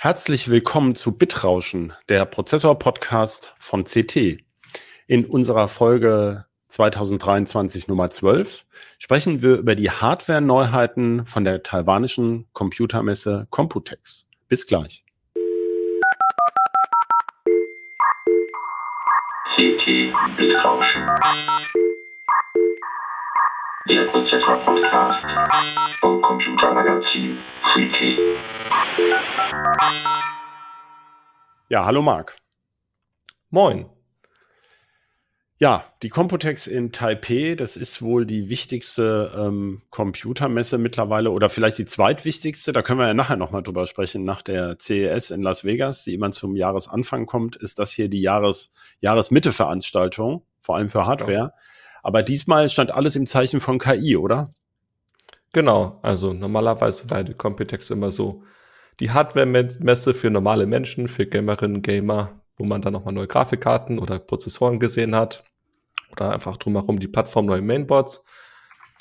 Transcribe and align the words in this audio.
Herzlich 0.00 0.48
willkommen 0.48 0.94
zu 0.94 1.18
Bitrauschen, 1.18 1.92
der 2.08 2.24
Prozessor-Podcast 2.24 3.52
von 3.58 3.82
CT. 3.82 4.38
In 5.08 5.24
unserer 5.26 5.66
Folge 5.66 6.44
2023 6.68 7.88
Nummer 7.88 8.08
12 8.08 8.64
sprechen 9.00 9.42
wir 9.42 9.56
über 9.56 9.74
die 9.74 9.90
Hardware-Neuheiten 9.90 11.26
von 11.26 11.42
der 11.42 11.64
taiwanischen 11.64 12.46
Computermesse 12.52 13.48
Computex. 13.50 14.28
Bis 14.46 14.68
gleich. 14.68 15.04
CT 19.56 19.84
Bitrauschen. 20.36 21.08
Der 23.88 24.04
Prozessor-Podcast 24.04 25.24
vom 26.00 26.20
Computermagazin 26.20 27.38
Freaky. 27.72 28.18
Ja, 31.70 31.86
hallo 31.86 32.02
Marc. 32.02 32.36
Moin. 33.48 33.86
Ja, 35.56 35.84
die 36.02 36.10
Computex 36.10 36.66
in 36.66 36.92
Taipei, 36.92 37.54
das 37.54 37.78
ist 37.78 38.02
wohl 38.02 38.26
die 38.26 38.50
wichtigste 38.50 39.32
ähm, 39.34 39.80
Computermesse 39.88 40.76
mittlerweile 40.76 41.30
oder 41.30 41.48
vielleicht 41.48 41.78
die 41.78 41.86
zweitwichtigste. 41.86 42.72
Da 42.72 42.82
können 42.82 43.00
wir 43.00 43.06
ja 43.06 43.14
nachher 43.14 43.36
nochmal 43.36 43.62
drüber 43.62 43.86
sprechen. 43.86 44.22
Nach 44.22 44.42
der 44.42 44.78
CES 44.78 45.30
in 45.30 45.42
Las 45.42 45.64
Vegas, 45.64 46.04
die 46.04 46.12
immer 46.12 46.30
zum 46.30 46.56
Jahresanfang 46.56 47.24
kommt, 47.24 47.56
ist 47.56 47.78
das 47.78 47.90
hier 47.92 48.10
die 48.10 48.20
Jahres 48.20 48.70
Jahresmitte-Veranstaltung, 49.00 50.44
vor 50.60 50.76
allem 50.76 50.90
für 50.90 51.06
Hardware. 51.06 51.32
Ja. 51.32 51.52
Aber 52.08 52.22
diesmal 52.22 52.70
stand 52.70 52.90
alles 52.90 53.16
im 53.16 53.26
Zeichen 53.26 53.60
von 53.60 53.78
KI, 53.78 54.16
oder? 54.16 54.48
Genau, 55.52 55.98
also 56.00 56.32
normalerweise 56.32 57.10
war 57.10 57.22
die 57.22 57.34
Computex 57.34 57.90
immer 57.90 58.10
so 58.10 58.44
die 58.98 59.10
Hardware-Messe 59.10 60.14
für 60.14 60.30
normale 60.30 60.64
Menschen, 60.64 61.06
für 61.06 61.26
Gamerinnen, 61.26 61.82
Gamer, 61.82 62.40
wo 62.56 62.64
man 62.64 62.80
dann 62.80 62.94
nochmal 62.94 63.12
neue 63.12 63.26
Grafikkarten 63.26 63.98
oder 63.98 64.18
Prozessoren 64.20 64.80
gesehen 64.80 65.14
hat. 65.14 65.44
Oder 66.10 66.32
einfach 66.32 66.56
drumherum 66.56 66.98
die 66.98 67.08
Plattform 67.08 67.44
neue 67.44 67.60
Mainboards. 67.60 68.24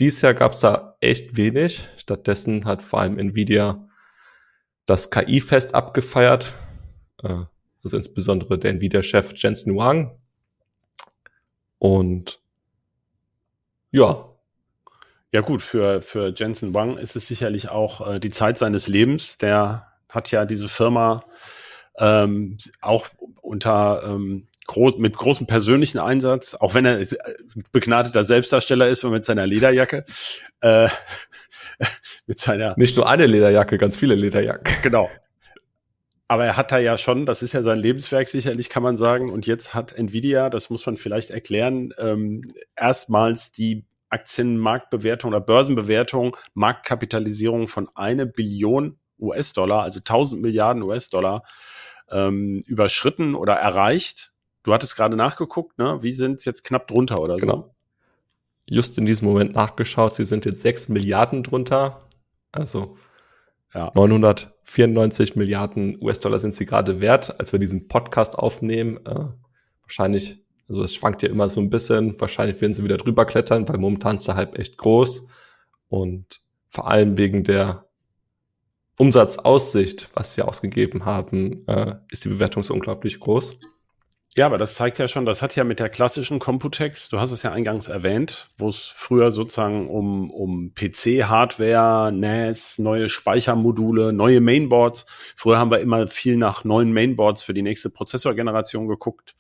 Dieses 0.01 0.21
Jahr 0.21 0.33
gab 0.33 0.51
es 0.51 0.59
da 0.59 0.97
echt 0.99 1.37
wenig. 1.37 1.87
Stattdessen 1.95 2.65
hat 2.65 2.83
vor 2.83 2.99
allem 2.99 3.17
Nvidia 3.17 3.87
das 4.85 5.11
KI-Fest 5.11 5.75
abgefeiert. 5.75 6.55
Äh, 7.23 7.45
also 7.85 7.95
insbesondere 7.95 8.59
der 8.59 8.71
Nvidia-Chef 8.71 9.31
Jensen 9.37 9.75
Huang. 9.75 10.19
Und 11.77 12.41
ja, 13.91 14.25
ja 15.33 15.41
gut, 15.41 15.61
für, 15.61 16.01
für 16.01 16.33
Jensen 16.35 16.73
Wang 16.73 16.97
ist 16.97 17.15
es 17.15 17.27
sicherlich 17.27 17.69
auch 17.69 18.15
äh, 18.15 18.19
die 18.19 18.29
Zeit 18.29 18.57
seines 18.57 18.87
Lebens. 18.87 19.37
Der 19.37 19.87
hat 20.09 20.31
ja 20.31 20.45
diese 20.45 20.69
Firma 20.69 21.25
ähm, 21.99 22.57
auch 22.81 23.07
unter 23.41 24.03
ähm, 24.05 24.47
groß, 24.67 24.97
mit 24.97 25.17
großem 25.17 25.45
persönlichen 25.45 25.99
Einsatz, 25.99 26.55
auch 26.55 26.73
wenn 26.73 26.85
er 26.85 27.05
begnadeter 27.71 28.23
Selbstdarsteller 28.23 28.87
ist 28.87 29.03
und 29.03 29.11
mit 29.11 29.25
seiner 29.25 29.45
Lederjacke. 29.45 30.05
Äh, 30.61 30.87
mit 32.25 32.39
seiner 32.39 32.73
Nicht 32.77 32.95
nur 32.95 33.07
eine 33.09 33.25
Lederjacke, 33.25 33.77
ganz 33.77 33.97
viele 33.97 34.15
Lederjacken. 34.15 34.73
Genau. 34.81 35.09
Aber 36.27 36.45
er 36.45 36.57
hat 36.57 36.71
da 36.71 36.77
ja 36.77 36.97
schon, 36.97 37.25
das 37.25 37.41
ist 37.41 37.53
ja 37.53 37.63
sein 37.63 37.79
Lebenswerk 37.79 38.27
sicherlich, 38.27 38.69
kann 38.69 38.83
man 38.83 38.97
sagen. 38.97 39.31
Und 39.31 39.47
jetzt 39.47 39.73
hat 39.73 39.93
Nvidia, 39.93 40.49
das 40.49 40.69
muss 40.69 40.85
man 40.85 40.97
vielleicht 40.97 41.29
erklären, 41.29 41.93
ähm, 41.97 42.53
erstmals 42.75 43.51
die 43.51 43.85
Aktienmarktbewertung 44.09 45.29
oder 45.29 45.39
Börsenbewertung, 45.39 46.35
Marktkapitalisierung 46.53 47.67
von 47.67 47.89
eine 47.95 48.25
Billion 48.25 48.99
US-Dollar, 49.19 49.83
also 49.83 49.99
1000 49.99 50.41
Milliarden 50.41 50.83
US-Dollar, 50.83 51.43
ähm, 52.09 52.61
überschritten 52.65 53.35
oder 53.35 53.53
erreicht. 53.53 54.31
Du 54.63 54.73
hattest 54.73 54.95
gerade 54.95 55.15
nachgeguckt, 55.15 55.77
ne? 55.77 55.99
Wie 56.01 56.13
sind 56.13 56.39
es 56.39 56.45
jetzt 56.45 56.63
knapp 56.63 56.87
drunter 56.87 57.19
oder 57.19 57.37
genau. 57.37 57.53
so? 57.53 57.75
Just 58.69 58.97
in 58.97 59.05
diesem 59.05 59.27
Moment 59.27 59.55
nachgeschaut, 59.55 60.13
sie 60.13 60.25
sind 60.25 60.43
jetzt 60.45 60.61
6 60.61 60.89
Milliarden 60.89 61.43
drunter. 61.43 61.99
Also 62.51 62.97
ja. 63.77 63.91
994 63.93 65.35
Milliarden 65.35 65.97
US-Dollar 66.01 66.39
sind 66.39 66.53
sie 66.53 66.65
gerade 66.65 66.99
wert, 66.99 67.39
als 67.39 67.51
wir 67.51 67.59
diesen 67.59 67.87
Podcast 67.87 68.37
aufnehmen. 68.37 68.97
Äh, 69.05 69.29
wahrscheinlich 69.81 70.43
also 70.69 70.83
es 70.83 70.95
schwankt 70.95 71.23
ja 71.23 71.29
immer 71.29 71.49
so 71.49 71.61
ein 71.61 71.69
bisschen. 71.69 72.19
Wahrscheinlich 72.19 72.59
werden 72.61 72.73
sie 72.73 72.83
wieder 72.83 72.97
drüber 72.97 73.25
klettern, 73.25 73.67
weil 73.69 73.77
momentan 73.77 74.17
ist 74.17 74.27
der 74.27 74.35
Hype 74.35 74.57
echt 74.57 74.77
groß. 74.77 75.27
Und 75.87 76.41
vor 76.67 76.89
allem 76.89 77.17
wegen 77.17 77.43
der 77.43 77.85
Umsatzaussicht, 78.97 80.09
was 80.15 80.33
sie 80.33 80.41
ausgegeben 80.41 81.05
haben, 81.05 81.65
äh, 81.67 81.95
ist 82.09 82.25
die 82.25 82.29
Bewertung 82.29 82.63
so 82.63 82.73
unglaublich 82.73 83.19
groß. 83.19 83.59
Ja, 84.37 84.45
aber 84.45 84.59
das 84.59 84.75
zeigt 84.75 84.99
ja 84.99 85.07
schon, 85.07 85.25
das 85.25 85.41
hat 85.41 85.55
ja 85.55 85.63
mit 85.63 85.79
der 85.79 85.89
klassischen 85.89 86.37
Computex, 86.37 87.09
du 87.09 87.19
hast 87.19 87.31
es 87.31 87.41
ja 87.41 87.51
eingangs 87.51 87.87
erwähnt, 87.87 88.49
wo 88.59 88.69
es 88.69 88.85
früher 88.85 89.31
sozusagen 89.31 89.89
um, 89.89 90.29
um 90.29 90.75
PC-Hardware, 90.75 92.11
NAS, 92.11 92.77
neue 92.77 93.09
Speichermodule, 93.09 94.13
neue 94.13 94.39
Mainboards. 94.39 95.07
Früher 95.35 95.57
haben 95.57 95.71
wir 95.71 95.79
immer 95.79 96.05
viel 96.05 96.37
nach 96.37 96.63
neuen 96.63 96.93
Mainboards 96.93 97.41
für 97.41 97.55
die 97.55 97.63
nächste 97.63 97.89
Prozessorgeneration 97.89 98.87
geguckt. 98.87 99.35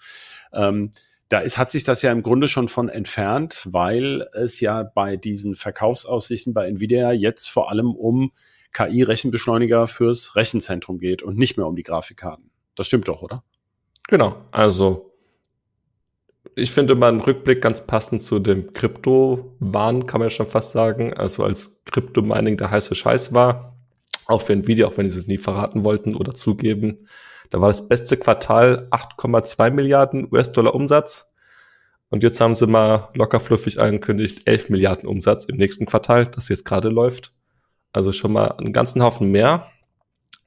Ähm, 0.51 0.89
da 1.29 1.41
ist, 1.41 1.59
hat 1.59 1.69
sich 1.69 1.83
das 1.83 2.01
ja 2.01 2.11
im 2.11 2.23
Grunde 2.23 2.47
schon 2.47 2.67
von 2.67 2.89
entfernt, 2.89 3.67
weil 3.69 4.27
es 4.33 4.59
ja 4.61 4.81
bei 4.81 5.15
diesen 5.15 5.53
Verkaufsaussichten 5.53 6.55
bei 6.55 6.67
Nvidia 6.67 7.11
jetzt 7.11 7.51
vor 7.51 7.69
allem 7.69 7.93
um 7.93 8.31
KI-Rechenbeschleuniger 8.73 9.85
fürs 9.85 10.35
Rechenzentrum 10.35 10.97
geht 10.97 11.21
und 11.21 11.37
nicht 11.37 11.55
mehr 11.55 11.67
um 11.67 11.75
die 11.75 11.83
Grafikkarten. 11.83 12.49
Das 12.73 12.87
stimmt 12.87 13.07
doch, 13.07 13.21
oder? 13.21 13.43
Genau. 14.07 14.45
Also 14.51 15.07
ich 16.55 16.71
finde 16.71 16.95
mal 16.95 17.09
einen 17.09 17.21
Rückblick 17.21 17.61
ganz 17.61 17.85
passend 17.85 18.23
zu 18.23 18.39
dem 18.39 18.73
Krypto-Wahn, 18.73 20.07
kann 20.07 20.19
man 20.19 20.27
ja 20.27 20.29
schon 20.31 20.47
fast 20.47 20.71
sagen. 20.71 21.13
Also 21.13 21.43
als 21.43 21.83
Krypto-Mining 21.91 22.57
der 22.57 22.71
heiße 22.71 22.95
Scheiß 22.95 23.33
war, 23.33 23.77
auch 24.25 24.41
für 24.41 24.53
Nvidia, 24.53 24.87
auch 24.87 24.97
wenn 24.97 25.09
sie 25.09 25.19
es 25.19 25.27
nie 25.27 25.37
verraten 25.37 25.83
wollten 25.83 26.15
oder 26.15 26.33
zugeben, 26.33 26.97
da 27.49 27.61
war 27.61 27.69
das 27.69 27.87
beste 27.87 28.17
Quartal 28.17 28.87
8,2 28.91 29.69
Milliarden 29.71 30.27
US-Dollar 30.31 30.73
Umsatz. 30.73 31.27
Und 32.09 32.23
jetzt 32.23 32.41
haben 32.41 32.55
sie 32.55 32.67
mal 32.67 33.09
locker 33.13 33.39
fluffig 33.39 33.79
angekündigt, 33.79 34.47
11 34.47 34.69
Milliarden 34.69 35.07
Umsatz 35.07 35.45
im 35.45 35.57
nächsten 35.57 35.85
Quartal, 35.85 36.25
das 36.25 36.49
jetzt 36.49 36.65
gerade 36.65 36.89
läuft. 36.89 37.33
Also 37.93 38.11
schon 38.11 38.33
mal 38.33 38.47
einen 38.53 38.73
ganzen 38.73 39.03
Haufen 39.03 39.29
mehr. 39.31 39.67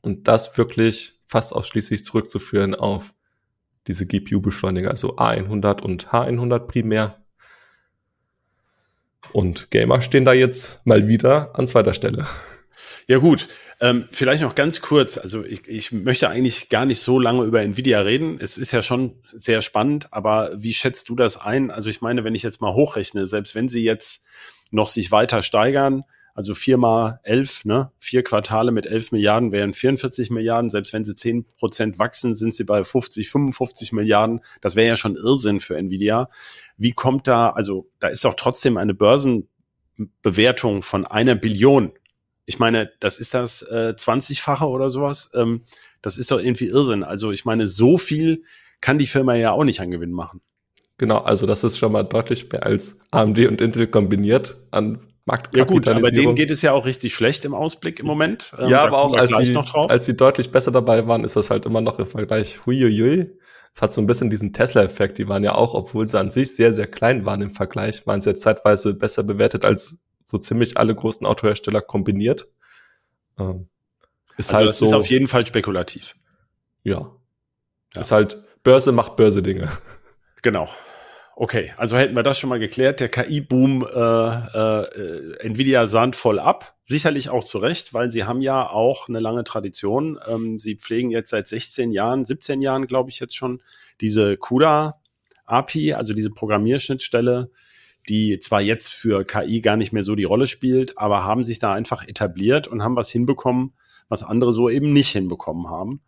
Und 0.02 0.28
das 0.28 0.56
wirklich 0.58 1.20
fast 1.24 1.54
ausschließlich 1.54 2.04
zurückzuführen 2.04 2.74
auf 2.74 3.14
diese 3.86 4.06
GPU-Beschleuniger, 4.06 4.90
also 4.90 5.16
A100 5.16 5.82
und 5.82 6.08
H100 6.08 6.60
primär. 6.60 7.24
Und 9.32 9.70
Gamer 9.70 10.00
stehen 10.00 10.24
da 10.24 10.32
jetzt 10.32 10.84
mal 10.86 11.08
wieder 11.08 11.58
an 11.58 11.66
zweiter 11.66 11.94
Stelle. 11.94 12.26
Ja 13.06 13.18
gut, 13.18 13.48
ähm, 13.80 14.08
vielleicht 14.12 14.42
noch 14.42 14.54
ganz 14.54 14.80
kurz. 14.80 15.18
Also 15.18 15.44
ich, 15.44 15.66
ich 15.66 15.90
möchte 15.90 16.28
eigentlich 16.28 16.68
gar 16.68 16.84
nicht 16.84 17.02
so 17.02 17.18
lange 17.18 17.44
über 17.44 17.60
Nvidia 17.60 18.00
reden. 18.00 18.38
Es 18.40 18.58
ist 18.58 18.72
ja 18.72 18.82
schon 18.82 19.22
sehr 19.32 19.62
spannend, 19.62 20.12
aber 20.12 20.52
wie 20.56 20.74
schätzt 20.74 21.08
du 21.08 21.16
das 21.16 21.36
ein? 21.36 21.70
Also 21.70 21.90
ich 21.90 22.00
meine, 22.00 22.22
wenn 22.22 22.34
ich 22.34 22.42
jetzt 22.42 22.60
mal 22.60 22.74
hochrechne, 22.74 23.26
selbst 23.26 23.54
wenn 23.54 23.68
sie 23.68 23.82
jetzt 23.82 24.26
noch 24.70 24.88
sich 24.88 25.10
weiter 25.10 25.42
steigern, 25.42 26.04
also 26.40 26.54
vier 26.54 26.78
mal 26.78 27.20
elf, 27.22 27.64
ne? 27.64 27.92
Vier 27.98 28.24
Quartale 28.24 28.72
mit 28.72 28.86
elf 28.86 29.12
Milliarden 29.12 29.52
wären 29.52 29.74
44 29.74 30.30
Milliarden. 30.30 30.70
Selbst 30.70 30.92
wenn 30.92 31.04
sie 31.04 31.14
zehn 31.14 31.44
Prozent 31.58 31.98
wachsen, 31.98 32.34
sind 32.34 32.54
sie 32.54 32.64
bei 32.64 32.82
50, 32.82 33.28
55 33.28 33.92
Milliarden. 33.92 34.40
Das 34.60 34.74
wäre 34.74 34.88
ja 34.88 34.96
schon 34.96 35.16
Irrsinn 35.16 35.60
für 35.60 35.76
Nvidia. 35.76 36.30
Wie 36.76 36.92
kommt 36.92 37.28
da, 37.28 37.50
also 37.50 37.90
da 37.98 38.08
ist 38.08 38.24
doch 38.24 38.34
trotzdem 38.34 38.78
eine 38.78 38.94
Börsenbewertung 38.94 40.82
von 40.82 41.06
einer 41.06 41.34
Billion 41.34 41.92
ich 42.46 42.58
meine, 42.58 42.90
das 42.98 43.20
ist 43.20 43.32
das 43.32 43.62
äh, 43.62 43.94
20-fache 43.96 44.64
oder 44.64 44.90
sowas. 44.90 45.30
Ähm, 45.34 45.62
das 46.02 46.18
ist 46.18 46.32
doch 46.32 46.40
irgendwie 46.40 46.66
Irrsinn. 46.66 47.04
Also 47.04 47.30
ich 47.30 47.44
meine, 47.44 47.68
so 47.68 47.96
viel 47.96 48.42
kann 48.80 48.98
die 48.98 49.06
Firma 49.06 49.36
ja 49.36 49.52
auch 49.52 49.62
nicht 49.62 49.78
an 49.78 49.92
Gewinn 49.92 50.10
machen. 50.10 50.40
Genau, 50.98 51.18
also 51.18 51.46
das 51.46 51.62
ist 51.62 51.78
schon 51.78 51.92
mal 51.92 52.02
deutlich 52.02 52.50
mehr 52.50 52.66
als 52.66 52.98
AMD 53.12 53.38
und 53.46 53.60
Intel 53.60 53.86
kombiniert 53.86 54.56
an. 54.72 54.98
Ja 55.54 55.64
gut, 55.64 55.88
aber 55.88 56.10
denen 56.10 56.34
geht 56.34 56.50
es 56.50 56.62
ja 56.62 56.72
auch 56.72 56.86
richtig 56.86 57.14
schlecht 57.14 57.44
im 57.44 57.54
Ausblick 57.54 58.00
im 58.00 58.06
Moment. 58.06 58.52
Ähm, 58.58 58.68
ja, 58.68 58.82
aber 58.82 58.98
auch 58.98 59.14
als 59.14 59.30
sie, 59.36 59.56
als 59.56 60.06
sie 60.06 60.16
deutlich 60.16 60.50
besser 60.50 60.70
dabei 60.70 61.06
waren, 61.06 61.24
ist 61.24 61.36
das 61.36 61.50
halt 61.50 61.66
immer 61.66 61.80
noch 61.80 61.98
im 61.98 62.06
Vergleich 62.06 62.66
huiuiui. 62.66 63.38
Es 63.72 63.82
hat 63.82 63.92
so 63.92 64.00
ein 64.00 64.06
bisschen 64.06 64.30
diesen 64.30 64.52
Tesla-Effekt. 64.52 65.18
Die 65.18 65.28
waren 65.28 65.44
ja 65.44 65.54
auch, 65.54 65.74
obwohl 65.74 66.06
sie 66.06 66.18
an 66.18 66.30
sich 66.30 66.56
sehr, 66.56 66.74
sehr 66.74 66.88
klein 66.88 67.24
waren 67.24 67.40
im 67.42 67.52
Vergleich, 67.52 68.06
waren 68.06 68.20
sie 68.20 68.30
jetzt 68.30 68.42
zeitweise 68.42 68.94
besser 68.94 69.22
bewertet 69.22 69.64
als 69.64 69.98
so 70.24 70.38
ziemlich 70.38 70.76
alle 70.76 70.94
großen 70.94 71.26
Autohersteller 71.26 71.80
kombiniert. 71.80 72.48
Ähm, 73.38 73.68
ist 74.36 74.50
also 74.50 74.56
halt 74.56 74.68
das 74.68 74.78
so. 74.78 74.86
Ist 74.86 74.92
auf 74.94 75.06
jeden 75.06 75.28
Fall 75.28 75.46
spekulativ. 75.46 76.16
Ja. 76.82 77.12
ja. 77.94 78.00
Ist 78.00 78.12
halt 78.12 78.42
Börse 78.62 78.92
macht 78.92 79.16
Börse 79.16 79.42
Dinge. 79.42 79.68
Genau. 80.42 80.68
Okay, 81.42 81.72
also 81.78 81.96
hätten 81.96 82.14
wir 82.14 82.22
das 82.22 82.38
schon 82.38 82.50
mal 82.50 82.58
geklärt. 82.58 83.00
Der 83.00 83.08
KI-Boom 83.08 83.82
äh, 83.82 83.98
äh, 83.98 85.36
Nvidia 85.46 85.86
sahnt 85.86 86.14
voll 86.14 86.38
ab. 86.38 86.76
Sicherlich 86.84 87.30
auch 87.30 87.44
zu 87.44 87.56
Recht, 87.56 87.94
weil 87.94 88.12
sie 88.12 88.24
haben 88.24 88.42
ja 88.42 88.68
auch 88.68 89.08
eine 89.08 89.20
lange 89.20 89.42
Tradition. 89.42 90.20
Ähm, 90.28 90.58
sie 90.58 90.74
pflegen 90.74 91.10
jetzt 91.10 91.30
seit 91.30 91.48
16 91.48 91.92
Jahren, 91.92 92.26
17 92.26 92.60
Jahren, 92.60 92.86
glaube 92.86 93.08
ich 93.08 93.20
jetzt 93.20 93.34
schon, 93.34 93.62
diese 94.02 94.36
CUDA 94.36 95.00
API, 95.46 95.94
also 95.94 96.12
diese 96.12 96.28
Programmierschnittstelle, 96.28 97.50
die 98.06 98.38
zwar 98.40 98.60
jetzt 98.60 98.92
für 98.92 99.24
KI 99.24 99.62
gar 99.62 99.78
nicht 99.78 99.92
mehr 99.94 100.02
so 100.02 100.16
die 100.16 100.24
Rolle 100.24 100.46
spielt, 100.46 100.98
aber 100.98 101.24
haben 101.24 101.42
sich 101.42 101.58
da 101.58 101.72
einfach 101.72 102.06
etabliert 102.06 102.68
und 102.68 102.82
haben 102.82 102.96
was 102.96 103.08
hinbekommen, 103.08 103.72
was 104.10 104.22
andere 104.22 104.52
so 104.52 104.68
eben 104.68 104.92
nicht 104.92 105.12
hinbekommen 105.12 105.70
haben 105.70 106.02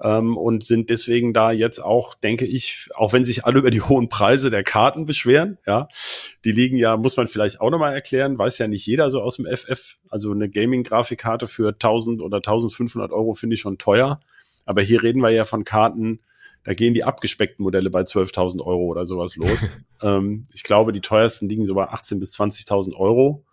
ähm, 0.00 0.36
und 0.36 0.64
sind 0.64 0.90
deswegen 0.90 1.32
da 1.32 1.50
jetzt 1.50 1.82
auch, 1.82 2.14
denke 2.14 2.46
ich, 2.46 2.88
auch 2.94 3.12
wenn 3.12 3.24
sich 3.24 3.44
alle 3.44 3.58
über 3.58 3.70
die 3.70 3.80
hohen 3.80 4.08
Preise 4.08 4.50
der 4.50 4.62
Karten 4.62 5.06
beschweren, 5.06 5.58
ja, 5.66 5.88
die 6.44 6.52
liegen 6.52 6.76
ja, 6.76 6.96
muss 6.96 7.16
man 7.16 7.26
vielleicht 7.26 7.60
auch 7.60 7.70
nochmal 7.70 7.94
erklären, 7.94 8.38
weiß 8.38 8.58
ja 8.58 8.68
nicht 8.68 8.86
jeder 8.86 9.10
so 9.10 9.20
aus 9.20 9.36
dem 9.36 9.46
FF, 9.46 9.96
also 10.08 10.30
eine 10.30 10.48
Gaming-Grafikkarte 10.48 11.46
für 11.46 11.68
1000 11.68 12.20
oder 12.20 12.38
1500 12.38 13.12
Euro 13.12 13.34
finde 13.34 13.54
ich 13.54 13.60
schon 13.60 13.78
teuer, 13.78 14.20
aber 14.64 14.82
hier 14.82 15.02
reden 15.02 15.22
wir 15.22 15.30
ja 15.30 15.44
von 15.44 15.64
Karten, 15.64 16.20
da 16.64 16.74
gehen 16.74 16.94
die 16.94 17.04
abgespeckten 17.04 17.62
Modelle 17.62 17.90
bei 17.90 18.02
12.000 18.02 18.60
Euro 18.60 18.84
oder 18.86 19.06
sowas 19.06 19.36
los. 19.36 19.78
ähm, 20.02 20.44
ich 20.52 20.64
glaube, 20.64 20.92
die 20.92 21.00
teuersten 21.00 21.48
liegen 21.48 21.66
so 21.66 21.74
bei 21.74 21.88
18.000 21.88 22.18
bis 22.18 22.38
20.000 22.38 22.94
Euro. 22.94 23.44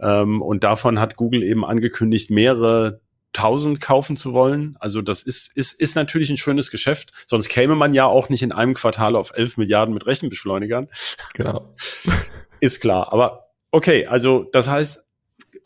Ähm, 0.00 0.40
und 0.40 0.64
davon 0.64 0.98
hat 0.98 1.16
Google 1.16 1.42
eben 1.42 1.64
angekündigt, 1.64 2.30
mehrere 2.30 3.00
1000 3.34 3.80
kaufen 3.80 4.16
zu 4.16 4.32
wollen. 4.32 4.76
Also 4.78 5.00
das 5.00 5.22
ist, 5.22 5.56
ist, 5.56 5.72
ist 5.72 5.96
natürlich 5.96 6.30
ein 6.30 6.36
schönes 6.36 6.70
Geschäft. 6.70 7.12
Sonst 7.26 7.48
käme 7.48 7.74
man 7.74 7.94
ja 7.94 8.04
auch 8.04 8.28
nicht 8.28 8.42
in 8.42 8.52
einem 8.52 8.74
Quartal 8.74 9.16
auf 9.16 9.32
11 9.34 9.56
Milliarden 9.56 9.94
mit 9.94 10.06
Rechenbeschleunigern. 10.06 10.88
Genau. 11.34 11.74
ist 12.60 12.80
klar. 12.80 13.12
Aber 13.12 13.50
okay, 13.70 14.06
also 14.06 14.48
das 14.52 14.68
heißt, 14.68 15.04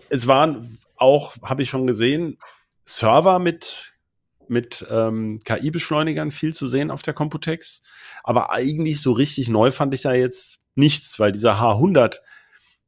es 0.09 0.27
waren 0.27 0.79
auch, 0.97 1.37
habe 1.43 1.63
ich 1.63 1.71
schon 1.71 1.87
gesehen, 1.87 2.39
Server 2.85 3.39
mit 3.39 3.93
mit 4.49 4.87
ähm, 4.91 5.41
KI-Beschleunigern 5.45 6.31
viel 6.31 6.55
zu 6.55 6.69
sehen 6.69 6.93
auf 6.93 7.03
der 7.03 7.15
Computex. 7.15 7.83
Aber 8.23 8.53
eigentlich 8.53 9.01
so 9.01 9.11
richtig 9.11 9.49
neu 9.49 9.73
fand 9.73 9.93
ich 9.93 10.05
ja 10.05 10.13
jetzt 10.13 10.61
nichts, 10.77 11.19
weil 11.19 11.33
dieser 11.33 11.61
H100, 11.61 12.19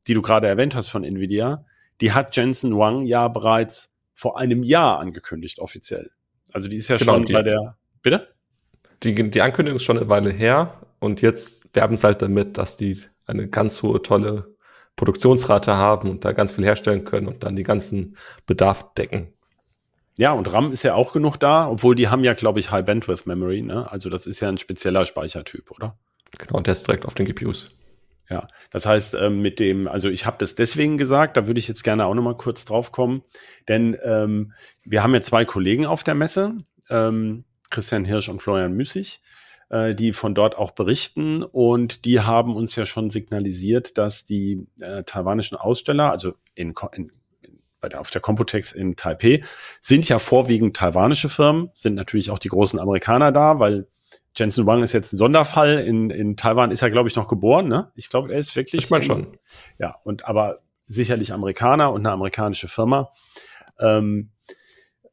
die 0.07 0.15
du 0.15 0.23
gerade 0.23 0.47
erwähnt 0.47 0.77
hast 0.77 0.89
von 0.89 1.03
Nvidia, 1.03 1.65
die 2.01 2.13
hat 2.13 2.37
Jensen 2.37 2.77
Wang 2.79 3.05
ja 3.05 3.27
bereits 3.29 3.91
vor 4.19 4.37
einem 4.37 4.65
Jahr 4.65 4.99
angekündigt, 4.99 5.61
offiziell. 5.61 6.11
Also 6.53 6.67
die 6.67 6.77
ist 6.77 6.89
ja 6.89 6.97
genau, 6.97 7.15
schon 7.15 7.25
die, 7.27 7.33
bei 7.33 7.43
der. 7.43 7.77
Bitte? 8.03 8.35
Die, 9.05 9.15
die 9.31 9.41
Ankündigung 9.41 9.77
ist 9.77 9.85
schon 9.85 9.97
eine 9.97 10.09
Weile 10.09 10.31
her 10.31 10.81
und 10.99 11.21
jetzt 11.21 11.73
werben 11.73 11.95
sie 11.95 12.05
halt 12.05 12.21
damit, 12.21 12.59
dass 12.59 12.77
die 12.77 12.99
eine 13.27 13.47
ganz 13.47 13.81
hohe, 13.85 14.03
tolle 14.03 14.57
Produktionsrate 14.97 15.77
haben 15.77 16.11
und 16.11 16.25
da 16.25 16.33
ganz 16.33 16.55
viel 16.55 16.65
herstellen 16.65 17.05
können 17.05 17.29
und 17.29 17.45
dann 17.45 17.55
die 17.55 17.63
ganzen 17.63 18.17
Bedarf 18.45 18.93
decken. 18.95 19.33
Ja, 20.17 20.33
und 20.33 20.53
RAM 20.53 20.73
ist 20.73 20.83
ja 20.83 20.97
auch 20.97 21.13
genug 21.13 21.37
da, 21.37 21.69
obwohl 21.69 21.95
die 21.95 22.09
haben 22.09 22.25
ja, 22.25 22.35
glaube 22.35 22.59
ich, 22.59 22.73
High 22.73 22.85
Bandwidth 22.85 23.25
Memory, 23.25 23.63
ne? 23.63 23.89
Also 23.89 24.11
das 24.11 24.27
ist 24.27 24.41
ja 24.41 24.49
ein 24.49 24.59
spezieller 24.59 25.07
Speichertyp, 25.07 25.71
oder? 25.71 25.97
Genau, 26.39 26.59
der 26.59 26.73
ist 26.73 26.89
direkt 26.89 27.07
auf 27.07 27.15
den 27.15 27.27
GPUs. 27.27 27.71
Ja, 28.31 28.47
das 28.71 28.85
heißt, 28.85 29.15
ähm, 29.15 29.41
mit 29.41 29.59
dem, 29.59 29.89
also 29.89 30.11
ich 30.11 30.27
habe 30.27 30.37
das 30.39 30.55
deswegen 30.55 30.99
gesagt, 30.99 31.37
da 31.39 31.47
würde 31.47 31.59
ich 31.59 31.69
jetzt 31.69 31.83
gerne 31.83 32.05
auch 32.05 32.15
nochmal 32.15 32.37
kurz 32.37 32.67
drauf 32.67 32.93
kommen, 32.93 33.23
denn 33.69 33.97
ähm, 34.03 34.53
wir 34.85 35.03
haben 35.03 35.15
ja 35.15 35.23
zwei 35.23 35.47
Kollegen 35.47 35.87
auf 35.87 36.05
der 36.05 36.15
Messe, 36.15 36.59
ähm, 36.91 37.45
Christian 37.71 38.05
Hirsch 38.05 38.29
und 38.29 38.41
Florian 38.43 38.75
Müßig, 38.75 39.23
äh, 39.71 39.95
die 39.95 40.13
von 40.13 40.35
dort 40.35 40.57
auch 40.57 40.73
berichten. 40.73 41.43
Und 41.43 42.05
die 42.05 42.21
haben 42.21 42.57
uns 42.57 42.77
ja 42.77 42.87
schon 42.87 43.11
signalisiert, 43.11 43.99
dass 43.99 44.25
die 44.25 44.67
äh, 44.81 45.05
taiwanischen 45.05 45.57
Aussteller, 45.57 46.11
also 46.11 46.35
in, 46.55 46.75
in 46.93 47.13
bei 47.81 47.89
der, 47.89 48.01
auf 48.01 48.11
der 48.11 48.21
Computex 48.21 48.73
in 48.73 48.97
Taipei, 48.97 49.43
sind 49.81 50.09
ja 50.09 50.19
vorwiegend 50.19 50.77
taiwanische 50.77 51.29
Firmen, 51.29 51.71
sind 51.75 51.95
natürlich 51.95 52.31
auch 52.31 52.41
die 52.41 52.49
großen 52.49 52.79
Amerikaner 52.79 53.31
da, 53.31 53.61
weil 53.61 53.87
Jensen 54.37 54.67
Wang 54.67 54.83
ist 54.83 54.93
jetzt 54.93 55.13
ein 55.13 55.17
Sonderfall. 55.17 55.81
In, 55.81 56.11
in 56.11 56.37
Taiwan 56.37 56.71
ist 56.71 56.83
er, 56.83 56.91
glaube 56.91 57.09
ich, 57.09 57.17
noch 57.17 57.29
geboren. 57.29 57.69
Ne? 57.69 57.91
Ich 57.95 58.09
glaube, 58.09 58.33
er 58.33 58.39
ist 58.39 58.55
wirklich. 58.55 58.85
Ich 58.85 58.91
meine 58.91 59.05
schon. 59.05 59.39
Ja, 59.79 59.97
und 60.05 60.27
aber 60.27 60.61
sicherlich 60.87 61.33
Amerikaner 61.33 61.93
und 61.93 62.01
eine 62.01 62.13
amerikanische 62.13 62.69
Firma. 62.69 63.11
Ähm, 63.79 64.31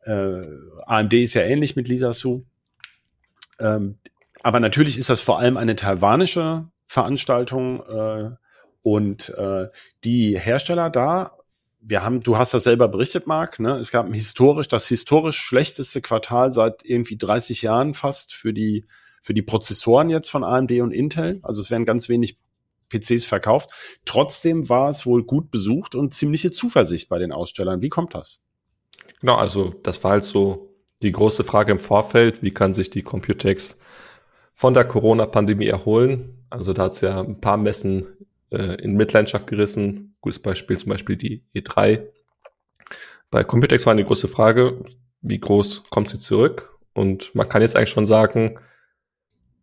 äh, 0.05 0.41
AMD 0.85 1.13
ist 1.13 1.33
ja 1.33 1.41
ähnlich 1.41 1.75
mit 1.75 1.87
Lisa 1.87 2.13
Su. 2.13 2.45
Ähm, 3.59 3.99
aber 4.41 4.59
natürlich 4.59 4.97
ist 4.97 5.09
das 5.09 5.21
vor 5.21 5.39
allem 5.39 5.57
eine 5.57 5.75
taiwanische 5.75 6.67
Veranstaltung 6.87 7.83
äh, 7.87 8.31
und 8.83 9.29
äh, 9.29 9.67
die 10.03 10.39
Hersteller 10.39 10.89
da. 10.89 11.37
Wir 11.79 12.03
haben, 12.03 12.21
du 12.21 12.37
hast 12.37 12.53
das 12.53 12.63
selber 12.63 12.87
berichtet, 12.87 13.27
Marc. 13.27 13.59
Ne? 13.59 13.77
Es 13.77 13.91
gab 13.91 14.05
ein 14.05 14.13
historisch 14.13 14.67
das 14.67 14.87
historisch 14.87 15.37
schlechteste 15.37 16.01
Quartal 16.01 16.53
seit 16.53 16.83
irgendwie 16.83 17.17
30 17.17 17.61
Jahren 17.63 17.93
fast 17.93 18.33
für 18.33 18.53
die 18.53 18.85
für 19.25 19.33
die 19.33 19.41
Prozessoren 19.41 20.11
jetzt 20.11 20.29
von 20.29 20.43
AMD 20.43 20.71
und 20.81 20.91
Intel. 20.91 21.39
Also 21.41 21.59
es 21.59 21.71
werden 21.71 21.83
ganz 21.83 22.09
wenig 22.09 22.37
PCs 22.89 23.25
verkauft. 23.25 23.71
Trotzdem 24.05 24.69
war 24.69 24.91
es 24.91 25.07
wohl 25.07 25.23
gut 25.23 25.49
besucht 25.49 25.95
und 25.95 26.13
ziemliche 26.13 26.51
Zuversicht 26.51 27.09
bei 27.09 27.17
den 27.17 27.31
Ausstellern. 27.31 27.81
Wie 27.81 27.89
kommt 27.89 28.13
das? 28.13 28.43
Genau, 29.21 29.33
also 29.33 29.73
das 29.81 30.03
war 30.03 30.11
halt 30.11 30.25
so 30.25 30.75
die 31.01 31.11
große 31.11 31.43
Frage 31.43 31.71
im 31.71 31.79
Vorfeld, 31.79 32.43
wie 32.43 32.51
kann 32.51 32.75
sich 32.75 32.91
die 32.91 33.01
Computex 33.01 33.79
von 34.53 34.75
der 34.75 34.85
Corona-Pandemie 34.85 35.65
erholen? 35.65 36.45
Also 36.51 36.73
da 36.73 36.83
hat 36.83 36.93
es 36.93 37.01
ja 37.01 37.19
ein 37.19 37.41
paar 37.41 37.57
Messen 37.57 38.05
äh, 38.51 38.79
in 38.79 38.93
Mitleidenschaft 38.93 39.47
gerissen. 39.47 40.17
Gutes 40.21 40.39
Beispiel 40.39 40.77
zum 40.77 40.91
Beispiel 40.91 41.15
die 41.15 41.43
E3. 41.55 42.03
Bei 43.31 43.43
Computex 43.43 43.87
war 43.87 43.93
eine 43.93 44.05
große 44.05 44.27
Frage, 44.27 44.85
wie 45.21 45.39
groß 45.39 45.85
kommt 45.89 46.09
sie 46.09 46.19
zurück? 46.19 46.77
Und 46.93 47.33
man 47.33 47.49
kann 47.49 47.63
jetzt 47.63 47.75
eigentlich 47.75 47.89
schon 47.89 48.05
sagen, 48.05 48.59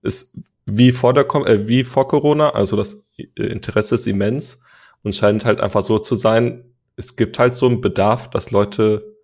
ist 0.02 0.36
wie 0.66 0.92
vor 0.92 1.14
der 1.14 1.26
äh, 1.46 1.66
wie 1.68 1.84
vor 1.84 2.08
Corona, 2.08 2.50
also 2.50 2.76
das 2.76 3.04
äh, 3.16 3.26
Interesse 3.36 3.96
ist 3.96 4.06
immens 4.06 4.62
und 5.02 5.14
scheint 5.14 5.44
halt 5.44 5.60
einfach 5.60 5.82
so 5.82 5.98
zu 5.98 6.14
sein, 6.14 6.64
es 6.96 7.16
gibt 7.16 7.38
halt 7.38 7.54
so 7.54 7.66
einen 7.66 7.80
Bedarf, 7.80 8.30
dass 8.30 8.50
Leute 8.50 9.16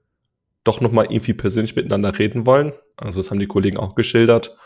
doch 0.64 0.80
noch 0.80 0.92
mal 0.92 1.06
irgendwie 1.08 1.34
persönlich 1.34 1.76
miteinander 1.76 2.19
reden 2.19 2.46
wollen. 2.46 2.72
Also 2.96 3.20
das 3.20 3.30
haben 3.30 3.38
die 3.38 3.46
Kollegen 3.46 3.78
auch 3.78 3.94
geschildert. 3.94 4.56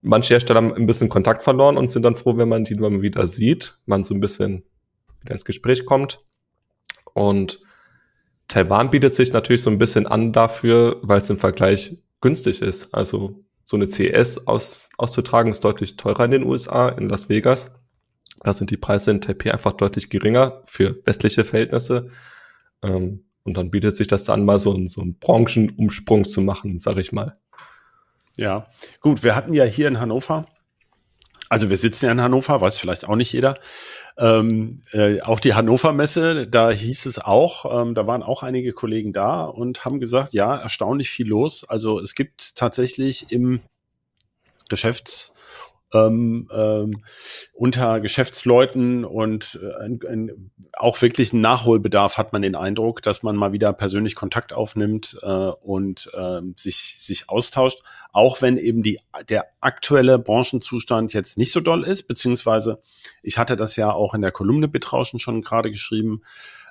Manche 0.00 0.34
Hersteller 0.34 0.58
haben 0.58 0.74
ein 0.74 0.86
bisschen 0.86 1.08
Kontakt 1.08 1.42
verloren 1.42 1.76
und 1.76 1.90
sind 1.90 2.02
dann 2.02 2.14
froh, 2.14 2.36
wenn 2.36 2.48
man 2.48 2.64
die 2.64 2.74
mal 2.74 3.02
wieder 3.02 3.26
sieht, 3.26 3.78
man 3.86 4.04
so 4.04 4.14
ein 4.14 4.20
bisschen 4.20 4.64
wieder 5.20 5.32
ins 5.32 5.44
Gespräch 5.44 5.86
kommt. 5.86 6.24
Und 7.14 7.60
Taiwan 8.48 8.90
bietet 8.90 9.14
sich 9.14 9.32
natürlich 9.32 9.62
so 9.62 9.70
ein 9.70 9.78
bisschen 9.78 10.06
an 10.06 10.32
dafür, 10.32 11.00
weil 11.02 11.20
es 11.20 11.30
im 11.30 11.38
Vergleich 11.38 11.96
günstig 12.20 12.60
ist. 12.62 12.94
Also 12.94 13.44
so 13.64 13.76
eine 13.76 13.86
CS 13.86 14.46
aus, 14.46 14.90
auszutragen, 14.98 15.50
ist 15.50 15.64
deutlich 15.64 15.96
teurer 15.96 16.24
in 16.24 16.30
den 16.30 16.44
USA, 16.44 16.88
in 16.90 17.08
Las 17.08 17.28
Vegas. 17.28 17.74
Da 18.40 18.52
sind 18.52 18.70
die 18.70 18.76
Preise 18.76 19.10
in 19.10 19.20
Taipei 19.20 19.52
einfach 19.52 19.72
deutlich 19.72 20.10
geringer 20.10 20.62
für 20.66 20.98
westliche 21.06 21.44
Verhältnisse. 21.44 22.10
Ähm, 22.82 23.24
und 23.42 23.56
dann 23.56 23.70
bietet 23.70 23.96
sich 23.96 24.06
das 24.06 24.28
an, 24.28 24.44
mal 24.44 24.58
so, 24.58 24.72
ein, 24.72 24.88
so 24.88 25.00
einen 25.00 25.18
Branchenumsprung 25.18 26.24
zu 26.24 26.40
machen, 26.40 26.78
sag 26.78 26.98
ich 26.98 27.12
mal. 27.12 27.38
Ja, 28.36 28.66
gut, 29.00 29.22
wir 29.22 29.36
hatten 29.36 29.52
ja 29.52 29.64
hier 29.64 29.88
in 29.88 30.00
Hannover, 30.00 30.46
also 31.48 31.70
wir 31.70 31.76
sitzen 31.76 32.06
ja 32.06 32.12
in 32.12 32.20
Hannover, 32.20 32.60
weiß 32.60 32.78
vielleicht 32.78 33.08
auch 33.08 33.16
nicht 33.16 33.32
jeder, 33.32 33.54
ähm, 34.16 34.80
äh, 34.92 35.20
auch 35.20 35.40
die 35.40 35.54
Hannover 35.54 35.92
Messe, 35.92 36.46
da 36.46 36.70
hieß 36.70 37.06
es 37.06 37.18
auch, 37.18 37.82
ähm, 37.82 37.94
da 37.94 38.06
waren 38.06 38.22
auch 38.22 38.42
einige 38.42 38.72
Kollegen 38.72 39.12
da 39.12 39.44
und 39.44 39.84
haben 39.84 40.00
gesagt, 40.00 40.32
ja, 40.32 40.56
erstaunlich 40.56 41.10
viel 41.10 41.28
los. 41.28 41.64
Also 41.68 42.00
es 42.00 42.14
gibt 42.14 42.56
tatsächlich 42.56 43.32
im 43.32 43.60
Geschäfts 44.68 45.34
ähm, 45.94 46.48
ähm, 46.52 47.04
unter 47.52 48.00
Geschäftsleuten 48.00 49.04
und 49.04 49.58
äh, 49.62 49.84
ein, 49.84 50.00
ein, 50.08 50.50
auch 50.74 51.00
wirklich 51.00 51.32
einen 51.32 51.42
Nachholbedarf 51.42 52.18
hat 52.18 52.32
man 52.32 52.42
den 52.42 52.56
Eindruck, 52.56 53.02
dass 53.02 53.22
man 53.22 53.36
mal 53.36 53.52
wieder 53.52 53.72
persönlich 53.72 54.14
Kontakt 54.14 54.52
aufnimmt 54.52 55.16
äh, 55.22 55.26
und 55.26 56.10
äh, 56.14 56.40
sich, 56.56 56.98
sich 57.00 57.30
austauscht, 57.30 57.82
auch 58.12 58.42
wenn 58.42 58.56
eben 58.56 58.82
die, 58.82 58.98
der 59.28 59.46
aktuelle 59.60 60.18
Branchenzustand 60.18 61.12
jetzt 61.12 61.38
nicht 61.38 61.52
so 61.52 61.60
doll 61.60 61.84
ist, 61.84 62.04
beziehungsweise 62.04 62.80
ich 63.22 63.38
hatte 63.38 63.56
das 63.56 63.76
ja 63.76 63.92
auch 63.92 64.14
in 64.14 64.22
der 64.22 64.32
Kolumne 64.32 64.68
Betrauschen 64.68 65.20
schon 65.20 65.42
gerade 65.42 65.70
geschrieben, 65.70 66.22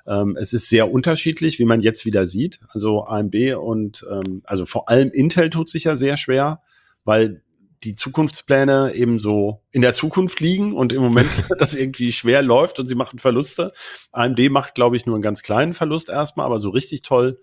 ähm, 0.06 0.36
es 0.38 0.52
ist 0.52 0.68
sehr 0.68 0.90
unterschiedlich, 0.90 1.58
wie 1.58 1.64
man 1.64 1.80
jetzt 1.80 2.04
wieder 2.04 2.26
sieht. 2.26 2.60
Also 2.68 3.04
AMD 3.04 3.54
und 3.54 4.06
ähm, 4.10 4.42
also 4.44 4.64
vor 4.64 4.88
allem 4.88 5.10
Intel 5.10 5.50
tut 5.50 5.70
sich 5.70 5.84
ja 5.84 5.96
sehr 5.96 6.16
schwer, 6.16 6.60
weil 7.04 7.42
die 7.84 7.94
Zukunftspläne 7.94 8.94
eben 8.94 9.18
so 9.18 9.62
in 9.70 9.82
der 9.82 9.92
Zukunft 9.92 10.40
liegen 10.40 10.72
und 10.72 10.92
im 10.92 11.02
Moment 11.02 11.28
das 11.58 11.74
irgendwie 11.74 12.12
schwer 12.12 12.42
läuft 12.42 12.80
und 12.80 12.86
sie 12.86 12.94
machen 12.94 13.18
Verluste. 13.18 13.72
AMD 14.12 14.50
macht, 14.50 14.74
glaube 14.74 14.96
ich, 14.96 15.06
nur 15.06 15.14
einen 15.14 15.22
ganz 15.22 15.42
kleinen 15.42 15.74
Verlust 15.74 16.08
erstmal, 16.08 16.46
aber 16.46 16.60
so 16.60 16.70
richtig 16.70 17.02
toll 17.02 17.40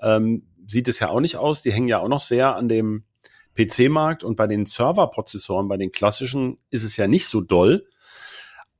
ähm, 0.00 0.46
sieht 0.66 0.88
es 0.88 1.00
ja 1.00 1.10
auch 1.10 1.20
nicht 1.20 1.36
aus. 1.36 1.62
Die 1.62 1.72
hängen 1.72 1.88
ja 1.88 1.98
auch 1.98 2.08
noch 2.08 2.20
sehr 2.20 2.56
an 2.56 2.68
dem 2.68 3.04
PC-Markt 3.56 4.24
und 4.24 4.36
bei 4.36 4.46
den 4.46 4.66
Serverprozessoren, 4.66 5.68
bei 5.68 5.76
den 5.76 5.92
klassischen, 5.92 6.58
ist 6.70 6.84
es 6.84 6.96
ja 6.96 7.06
nicht 7.06 7.26
so 7.26 7.40
doll. 7.40 7.86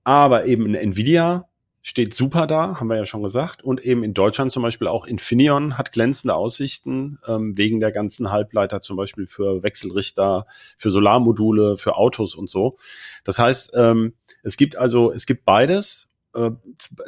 Aber 0.03 0.47
eben 0.47 0.67
in 0.67 0.75
Nvidia 0.75 1.49
steht 1.87 2.15
super 2.15 2.47
da, 2.47 2.81
haben 2.81 2.89
wir 2.89 2.97
ja 2.97 3.05
schon 3.05 3.23
gesagt. 3.23 3.63
Und 3.63 3.85
eben 3.85 4.03
in 4.05 4.15
Deutschland 4.15 4.51
zum 4.51 4.63
Beispiel 4.63 4.89
auch 4.89 5.07
Infineon 5.07 5.77
hat 5.77 5.93
glänzende 5.93 6.35
Aussichten 6.35 7.19
ähm, 7.29 7.59
wegen 7.59 7.79
der 7.79 7.93
ganzen 7.93 8.31
Halbleiter 8.31 8.81
zum 8.81 8.97
Beispiel 8.97 9.27
für 9.27 9.63
Wechselrichter, 9.63 10.47
für 10.79 10.91
Solarmodule, 10.91 11.77
für 11.77 11.97
Autos 11.97 12.35
und 12.35 12.49
so. 12.49 12.79
Das 13.23 13.39
heißt, 13.39 13.73
ähm, 13.77 14.15
es 14.43 14.57
gibt 14.57 14.77
also, 14.77 15.13
es 15.13 15.27
gibt 15.27 15.45
beides, 15.45 16.11
äh, 16.35 16.53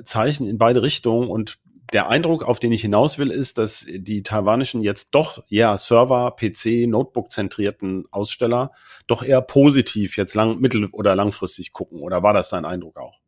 Zeichen 0.04 0.46
in 0.46 0.58
beide 0.58 0.82
Richtungen 0.82 1.30
und 1.30 1.58
der 1.94 2.10
Eindruck, 2.10 2.44
auf 2.44 2.60
den 2.60 2.72
ich 2.72 2.82
hinaus 2.82 3.16
will, 3.16 3.30
ist, 3.30 3.56
dass 3.56 3.86
die 3.88 4.22
taiwanischen 4.22 4.82
jetzt 4.82 5.08
doch 5.12 5.42
ja 5.48 5.78
Server, 5.78 6.36
PC, 6.36 6.86
Notebook 6.86 7.30
zentrierten 7.30 8.04
Aussteller 8.10 8.72
doch 9.06 9.22
eher 9.22 9.40
positiv 9.40 10.18
jetzt 10.18 10.34
lang, 10.34 10.58
mittel- 10.60 10.90
oder 10.92 11.16
langfristig 11.16 11.72
gucken. 11.72 12.00
Oder 12.00 12.22
war 12.22 12.34
das 12.34 12.50
dein 12.50 12.66
Eindruck 12.66 12.98
auch? 12.98 13.20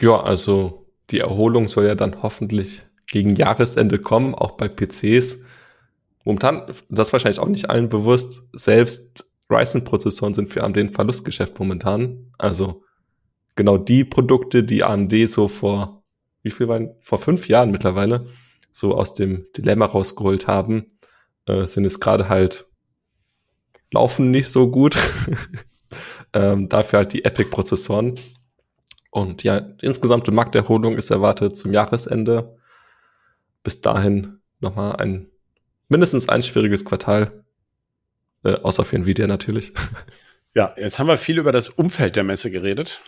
Ja, 0.00 0.20
also 0.20 0.86
die 1.10 1.20
Erholung 1.20 1.68
soll 1.68 1.86
ja 1.86 1.94
dann 1.94 2.22
hoffentlich 2.22 2.82
gegen 3.10 3.34
Jahresende 3.34 3.98
kommen, 3.98 4.34
auch 4.34 4.52
bei 4.52 4.68
PCs. 4.68 5.40
Momentan, 6.24 6.62
das 6.88 7.12
wahrscheinlich 7.12 7.40
auch 7.40 7.48
nicht 7.48 7.70
allen 7.70 7.88
bewusst, 7.88 8.42
selbst 8.52 9.26
Ryzen-Prozessoren 9.50 10.34
sind 10.34 10.48
für 10.48 10.62
AMD 10.62 10.76
ein 10.76 10.92
Verlustgeschäft 10.92 11.58
momentan. 11.58 12.32
Also 12.36 12.84
genau 13.56 13.78
die 13.78 14.04
Produkte, 14.04 14.62
die 14.62 14.84
AMD 14.84 15.14
so 15.28 15.48
vor, 15.48 16.04
wie 16.42 16.50
viel 16.50 16.68
waren, 16.68 16.94
vor 17.00 17.18
fünf 17.18 17.48
Jahren 17.48 17.70
mittlerweile, 17.70 18.26
so 18.70 18.94
aus 18.94 19.14
dem 19.14 19.46
Dilemma 19.56 19.86
rausgeholt 19.86 20.46
haben, 20.46 20.86
äh, 21.46 21.64
sind 21.64 21.86
es 21.86 21.98
gerade 21.98 22.28
halt, 22.28 22.66
laufen 23.90 24.30
nicht 24.30 24.50
so 24.50 24.70
gut. 24.70 24.98
ähm, 26.34 26.68
dafür 26.68 26.98
halt 26.98 27.14
die 27.14 27.24
Epic-Prozessoren. 27.24 28.14
Und 29.20 29.42
ja, 29.42 29.60
die 29.60 29.86
insgesamte 29.86 30.30
Markterholung 30.30 30.96
ist 30.96 31.10
erwartet 31.10 31.56
zum 31.56 31.72
Jahresende. 31.72 32.56
Bis 33.62 33.80
dahin 33.80 34.38
nochmal 34.60 34.96
ein 34.96 35.26
mindestens 35.88 36.28
ein 36.28 36.42
schwieriges 36.42 36.84
Quartal. 36.84 37.44
Äh, 38.44 38.54
außer 38.54 38.84
für 38.84 38.96
Nvidia 38.96 39.26
natürlich. 39.26 39.72
Ja, 40.54 40.74
jetzt 40.78 40.98
haben 40.98 41.08
wir 41.08 41.18
viel 41.18 41.38
über 41.38 41.52
das 41.52 41.68
Umfeld 41.68 42.16
der 42.16 42.24
Messe 42.24 42.50
geredet. 42.50 43.02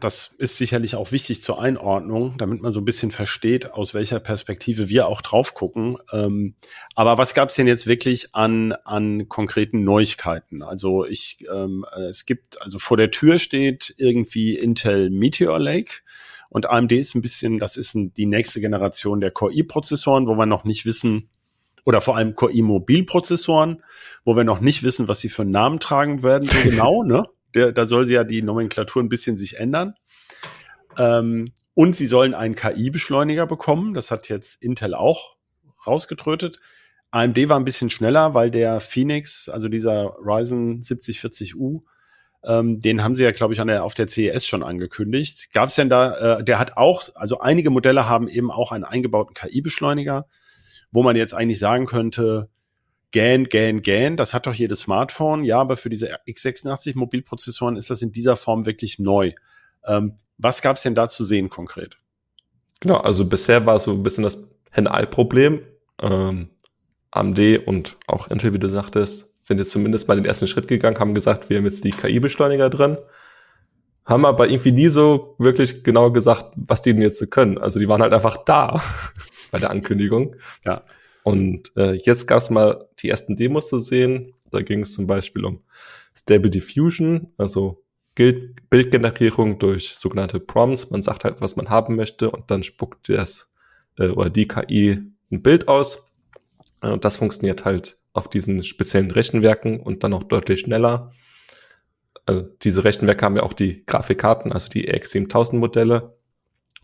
Das 0.00 0.34
ist 0.38 0.56
sicherlich 0.56 0.94
auch 0.96 1.12
wichtig 1.12 1.42
zur 1.42 1.60
Einordnung, 1.60 2.36
damit 2.38 2.60
man 2.60 2.72
so 2.72 2.80
ein 2.80 2.84
bisschen 2.84 3.10
versteht, 3.10 3.72
aus 3.72 3.94
welcher 3.94 4.20
Perspektive 4.20 4.88
wir 4.88 5.06
auch 5.06 5.22
drauf 5.22 5.54
gucken. 5.54 5.98
Ähm, 6.12 6.54
aber 6.94 7.18
was 7.18 7.34
gab 7.34 7.48
es 7.48 7.54
denn 7.54 7.66
jetzt 7.66 7.86
wirklich 7.86 8.34
an, 8.34 8.72
an 8.72 9.28
konkreten 9.28 9.84
Neuigkeiten? 9.84 10.62
Also 10.62 11.06
ich, 11.06 11.44
ähm, 11.52 11.84
es 12.08 12.26
gibt, 12.26 12.60
also 12.62 12.78
vor 12.78 12.96
der 12.96 13.10
Tür 13.10 13.38
steht 13.38 13.94
irgendwie 13.96 14.56
Intel 14.56 15.10
Meteor 15.10 15.58
Lake. 15.58 16.00
Und 16.48 16.66
AMD 16.66 16.92
ist 16.92 17.14
ein 17.14 17.22
bisschen, 17.22 17.58
das 17.58 17.76
ist 17.76 17.94
ein, 17.94 18.12
die 18.14 18.26
nächste 18.26 18.60
Generation 18.60 19.20
der 19.20 19.30
Core 19.30 19.54
i-Prozessoren, 19.54 20.26
wo 20.26 20.34
wir 20.34 20.46
noch 20.46 20.64
nicht 20.64 20.84
wissen, 20.84 21.30
oder 21.84 22.00
vor 22.00 22.16
allem 22.16 22.34
Core 22.36 22.52
i-Mobilprozessoren, 22.52 23.82
wo 24.24 24.36
wir 24.36 24.44
noch 24.44 24.60
nicht 24.60 24.82
wissen, 24.82 25.08
was 25.08 25.20
sie 25.20 25.28
für 25.28 25.42
einen 25.42 25.50
Namen 25.50 25.80
tragen 25.80 26.22
werden, 26.22 26.48
so 26.48 26.58
genau, 26.70 27.02
ne? 27.02 27.26
Der, 27.54 27.72
da 27.72 27.86
soll 27.86 28.06
sie 28.06 28.14
ja 28.14 28.24
die 28.24 28.42
Nomenklatur 28.42 29.02
ein 29.02 29.08
bisschen 29.08 29.36
sich 29.36 29.58
ändern. 29.58 29.94
Ähm, 30.98 31.52
und 31.74 31.96
sie 31.96 32.06
sollen 32.06 32.34
einen 32.34 32.54
KI-Beschleuniger 32.54 33.46
bekommen. 33.46 33.94
Das 33.94 34.10
hat 34.10 34.28
jetzt 34.28 34.62
Intel 34.62 34.94
auch 34.94 35.36
rausgetrötet. 35.86 36.60
AMD 37.10 37.48
war 37.48 37.58
ein 37.58 37.64
bisschen 37.64 37.90
schneller, 37.90 38.34
weil 38.34 38.50
der 38.50 38.80
Phoenix, 38.80 39.48
also 39.48 39.68
dieser 39.68 40.16
Ryzen 40.18 40.82
7040U, 40.82 41.82
ähm, 42.44 42.80
den 42.80 43.04
haben 43.04 43.14
sie 43.14 43.22
ja, 43.22 43.30
glaube 43.30 43.54
ich, 43.54 43.60
an 43.60 43.68
der, 43.68 43.84
auf 43.84 43.94
der 43.94 44.08
CES 44.08 44.46
schon 44.46 44.62
angekündigt. 44.62 45.52
Gab 45.52 45.68
es 45.68 45.76
denn 45.76 45.88
da, 45.88 46.38
äh, 46.38 46.44
der 46.44 46.58
hat 46.58 46.76
auch, 46.76 47.08
also 47.14 47.38
einige 47.40 47.70
Modelle 47.70 48.08
haben 48.08 48.28
eben 48.28 48.50
auch 48.50 48.72
einen 48.72 48.84
eingebauten 48.84 49.34
KI-Beschleuniger, 49.34 50.26
wo 50.90 51.02
man 51.02 51.16
jetzt 51.16 51.34
eigentlich 51.34 51.58
sagen 51.58 51.86
könnte, 51.86 52.48
GAN, 53.12 53.44
GAN, 53.44 53.82
GAN, 53.82 54.16
das 54.16 54.34
hat 54.34 54.46
doch 54.46 54.54
jedes 54.54 54.80
Smartphone. 54.80 55.44
Ja, 55.44 55.60
aber 55.60 55.76
für 55.76 55.90
diese 55.90 56.14
x86 56.26 56.96
Mobilprozessoren 56.96 57.76
ist 57.76 57.90
das 57.90 58.02
in 58.02 58.12
dieser 58.12 58.36
Form 58.36 58.66
wirklich 58.66 58.98
neu. 58.98 59.32
Ähm, 59.86 60.16
was 60.38 60.62
gab 60.62 60.76
es 60.76 60.82
denn 60.82 60.94
da 60.94 61.08
zu 61.08 61.24
sehen 61.24 61.48
konkret? 61.48 61.98
Genau, 62.80 62.96
also 62.96 63.24
bisher 63.26 63.64
war 63.66 63.78
so 63.78 63.92
ein 63.92 64.02
bisschen 64.02 64.24
das 64.24 64.48
Henne-Ei-Problem. 64.70 65.60
Ähm, 66.00 66.50
AMD 67.12 67.66
und 67.66 67.98
auch 68.06 68.28
Intel, 68.28 68.54
wie 68.54 68.58
du 68.58 68.68
sagtest, 68.68 69.32
sind 69.46 69.58
jetzt 69.58 69.70
zumindest 69.70 70.08
mal 70.08 70.16
den 70.16 70.24
ersten 70.24 70.46
Schritt 70.46 70.66
gegangen, 70.66 70.98
haben 70.98 71.14
gesagt, 71.14 71.50
wir 71.50 71.58
haben 71.58 71.64
jetzt 71.64 71.84
die 71.84 71.90
KI-Beschleuniger 71.90 72.70
drin, 72.70 72.96
haben 74.04 74.24
aber 74.24 74.48
irgendwie 74.48 74.72
nie 74.72 74.88
so 74.88 75.36
wirklich 75.38 75.84
genau 75.84 76.10
gesagt, 76.10 76.46
was 76.56 76.80
die 76.80 76.92
denn 76.92 77.02
jetzt 77.02 77.30
können. 77.30 77.58
Also 77.58 77.78
die 77.78 77.88
waren 77.88 78.02
halt 78.02 78.14
einfach 78.14 78.38
da 78.44 78.82
bei 79.50 79.58
der 79.58 79.70
Ankündigung. 79.70 80.36
Ja. 80.64 80.82
Und 81.24 81.72
äh, 81.76 81.92
jetzt 81.92 82.26
gab 82.26 82.38
es 82.38 82.50
mal 82.50 82.88
die 82.98 83.08
ersten 83.08 83.36
Demos 83.36 83.68
zu 83.68 83.78
sehen. 83.78 84.34
Da 84.50 84.62
ging 84.62 84.80
es 84.80 84.94
zum 84.94 85.06
Beispiel 85.06 85.44
um 85.44 85.60
Stable 86.14 86.50
Diffusion, 86.50 87.28
also 87.38 87.82
Bild 88.14 88.68
Bildgenerierung 88.68 89.58
durch 89.58 89.94
sogenannte 89.94 90.40
Prompts. 90.40 90.90
Man 90.90 91.02
sagt 91.02 91.24
halt, 91.24 91.40
was 91.40 91.56
man 91.56 91.70
haben 91.70 91.96
möchte 91.96 92.30
und 92.30 92.50
dann 92.50 92.62
spuckt 92.62 93.08
das 93.08 93.52
äh, 93.98 94.08
oder 94.08 94.30
die 94.30 94.48
KI 94.48 95.00
ein 95.30 95.42
Bild 95.42 95.68
aus. 95.68 96.06
Äh, 96.82 96.90
und 96.90 97.04
das 97.04 97.16
funktioniert 97.16 97.64
halt 97.64 97.98
auf 98.12 98.28
diesen 98.28 98.62
speziellen 98.62 99.10
Rechenwerken 99.10 99.80
und 99.80 100.04
dann 100.04 100.12
auch 100.12 100.24
deutlich 100.24 100.60
schneller. 100.60 101.12
Also 102.26 102.42
diese 102.62 102.84
Rechenwerke 102.84 103.24
haben 103.24 103.36
ja 103.36 103.42
auch 103.42 103.54
die 103.54 103.84
Grafikkarten, 103.86 104.52
also 104.52 104.68
die 104.68 104.88
RX 104.88 105.10
7000 105.12 105.60
Modelle. 105.60 106.16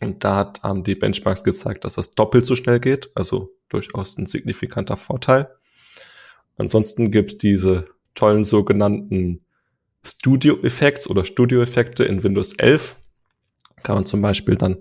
Und 0.00 0.24
da 0.24 0.36
hat 0.36 0.64
AMD 0.64 0.98
Benchmarks 0.98 1.44
gezeigt, 1.44 1.84
dass 1.84 1.94
das 1.94 2.12
doppelt 2.12 2.46
so 2.46 2.56
schnell 2.56 2.80
geht, 2.80 3.10
also 3.14 3.57
durchaus 3.68 4.16
ein 4.18 4.26
signifikanter 4.26 4.96
Vorteil. 4.96 5.48
Ansonsten 6.56 7.10
gibt 7.10 7.32
es 7.32 7.38
diese 7.38 7.86
tollen 8.14 8.44
sogenannten 8.44 9.44
Studio-Effects 10.04 11.08
oder 11.08 11.24
Studio-Effekte 11.24 12.04
in 12.04 12.22
Windows 12.24 12.54
11. 12.54 12.96
Kann 13.82 13.96
man 13.96 14.06
zum 14.06 14.22
Beispiel 14.22 14.56
dann 14.56 14.78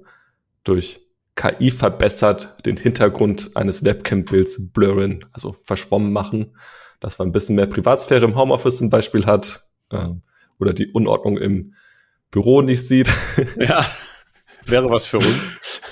durch 0.64 1.02
KI 1.36 1.72
verbessert 1.72 2.66
den 2.66 2.78
Hintergrund 2.78 3.56
eines 3.56 3.84
Webcam-Bilds 3.84 4.72
blurren, 4.72 5.24
also 5.32 5.54
verschwommen 5.54 6.12
machen, 6.12 6.56
dass 7.00 7.20
man 7.20 7.30
ein 7.30 7.32
bisschen 7.32 7.56
mehr 7.56 7.68
Privatsphäre 7.68 8.26
im 8.26 8.36
Homeoffice 8.36 8.78
zum 8.78 8.90
Beispiel 8.90 9.26
hat 9.26 9.70
äh, 9.92 10.08
oder 10.60 10.74
die 10.74 10.92
Unordnung 10.92 11.38
im 11.38 11.76
Büro 12.32 12.62
nicht 12.62 12.88
sieht. 12.88 13.12
Ja. 13.60 13.86
Wäre 14.66 14.90
was 14.90 15.06
für 15.06 15.18
uns. 15.18 15.56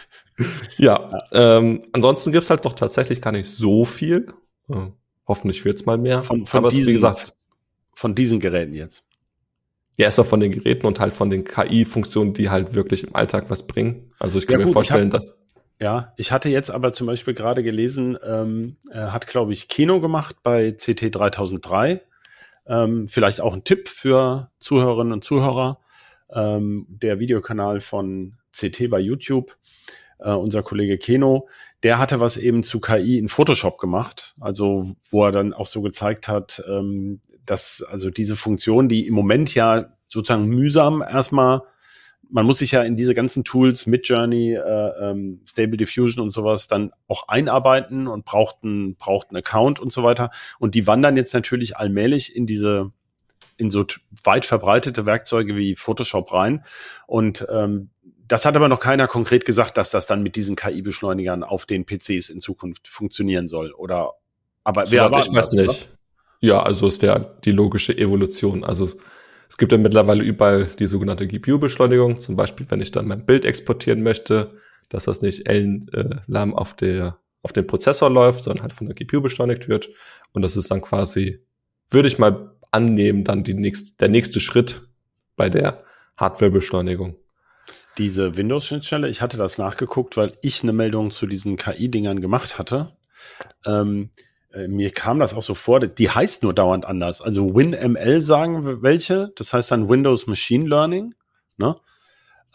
ja, 0.77 1.08
ähm, 1.32 1.82
ansonsten 1.94 2.32
gibt's 2.32 2.50
halt 2.50 2.65
doch 2.65 2.74
tatsächlich 2.74 3.22
gar 3.22 3.32
nicht 3.32 3.50
so 3.50 3.86
viel. 3.86 4.27
Äh, 4.70 4.88
hoffentlich 5.27 5.63
wird's 5.65 5.86
mal 5.86 5.98
mehr. 5.98 6.22
Von, 6.22 6.46
von 6.46 6.65
Aber 6.65 6.70
diesen, 6.70 6.88
wie 6.88 6.94
gesagt, 6.94 7.38
von 7.96 8.15
diesen 8.15 8.39
Geräten 8.39 8.75
jetzt. 8.75 9.06
ja, 9.98 10.06
erst 10.06 10.18
mal 10.18 10.24
von 10.25 10.39
den 10.39 10.51
Geräten 10.51 10.86
und 10.88 11.00
halt 11.00 11.13
von 11.13 11.30
den 11.30 11.44
KI-Funktionen, 11.46 12.34
die 12.34 12.50
halt 12.50 12.74
wirklich 12.75 13.04
im 13.06 13.15
Alltag 13.15 13.50
was 13.50 13.68
bringen. 13.68 14.12
Also 14.20 14.38
ich 14.39 14.48
kann 14.48 14.58
Ja, 14.58 14.60
mir 14.60 14.68
gut, 14.68 14.80
ich 14.80 14.89
vorstellen, 14.89 15.10
dass 15.10 15.36
Ja, 15.82 16.13
ich 16.18 16.32
hatte 16.32 16.50
jetzt 16.50 16.72
aber 16.72 16.94
zum 16.94 17.08
Beispiel 17.08 17.34
gerade 17.34 17.62
gelesen, 17.63 18.18
ähm, 18.24 18.77
hat, 18.94 19.27
glaube 19.27 19.54
ich, 19.54 19.68
Kino 19.68 20.00
gemacht 20.00 20.38
bei 20.44 20.72
CT 20.72 21.12
3003. 21.12 22.01
Ähm, 22.68 23.08
vielleicht 23.10 23.42
auch 23.42 23.54
ein 23.54 23.63
Tipp 23.65 23.89
für 23.89 24.51
Zuhörerinnen 24.60 25.13
und 25.13 25.24
Zuhörer. 25.24 25.80
Ähm, 26.30 26.88
der 26.89 27.20
Videokanal 27.20 27.82
von 27.82 28.38
CT 28.54 28.89
bei 28.89 29.00
YouTube, 29.00 29.58
äh, 30.20 30.32
unser 30.32 30.64
Kollege 30.64 30.98
Keno, 30.98 31.48
der 31.84 32.00
hatte 32.00 32.20
was 32.20 32.38
eben 32.38 32.64
zu 32.64 32.80
KI 32.80 33.18
in 33.18 33.30
Photoshop 33.30 33.78
gemacht. 33.78 34.36
Also, 34.40 34.96
wo 35.10 35.26
er 35.26 35.32
dann 35.32 35.54
auch 35.54 35.68
so 35.68 35.82
gezeigt 35.82 36.28
hat, 36.28 36.64
ähm, 36.68 37.22
dass 37.46 37.84
also 37.88 38.10
diese 38.10 38.36
Funktion, 38.36 38.90
die 38.90 39.08
im 39.08 39.14
Moment 39.14 39.54
ja 39.54 39.94
sozusagen 40.08 40.48
mühsam 40.48 41.02
erstmal 41.02 41.62
man 42.30 42.46
muss 42.46 42.60
sich 42.60 42.72
ja 42.72 42.84
in 42.84 42.96
diese 42.96 43.14
ganzen 43.14 43.44
Tools, 43.44 43.86
Midjourney, 43.86 44.54
äh, 44.54 44.60
ähm, 44.60 45.42
Stable 45.46 45.78
Diffusion 45.78 46.24
und 46.24 46.32
sowas 46.32 46.68
dann 46.68 46.92
auch 47.08 47.28
einarbeiten 47.28 48.08
und 48.08 48.26
braucht 48.26 48.58
einen, 48.64 48.96
braucht 48.96 49.30
einen 49.30 49.38
Account 49.38 49.80
und 49.80 49.92
so 49.92 50.04
weiter. 50.04 50.32
Und 50.60 50.76
die 50.76 50.88
wandern 50.88 51.18
jetzt 51.18 51.34
natürlich 51.34 51.78
allmählich 51.78 52.36
in 52.36 52.48
diese, 52.48 52.92
in 53.58 53.70
so 53.70 53.86
weit 54.24 54.46
verbreitete 54.46 55.06
Werkzeuge 55.06 55.56
wie 55.56 55.76
Photoshop 55.76 56.34
rein. 56.34 56.64
Und 57.08 57.46
ähm, 57.50 57.90
das 58.27 58.46
hat 58.46 58.55
aber 58.55 58.70
noch 58.70 58.79
keiner 58.79 59.08
konkret 59.08 59.46
gesagt, 59.46 59.77
dass 59.77 59.91
das 59.91 60.08
dann 60.08 60.24
mit 60.24 60.36
diesen 60.36 60.55
KI-Beschleunigern 60.55 61.44
auf 61.44 61.65
den 61.65 61.86
PCs 61.86 62.29
in 62.29 62.39
Zukunft 62.39 62.88
funktionieren 62.88 63.48
soll. 63.48 63.72
Oder 63.72 64.13
aber 64.63 64.82
wir 64.82 64.88
Soweit 64.88 65.01
erwarten 65.12 65.29
ich 65.32 65.38
weiß 65.38 65.50
das, 65.50 65.53
oder? 65.53 65.63
nicht. 65.67 65.89
Ja, 66.41 66.62
also 66.63 66.88
es 66.88 67.01
wäre 67.01 67.38
die 67.46 67.51
logische 67.51 67.98
Evolution. 67.98 68.63
Also 68.63 68.86
es- 68.86 68.98
gibt 69.58 69.72
ja 69.72 69.77
mittlerweile 69.77 70.24
überall 70.24 70.65
die 70.65 70.88
sogenannte 70.88 71.27
GPU-Beschleunigung. 71.27 72.20
Zum 72.20 72.36
Beispiel, 72.36 72.65
wenn 72.70 72.82
ich 72.82 72.91
dann 72.91 73.08
mein 73.08 73.25
Bild 73.25 73.46
exportieren 73.46 74.03
möchte, 74.03 74.51
dass 74.89 75.05
das 75.05 75.22
nicht 75.22 75.48
ellenlahm 75.48 76.53
auf 76.53 76.74
der 76.75 77.17
auf 77.41 77.53
dem 77.53 77.67
Prozessor 77.67 78.10
läuft, 78.10 78.41
sondern 78.41 78.63
halt 78.63 78.74
von 78.74 78.88
der 78.88 78.96
GPU 78.96 79.22
beschleunigt 79.22 79.67
wird. 79.67 79.89
Und 80.34 80.41
das 80.41 80.58
ist 80.58 80.72
dann 80.72 80.82
quasi 80.82 81.46
würde 81.89 82.08
ich 82.08 82.17
mal 82.17 82.55
annehmen, 82.72 83.24
dann 83.24 83.44
die 83.44 83.53
nächst, 83.53 84.01
der 84.01 84.10
nächste 84.10 84.39
Schritt 84.39 84.89
bei 85.38 85.50
der 85.50 85.84
Hardwarebeschleunigung. 86.17 87.15
Diese 87.98 88.36
Windows-Schnittstelle, 88.36 89.08
ich 89.10 89.22
hatte 89.22 89.38
das 89.38 89.58
nachgeguckt, 89.58 90.18
weil 90.18 90.34
ich 90.42 90.64
eine 90.64 90.74
Meldung 90.74 91.12
zu 91.12 91.28
diesen 91.28 91.58
KI-Dingern 91.58 92.22
gemacht 92.22 92.58
hatte. 92.58 92.96
Ähm, 93.66 94.10
äh, 94.54 94.68
mir 94.68 94.92
kam 94.92 95.20
das 95.20 95.34
auch 95.34 95.44
so 95.44 95.54
vor, 95.54 95.80
die 95.80 96.10
heißt 96.10 96.44
nur 96.44 96.54
dauernd 96.54 96.86
anders. 96.86 97.22
Also 97.22 97.56
WinML 97.56 98.22
sagen 98.22 98.82
welche, 98.82 99.32
das 99.36 99.54
heißt 99.54 99.72
dann 99.72 99.90
Windows 99.90 100.28
Machine 100.28 100.68
Learning, 100.68 101.14
ne? 101.58 101.75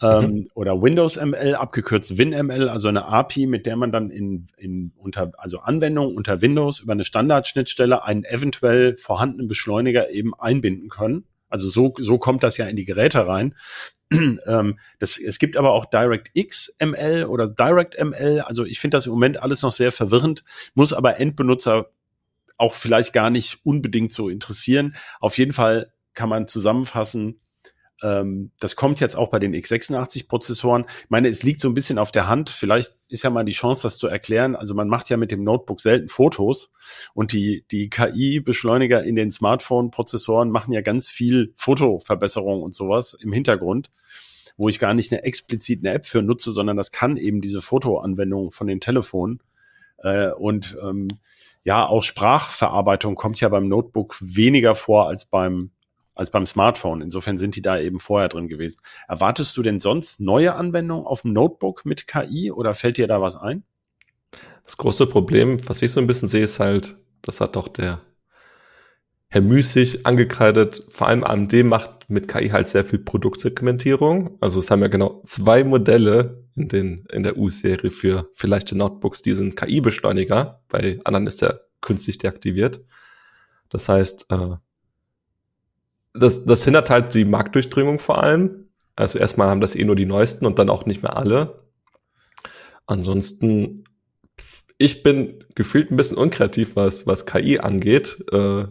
Ähm, 0.03 0.31
mhm. 0.31 0.47
oder 0.55 0.81
Windows 0.81 1.15
ML, 1.15 1.53
abgekürzt 1.53 2.17
WinML, 2.17 2.69
also 2.69 2.87
eine 2.87 3.05
API, 3.05 3.45
mit 3.45 3.67
der 3.67 3.75
man 3.75 3.91
dann 3.91 4.09
in, 4.09 4.47
in 4.57 4.93
unter, 4.97 5.31
also 5.37 5.59
Anwendungen 5.59 6.17
unter 6.17 6.41
Windows 6.41 6.79
über 6.79 6.93
eine 6.93 7.05
Standardschnittstelle 7.05 8.03
einen 8.03 8.23
eventuell 8.23 8.97
vorhandenen 8.97 9.47
Beschleuniger 9.47 10.09
eben 10.09 10.33
einbinden 10.33 10.89
können. 10.89 11.25
Also 11.49 11.69
so, 11.69 11.93
so 11.99 12.17
kommt 12.17 12.41
das 12.41 12.57
ja 12.57 12.65
in 12.65 12.75
die 12.75 12.85
Geräte 12.85 13.27
rein. 13.27 13.53
ähm, 14.45 14.79
das, 14.99 15.17
es 15.17 15.39
gibt 15.39 15.57
aber 15.57 15.71
auch 15.71 15.85
DirectX 15.85 16.75
ML 16.79 17.25
oder 17.25 17.49
Direct 17.49 17.97
ML. 17.97 18.41
Also 18.41 18.65
ich 18.65 18.79
finde 18.79 18.97
das 18.97 19.05
im 19.05 19.13
Moment 19.13 19.41
alles 19.41 19.61
noch 19.61 19.71
sehr 19.71 19.91
verwirrend, 19.91 20.43
muss 20.73 20.93
aber 20.93 21.19
Endbenutzer 21.19 21.91
auch 22.57 22.75
vielleicht 22.75 23.13
gar 23.13 23.29
nicht 23.29 23.59
unbedingt 23.63 24.13
so 24.13 24.29
interessieren. 24.29 24.95
Auf 25.19 25.37
jeden 25.37 25.53
Fall 25.53 25.93
kann 26.13 26.29
man 26.29 26.47
zusammenfassen, 26.47 27.41
ähm, 28.01 28.51
das 28.59 28.75
kommt 28.75 28.99
jetzt 28.99 29.15
auch 29.15 29.29
bei 29.29 29.39
den 29.39 29.53
x86-Prozessoren. 29.53 30.85
Ich 31.03 31.09
meine, 31.09 31.29
es 31.29 31.43
liegt 31.43 31.59
so 31.59 31.67
ein 31.67 31.73
bisschen 31.73 31.97
auf 31.97 32.11
der 32.11 32.27
Hand. 32.27 32.49
Vielleicht 32.49 32.95
ist 33.07 33.23
ja 33.23 33.29
mal 33.29 33.43
die 33.43 33.51
Chance, 33.51 33.83
das 33.83 33.97
zu 33.97 34.07
erklären. 34.07 34.55
Also 34.55 34.73
man 34.73 34.87
macht 34.87 35.09
ja 35.09 35.17
mit 35.17 35.31
dem 35.31 35.43
Notebook 35.43 35.81
selten 35.81 36.07
Fotos 36.07 36.71
und 37.13 37.31
die, 37.31 37.65
die 37.71 37.89
KI-Beschleuniger 37.89 39.03
in 39.03 39.15
den 39.15 39.31
Smartphone-Prozessoren 39.31 40.49
machen 40.49 40.73
ja 40.73 40.81
ganz 40.81 41.09
viel 41.09 41.53
Fotoverbesserung 41.55 42.61
und 42.61 42.75
sowas 42.75 43.13
im 43.13 43.33
Hintergrund 43.33 43.89
wo 44.57 44.69
ich 44.69 44.79
gar 44.79 44.93
nicht 44.93 45.11
eine 45.11 45.23
explizit 45.23 45.79
eine 45.83 45.95
App 45.95 46.05
für 46.05 46.21
nutze, 46.21 46.51
sondern 46.51 46.77
das 46.77 46.91
kann 46.91 47.17
eben 47.17 47.41
diese 47.41 47.61
Fotoanwendung 47.61 48.51
von 48.51 48.67
den 48.67 48.79
Telefonen. 48.79 49.41
Äh, 49.97 50.31
und 50.31 50.77
ähm, 50.83 51.07
ja, 51.63 51.85
auch 51.87 52.03
Sprachverarbeitung 52.03 53.15
kommt 53.15 53.39
ja 53.39 53.49
beim 53.49 53.67
Notebook 53.67 54.17
weniger 54.19 54.75
vor 54.75 55.07
als 55.07 55.25
beim 55.25 55.71
als 56.13 56.31
beim 56.31 56.45
Smartphone. 56.45 57.01
Insofern 57.01 57.37
sind 57.37 57.55
die 57.55 57.61
da 57.61 57.79
eben 57.79 57.99
vorher 57.99 58.29
drin 58.29 58.47
gewesen. 58.47 58.81
Erwartest 59.07 59.55
du 59.57 59.61
denn 59.61 59.79
sonst 59.79 60.19
neue 60.19 60.55
Anwendungen 60.55 61.05
auf 61.05 61.21
dem 61.21 61.33
Notebook 61.33 61.85
mit 61.85 62.07
KI 62.07 62.51
oder 62.51 62.73
fällt 62.73 62.97
dir 62.97 63.07
da 63.07 63.21
was 63.21 63.35
ein? 63.35 63.63
Das 64.63 64.77
große 64.77 65.07
Problem, 65.07 65.59
was 65.67 65.81
ich 65.81 65.91
so 65.91 65.99
ein 65.99 66.07
bisschen 66.07 66.27
sehe, 66.27 66.43
ist 66.43 66.59
halt, 66.59 66.95
das 67.21 67.41
hat 67.41 67.55
doch 67.55 67.67
der 67.67 68.01
Herr 69.27 69.41
Müßig 69.41 70.05
angekreidet, 70.05 70.85
vor 70.89 71.07
allem 71.07 71.23
AMD 71.23 71.63
macht 71.63 72.09
mit 72.09 72.27
KI 72.27 72.49
halt 72.49 72.67
sehr 72.67 72.83
viel 72.83 72.99
Produktsegmentierung. 72.99 74.37
Also 74.41 74.59
es 74.59 74.69
haben 74.69 74.81
ja 74.81 74.89
genau 74.89 75.21
zwei 75.25 75.63
Modelle 75.63 76.45
in, 76.55 76.67
den, 76.67 77.05
in 77.11 77.23
der 77.23 77.37
U-Serie 77.37 77.91
für 77.91 78.29
vielleicht 78.33 78.73
Notebooks, 78.73 79.21
die 79.21 79.33
sind 79.33 79.55
KI-Beschleuniger, 79.55 80.61
bei 80.67 80.99
anderen 81.05 81.27
ist 81.27 81.41
der 81.41 81.61
künstlich 81.79 82.17
deaktiviert. 82.17 82.83
Das 83.69 83.87
heißt, 83.87 84.27
äh, 84.31 84.57
das, 86.13 86.45
das 86.45 86.63
hindert 86.63 86.89
halt 86.89 87.13
die 87.13 87.25
Marktdurchdringung 87.25 87.99
vor 87.99 88.23
allem. 88.23 88.67
Also 88.95 89.19
erstmal 89.19 89.49
haben 89.49 89.61
das 89.61 89.75
eh 89.75 89.83
nur 89.83 89.95
die 89.95 90.05
neuesten 90.05 90.45
und 90.45 90.59
dann 90.59 90.69
auch 90.69 90.85
nicht 90.85 91.01
mehr 91.01 91.17
alle. 91.17 91.61
Ansonsten, 92.85 93.83
ich 94.77 95.03
bin 95.03 95.43
gefühlt 95.55 95.91
ein 95.91 95.97
bisschen 95.97 96.17
unkreativ, 96.17 96.75
was, 96.75 97.07
was 97.07 97.25
KI 97.25 97.59
angeht. 97.59 98.23
Äh, 98.31 98.65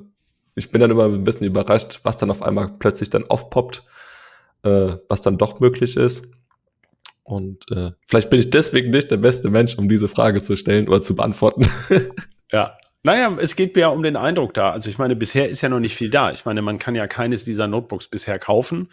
ich 0.55 0.71
bin 0.71 0.81
dann 0.81 0.91
immer 0.91 1.07
ein 1.07 1.25
bisschen 1.25 1.47
überrascht, 1.47 2.01
was 2.03 2.17
dann 2.17 2.31
auf 2.31 2.43
einmal 2.43 2.75
plötzlich 2.79 3.11
dann 3.11 3.27
aufpoppt, 3.27 3.85
äh, 4.63 4.97
was 5.09 5.23
dann 5.23 5.39
doch 5.39 5.61
möglich 5.61 5.97
ist. 5.97 6.31
Und 7.23 7.65
äh, 7.71 7.93
vielleicht 8.07 8.29
bin 8.29 8.41
ich 8.41 8.51
deswegen 8.51 8.91
nicht 8.91 9.11
der 9.11 9.17
beste 9.17 9.51
Mensch, 9.51 9.79
um 9.79 9.89
diese 9.89 10.09
Frage 10.09 10.43
zu 10.43 10.57
stellen 10.57 10.89
oder 10.89 11.01
zu 11.01 11.15
beantworten. 11.15 11.67
ja, 12.53 12.77
naja, 13.03 13.37
es 13.41 13.57
geht 13.57 13.75
mir 13.75 13.83
ja 13.83 13.89
um 13.89 14.03
den 14.03 14.17
Eindruck 14.17 14.55
da. 14.55 14.71
Also 14.71 14.91
ich 14.91 14.99
meine, 14.99 15.17
bisher 15.17 15.49
ist 15.49 15.63
ja 15.63 15.69
noch 15.69 15.81
nicht 15.81 15.97
viel 15.97 16.11
da. 16.11 16.33
Ich 16.33 16.45
meine, 16.45 16.63
man 16.63 16.79
kann 16.79 16.95
ja 16.95 17.07
keines 17.07 17.45
dieser 17.45 17.67
Notebooks 17.67 18.09
bisher 18.09 18.39
kaufen. 18.39 18.91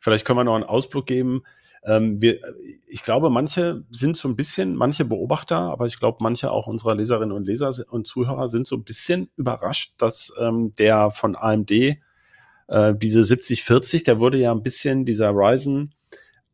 Vielleicht 0.00 0.24
können 0.24 0.38
wir 0.38 0.44
noch 0.44 0.54
einen 0.54 0.64
Ausblick 0.64 1.06
geben. 1.06 1.42
Ähm, 1.84 2.20
wir, 2.20 2.40
ich 2.86 3.02
glaube, 3.02 3.30
manche 3.30 3.84
sind 3.90 4.16
so 4.16 4.28
ein 4.28 4.36
bisschen, 4.36 4.76
manche 4.76 5.04
Beobachter, 5.04 5.58
aber 5.58 5.86
ich 5.86 5.98
glaube, 5.98 6.18
manche 6.20 6.50
auch 6.50 6.66
unserer 6.66 6.94
Leserinnen 6.94 7.32
und 7.32 7.46
Leser 7.46 7.72
und 7.90 8.06
Zuhörer 8.06 8.48
sind 8.48 8.66
so 8.66 8.76
ein 8.76 8.84
bisschen 8.84 9.30
überrascht, 9.36 9.94
dass 9.98 10.32
ähm, 10.38 10.72
der 10.78 11.10
von 11.10 11.36
AMD 11.36 11.70
äh, 11.70 12.94
diese 12.94 13.24
7040, 13.24 14.04
der 14.04 14.20
wurde 14.20 14.38
ja 14.38 14.52
ein 14.52 14.62
bisschen 14.62 15.04
dieser 15.04 15.30
Ryzen 15.30 15.94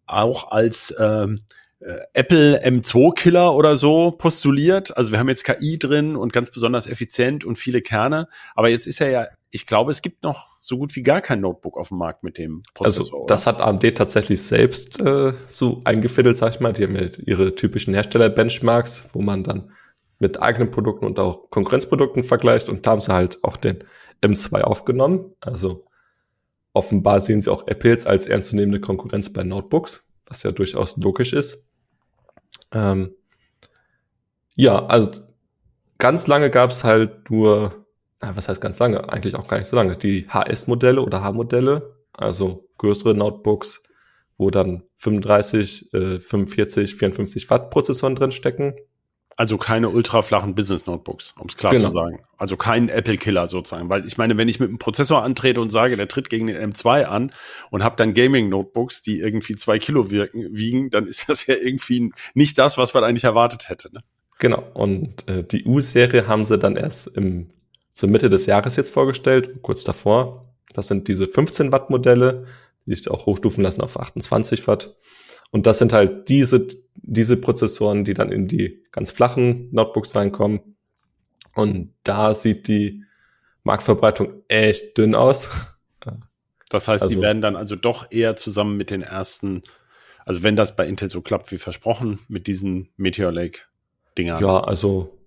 auch 0.06 0.50
als 0.50 0.94
ähm, 0.98 1.40
äh, 1.40 1.56
Apple 2.14 2.64
M2-Killer 2.64 3.54
oder 3.54 3.76
so 3.76 4.10
postuliert. 4.10 4.96
Also 4.96 5.12
wir 5.12 5.20
haben 5.20 5.28
jetzt 5.28 5.44
KI 5.44 5.78
drin 5.78 6.16
und 6.16 6.32
ganz 6.32 6.50
besonders 6.50 6.88
effizient 6.88 7.44
und 7.44 7.56
viele 7.56 7.80
Kerne. 7.80 8.28
Aber 8.56 8.68
jetzt 8.68 8.86
ist 8.86 9.00
er 9.00 9.10
ja, 9.10 9.28
ich 9.50 9.66
glaube, 9.66 9.92
es 9.92 10.02
gibt 10.02 10.24
noch 10.24 10.58
so 10.60 10.78
gut 10.78 10.96
wie 10.96 11.04
gar 11.04 11.20
kein 11.20 11.40
Notebook 11.40 11.76
auf 11.76 11.88
dem 11.88 11.98
Markt 11.98 12.24
mit 12.24 12.38
dem 12.38 12.62
Prozessor. 12.74 13.04
Also 13.04 13.26
das 13.28 13.46
oder? 13.46 13.58
hat 13.58 13.62
AMD 13.62 13.96
tatsächlich 13.96 14.42
selbst 14.42 15.00
äh, 15.00 15.32
so 15.46 15.80
eingefädelt, 15.84 16.36
sag 16.36 16.54
ich 16.54 16.60
mal. 16.60 16.72
Die 16.72 16.82
haben 16.82 16.96
ja 16.96 17.06
ihre 17.24 17.54
typischen 17.54 17.94
Hersteller-Benchmarks, 17.94 19.10
wo 19.12 19.22
man 19.22 19.44
dann 19.44 19.70
mit 20.18 20.42
eigenen 20.42 20.72
Produkten 20.72 21.04
und 21.04 21.20
auch 21.20 21.50
Konkurrenzprodukten 21.50 22.24
vergleicht. 22.24 22.68
Und 22.68 22.86
da 22.86 22.92
haben 22.92 23.02
sie 23.02 23.12
halt 23.12 23.44
auch 23.44 23.56
den 23.56 23.84
M2 24.22 24.62
aufgenommen. 24.62 25.36
Also 25.40 25.86
offenbar 26.72 27.20
sehen 27.20 27.40
sie 27.40 27.52
auch 27.52 27.68
Apples 27.68 28.06
als 28.06 28.26
ernstzunehmende 28.26 28.80
Konkurrenz 28.80 29.32
bei 29.32 29.44
Notebooks, 29.44 30.12
was 30.26 30.42
ja 30.42 30.50
durchaus 30.50 30.96
logisch 30.96 31.32
ist. 31.32 31.66
Ähm, 32.72 33.14
ja, 34.54 34.86
also 34.86 35.22
ganz 35.98 36.26
lange 36.26 36.50
gab 36.50 36.70
es 36.70 36.84
halt 36.84 37.30
nur, 37.30 37.86
äh, 38.20 38.28
was 38.34 38.48
heißt 38.48 38.60
ganz 38.60 38.78
lange? 38.78 39.08
Eigentlich 39.10 39.34
auch 39.34 39.48
gar 39.48 39.58
nicht 39.58 39.68
so 39.68 39.76
lange. 39.76 39.96
Die 39.96 40.28
HS-Modelle 40.28 41.00
oder 41.02 41.22
H-Modelle, 41.22 41.96
also 42.12 42.68
größere 42.78 43.14
Notebooks, 43.14 43.82
wo 44.38 44.50
dann 44.50 44.82
35, 44.96 45.92
äh, 45.94 46.20
45, 46.20 46.94
54 46.96 47.50
Watt 47.50 47.70
Prozessoren 47.70 48.14
drin 48.14 48.32
stecken. 48.32 48.74
Also 49.38 49.58
keine 49.58 49.90
ultraflachen 49.90 50.54
Business 50.54 50.86
Notebooks, 50.86 51.34
um 51.38 51.46
es 51.48 51.58
klar 51.58 51.72
genau. 51.72 51.88
zu 51.88 51.92
sagen. 51.92 52.20
Also 52.38 52.56
kein 52.56 52.88
Apple-Killer 52.88 53.48
sozusagen. 53.48 53.90
Weil 53.90 54.06
ich 54.06 54.16
meine, 54.16 54.38
wenn 54.38 54.48
ich 54.48 54.60
mit 54.60 54.70
einem 54.70 54.78
Prozessor 54.78 55.22
antrete 55.22 55.60
und 55.60 55.68
sage, 55.70 55.96
der 55.96 56.08
tritt 56.08 56.30
gegen 56.30 56.46
den 56.46 56.72
M2 56.72 57.04
an 57.04 57.32
und 57.70 57.84
habe 57.84 57.96
dann 57.96 58.14
Gaming-Notebooks, 58.14 59.02
die 59.02 59.20
irgendwie 59.20 59.56
zwei 59.56 59.78
Kilo 59.78 60.10
wirken, 60.10 60.48
wiegen, 60.52 60.88
dann 60.88 61.04
ist 61.04 61.28
das 61.28 61.46
ja 61.46 61.54
irgendwie 61.54 62.12
nicht 62.32 62.58
das, 62.58 62.78
was 62.78 62.94
man 62.94 63.04
eigentlich 63.04 63.24
erwartet 63.24 63.68
hätte. 63.68 63.92
Ne? 63.92 64.02
Genau. 64.38 64.62
Und 64.72 65.28
äh, 65.28 65.44
die 65.44 65.64
U-Serie 65.64 66.26
haben 66.26 66.46
sie 66.46 66.58
dann 66.58 66.76
erst 66.76 67.14
im, 67.14 67.48
zur 67.92 68.08
Mitte 68.08 68.30
des 68.30 68.46
Jahres 68.46 68.76
jetzt 68.76 68.90
vorgestellt, 68.90 69.60
kurz 69.60 69.84
davor. 69.84 70.46
Das 70.72 70.88
sind 70.88 71.08
diese 71.08 71.28
15 71.28 71.72
Watt 71.72 71.90
Modelle, 71.90 72.46
die 72.86 72.94
sich 72.94 73.10
auch 73.10 73.26
hochstufen 73.26 73.62
lassen 73.62 73.82
auf 73.82 73.98
28 74.00 74.66
Watt. 74.66 74.96
Und 75.50 75.66
das 75.66 75.78
sind 75.78 75.92
halt 75.92 76.28
diese, 76.28 76.68
diese 76.94 77.36
Prozessoren, 77.36 78.04
die 78.04 78.14
dann 78.14 78.32
in 78.32 78.48
die 78.48 78.82
ganz 78.92 79.10
flachen 79.10 79.68
Notebooks 79.72 80.14
reinkommen. 80.16 80.76
Und 81.54 81.94
da 82.04 82.34
sieht 82.34 82.68
die 82.68 83.04
Marktverbreitung 83.62 84.42
echt 84.48 84.98
dünn 84.98 85.14
aus. 85.14 85.50
Das 86.68 86.88
heißt, 86.88 87.04
also, 87.04 87.14
die 87.14 87.22
werden 87.22 87.40
dann 87.40 87.56
also 87.56 87.76
doch 87.76 88.10
eher 88.10 88.36
zusammen 88.36 88.76
mit 88.76 88.90
den 88.90 89.02
ersten, 89.02 89.62
also 90.24 90.42
wenn 90.42 90.56
das 90.56 90.74
bei 90.74 90.86
Intel 90.86 91.10
so 91.10 91.20
klappt 91.20 91.52
wie 91.52 91.58
versprochen, 91.58 92.18
mit 92.28 92.46
diesen 92.46 92.88
Meteor 92.96 93.32
Lake 93.32 93.60
Dingern. 94.18 94.42
Ja, 94.42 94.60
also 94.60 95.18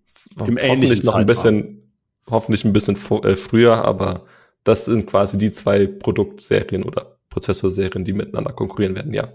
Im 0.45 0.57
hoffentlich 0.57 1.03
noch 1.03 1.15
ein 1.15 1.25
bisschen, 1.25 1.93
hoffentlich 2.29 2.65
ein 2.65 2.73
bisschen 2.73 2.97
äh, 3.23 3.35
früher, 3.35 3.85
aber 3.85 4.25
das 4.63 4.85
sind 4.85 5.07
quasi 5.07 5.37
die 5.37 5.51
zwei 5.51 5.87
Produktserien 5.87 6.83
oder 6.83 7.19
Prozessorserien, 7.29 8.03
die 8.03 8.13
miteinander 8.13 8.51
konkurrieren 8.51 8.95
werden, 8.95 9.13
ja. 9.13 9.29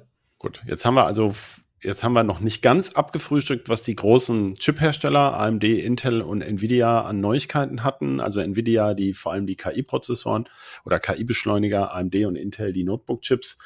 Gut, 0.45 0.61
jetzt 0.67 0.85
haben 0.85 0.93
wir 0.93 1.07
also 1.07 1.33
jetzt 1.81 2.05
haben 2.05 2.13
wir 2.13 2.23
noch 2.23 2.41
nicht 2.41 2.61
ganz 2.61 2.93
abgefrühstückt, 2.93 3.71
was 3.71 3.81
die 3.81 3.97
großen 3.97 4.57
Chip-Hersteller 4.57 5.41
AMD, 5.41 5.65
Intel 5.65 6.21
und 6.21 6.43
Nvidia 6.43 7.01
an 7.01 7.21
Neuigkeiten 7.21 7.83
hatten. 7.83 8.21
Also 8.21 8.41
Nvidia, 8.41 8.93
die 8.93 9.15
vor 9.15 9.33
allem 9.33 9.47
die 9.47 9.57
KI-Prozessoren 9.57 10.47
oder 10.85 11.01
KI-Beschleuniger, 11.01 11.95
AMD 11.95 12.27
und 12.27 12.37
Intel 12.37 12.75
die 12.75 12.85
Notebook-Chips. 12.85 13.57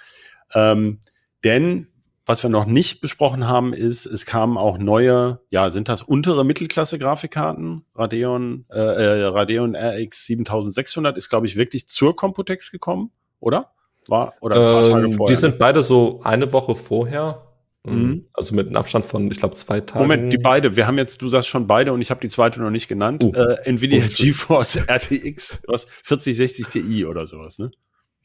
Ähm, 0.54 1.00
denn 1.42 1.88
was 2.26 2.44
wir 2.44 2.50
noch 2.50 2.66
nicht 2.66 3.00
besprochen 3.00 3.48
haben, 3.48 3.72
ist, 3.72 4.06
es 4.06 4.24
kamen 4.24 4.56
auch 4.56 4.78
neue, 4.78 5.40
ja, 5.50 5.72
sind 5.72 5.88
das 5.88 6.02
untere 6.02 6.44
Mittelklasse-Grafikkarten? 6.44 7.86
Radeon, 7.96 8.66
äh, 8.70 8.78
äh 8.78 9.24
Radeon 9.24 9.74
RX 9.74 10.26
7600 10.26 11.16
ist, 11.16 11.28
glaube 11.28 11.48
ich, 11.48 11.56
wirklich 11.56 11.88
zur 11.88 12.14
Computex 12.14 12.70
gekommen, 12.70 13.10
oder? 13.40 13.72
War? 14.08 14.34
Oder 14.40 14.56
ein 14.56 14.62
paar 14.62 14.84
ähm, 14.86 14.92
Tage 14.92 15.10
vorher? 15.12 15.34
Die 15.34 15.40
sind 15.40 15.58
beide 15.58 15.82
so 15.82 16.20
eine 16.22 16.52
Woche 16.52 16.74
vorher. 16.74 17.44
Mhm. 17.86 18.26
Also 18.34 18.54
mit 18.54 18.66
einem 18.66 18.76
Abstand 18.76 19.04
von, 19.04 19.30
ich 19.30 19.38
glaube, 19.38 19.54
zwei 19.54 19.80
Tagen. 19.80 20.00
Moment, 20.00 20.32
die 20.32 20.38
beide. 20.38 20.76
Wir 20.76 20.86
haben 20.86 20.98
jetzt, 20.98 21.22
du 21.22 21.28
sagst 21.28 21.48
schon 21.48 21.66
beide 21.66 21.92
und 21.92 22.00
ich 22.00 22.10
habe 22.10 22.20
die 22.20 22.28
zweite 22.28 22.60
noch 22.60 22.70
nicht 22.70 22.88
genannt. 22.88 23.24
Uh. 23.24 23.32
Äh, 23.32 23.56
Nvidia 23.64 24.04
Oh, 24.04 24.08
GeForce 24.12 24.76
RTX, 24.88 25.62
was 25.66 25.84
4060 25.84 26.68
Ti 26.68 27.06
oder 27.06 27.26
sowas, 27.26 27.58
ne? 27.58 27.70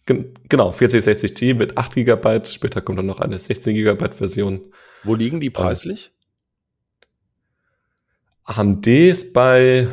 Gen 0.05 0.33
genau, 0.49 0.71
4060 0.71 1.33
Ti 1.33 1.53
mit 1.53 1.77
8 1.77 1.95
GB. 1.95 2.45
Später 2.45 2.81
kommt 2.81 2.99
dann 2.99 3.05
noch 3.05 3.19
eine 3.19 3.39
16 3.39 3.75
GB 3.75 4.11
Version. 4.11 4.61
Wo 5.03 5.15
liegen 5.15 5.39
die 5.39 5.49
preislich? 5.49 6.11
AMD 8.45 8.87
ist 8.87 9.33
bei 9.33 9.87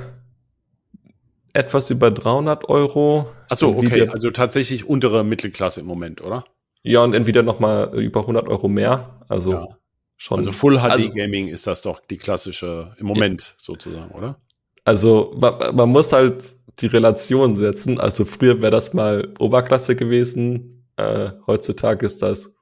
etwas 1.53 1.91
über 1.91 2.11
300 2.11 2.69
Euro. 2.69 3.31
Ach 3.49 3.57
so, 3.57 3.77
okay, 3.77 4.09
also 4.09 4.31
tatsächlich 4.31 4.89
untere 4.89 5.25
Mittelklasse 5.25 5.81
im 5.81 5.87
Moment, 5.87 6.21
oder? 6.23 6.45
Ja, 6.83 7.03
und 7.03 7.13
Nvidia 7.15 7.43
noch 7.43 7.61
mal 7.61 7.91
über 7.95 8.21
100 8.27 8.49
Euro 8.49 8.69
mehr. 8.69 9.21
Also 9.29 9.53
Ja. 9.53 9.69
schon. 10.17 10.39
Also 10.39 10.53
Full 10.53 10.79
HD 10.79 10.91
Also- 10.91 11.11
Gaming 11.11 11.49
ist 11.49 11.67
das 11.67 11.83
doch 11.83 12.01
die 12.01 12.17
klassische 12.19 12.95
im 12.99 13.07
Moment 13.07 13.57
sozusagen, 13.61 14.11
oder? 14.13 14.41
Also 14.85 15.35
man, 15.39 15.75
man 15.77 15.89
muss 15.91 16.13
halt 16.13 16.43
die 16.81 16.87
Relation 16.87 17.57
setzen. 17.59 18.01
Also 18.01 18.25
früher 18.25 18.61
wäre 18.63 18.71
das 18.71 18.95
mal 18.95 19.29
Oberklasse 19.39 19.95
gewesen. 19.97 20.87
Äh, 20.97 21.31
heutzutage 21.47 22.07
ist 22.07 22.23
das, 22.23 22.55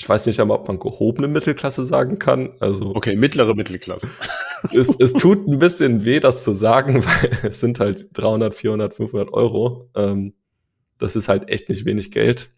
ich 0.00 0.08
weiß 0.08 0.24
nicht 0.24 0.40
einmal, 0.40 0.56
ob 0.56 0.66
man 0.66 0.80
gehobene 0.80 1.28
Mittelklasse 1.28 1.84
sagen 1.84 2.18
kann. 2.18 2.52
Also 2.58 2.94
Okay, 2.96 3.16
mittlere 3.16 3.54
Mittelklasse. 3.54 4.08
es, 4.72 4.98
es 4.98 5.12
tut 5.12 5.46
ein 5.46 5.58
bisschen 5.58 6.06
weh, 6.06 6.20
das 6.20 6.42
zu 6.42 6.54
sagen, 6.54 7.04
weil 7.04 7.38
es 7.42 7.60
sind 7.60 7.80
halt 7.80 8.08
300, 8.14 8.54
400, 8.54 8.94
500 8.94 9.30
Euro. 9.34 9.90
Ähm, 9.94 10.32
das 10.96 11.16
ist 11.16 11.28
halt 11.28 11.50
echt 11.50 11.68
nicht 11.68 11.84
wenig 11.84 12.10
Geld. 12.12 12.54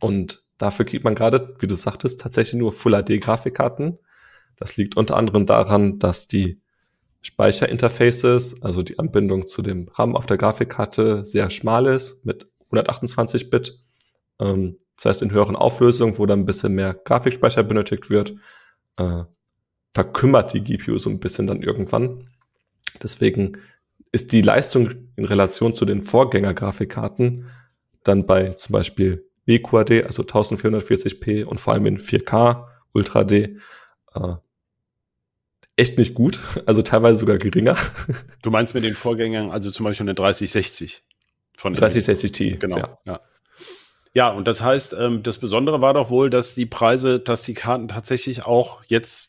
Und 0.00 0.44
dafür 0.58 0.84
kriegt 0.84 1.04
man 1.04 1.14
gerade, 1.14 1.54
wie 1.60 1.68
du 1.68 1.76
sagtest, 1.76 2.18
tatsächlich 2.18 2.58
nur 2.58 2.72
Full 2.72 3.00
HD 3.00 3.20
Grafikkarten. 3.20 4.00
Das 4.56 4.76
liegt 4.76 4.96
unter 4.96 5.16
anderem 5.16 5.46
daran, 5.46 6.00
dass 6.00 6.26
die 6.26 6.60
Speicherinterfaces, 7.22 8.60
also 8.62 8.82
die 8.82 8.98
Anbindung 8.98 9.46
zu 9.46 9.62
dem 9.62 9.86
RAM 9.92 10.16
auf 10.16 10.26
der 10.26 10.36
Grafikkarte 10.36 11.24
sehr 11.24 11.48
schmal 11.50 11.86
ist 11.86 12.26
mit 12.26 12.48
128 12.70 13.50
Bit. 13.50 13.78
Ähm, 14.40 14.78
das 14.96 15.04
heißt, 15.04 15.22
in 15.22 15.30
höheren 15.30 15.56
Auflösungen, 15.56 16.18
wo 16.18 16.26
dann 16.26 16.40
ein 16.40 16.44
bisschen 16.44 16.74
mehr 16.74 16.94
Grafikspeicher 16.94 17.62
benötigt 17.62 18.10
wird, 18.10 18.34
äh, 18.98 19.22
verkümmert 19.94 20.52
die 20.52 20.62
GPU 20.62 20.98
so 20.98 21.10
ein 21.10 21.20
bisschen 21.20 21.46
dann 21.46 21.62
irgendwann. 21.62 22.28
Deswegen 23.02 23.58
ist 24.12 24.32
die 24.32 24.42
Leistung 24.42 24.90
in 25.16 25.24
Relation 25.24 25.74
zu 25.74 25.84
den 25.84 26.02
Vorgängergrafikkarten 26.02 27.46
dann 28.04 28.24
bei 28.24 28.50
zum 28.50 28.72
Beispiel 28.72 29.28
WQAD, 29.46 30.04
also 30.04 30.22
1440p 30.22 31.44
und 31.44 31.60
vor 31.60 31.74
allem 31.74 31.86
in 31.86 31.98
4K 31.98 32.66
Ultra 32.92 33.24
D, 33.24 33.56
äh, 34.14 34.34
echt 35.76 35.98
nicht 35.98 36.14
gut, 36.14 36.40
also 36.66 36.82
teilweise 36.82 37.18
sogar 37.18 37.38
geringer. 37.38 37.76
Du 38.42 38.50
meinst 38.50 38.74
mit 38.74 38.84
den 38.84 38.94
Vorgängern, 38.94 39.50
also 39.50 39.70
zum 39.70 39.84
Beispiel 39.84 40.04
eine 40.04 40.14
3060 40.14 41.04
von 41.56 41.74
3060 41.74 42.32
Ti. 42.32 42.56
Genau. 42.58 42.78
Ja. 42.78 42.98
Ja. 43.04 43.20
Ja, 44.16 44.30
und 44.30 44.48
das 44.48 44.62
heißt, 44.62 44.96
ähm, 44.98 45.22
das 45.22 45.36
Besondere 45.36 45.82
war 45.82 45.92
doch 45.92 46.08
wohl, 46.08 46.30
dass 46.30 46.54
die 46.54 46.64
Preise, 46.64 47.20
dass 47.20 47.42
die 47.42 47.52
Karten 47.52 47.88
tatsächlich 47.88 48.46
auch 48.46 48.82
jetzt 48.86 49.28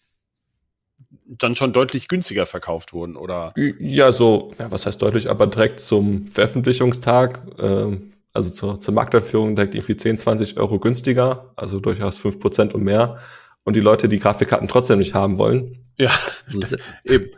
dann 1.25 1.57
schon 1.57 1.73
deutlich 1.73 2.07
günstiger 2.07 2.45
verkauft 2.45 2.93
wurden, 2.93 3.17
oder? 3.17 3.53
Ja, 3.57 4.13
so, 4.13 4.49
ja, 4.57 4.71
was 4.71 4.85
heißt 4.85 5.01
deutlich, 5.01 5.29
aber 5.29 5.47
direkt 5.47 5.81
zum 5.81 6.23
Veröffentlichungstag, 6.23 7.41
ähm, 7.59 8.13
also 8.31 8.49
zur, 8.49 8.79
zur 8.79 8.93
Markteinführung 8.93 9.57
direkt 9.57 9.75
irgendwie 9.75 9.97
10, 9.97 10.19
20 10.19 10.57
Euro 10.57 10.79
günstiger, 10.79 11.51
also 11.57 11.81
durchaus 11.81 12.17
5% 12.17 12.71
und 12.71 12.83
mehr. 12.83 13.17
Und 13.65 13.75
die 13.75 13.81
Leute, 13.81 14.07
die 14.07 14.19
Grafikkarten 14.19 14.69
trotzdem 14.69 14.99
nicht 14.99 15.13
haben 15.13 15.37
wollen. 15.37 15.85
Ja, 15.99 16.11
Also, 16.47 16.77
eben. 17.03 17.31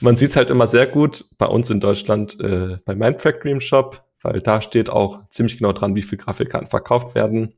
Man 0.00 0.16
sieht 0.16 0.30
es 0.30 0.36
halt 0.36 0.48
immer 0.48 0.66
sehr 0.66 0.86
gut 0.86 1.26
bei 1.36 1.44
uns 1.44 1.68
in 1.68 1.80
Deutschland 1.80 2.40
äh, 2.40 2.78
bei 2.86 2.94
Mindfactory 2.94 3.50
im 3.50 3.60
Shop, 3.60 4.02
weil 4.22 4.40
da 4.40 4.60
steht 4.60 4.90
auch 4.90 5.28
ziemlich 5.28 5.58
genau 5.58 5.72
dran, 5.72 5.94
wie 5.96 6.02
viel 6.02 6.18
Grafikkarten 6.18 6.68
verkauft 6.68 7.14
werden. 7.14 7.54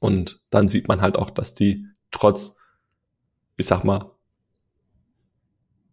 Und 0.00 0.42
dann 0.50 0.68
sieht 0.68 0.88
man 0.88 1.00
halt 1.00 1.16
auch, 1.16 1.30
dass 1.30 1.54
die 1.54 1.86
trotz, 2.10 2.56
ich 3.56 3.66
sag 3.66 3.84
mal, 3.84 4.10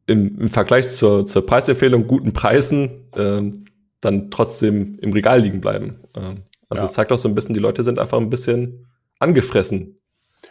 im, 0.07 0.39
im 0.39 0.49
Vergleich 0.49 0.89
zur, 0.89 1.25
zur 1.27 1.45
Preisempfehlung 1.45 2.07
guten 2.07 2.33
Preisen 2.33 3.09
ähm, 3.15 3.65
dann 4.01 4.31
trotzdem 4.31 4.97
im 4.99 5.13
Regal 5.13 5.41
liegen 5.41 5.61
bleiben. 5.61 5.99
Ähm, 6.15 6.43
also 6.69 6.83
Ja. 6.83 6.85
es 6.85 6.93
zeigt 6.93 7.11
auch 7.11 7.17
so 7.17 7.29
ein 7.29 7.35
bisschen, 7.35 7.53
die 7.53 7.59
Leute 7.59 7.83
sind 7.83 7.99
einfach 7.99 8.17
ein 8.17 8.29
bisschen 8.29 8.87
angefressen. 9.19 9.99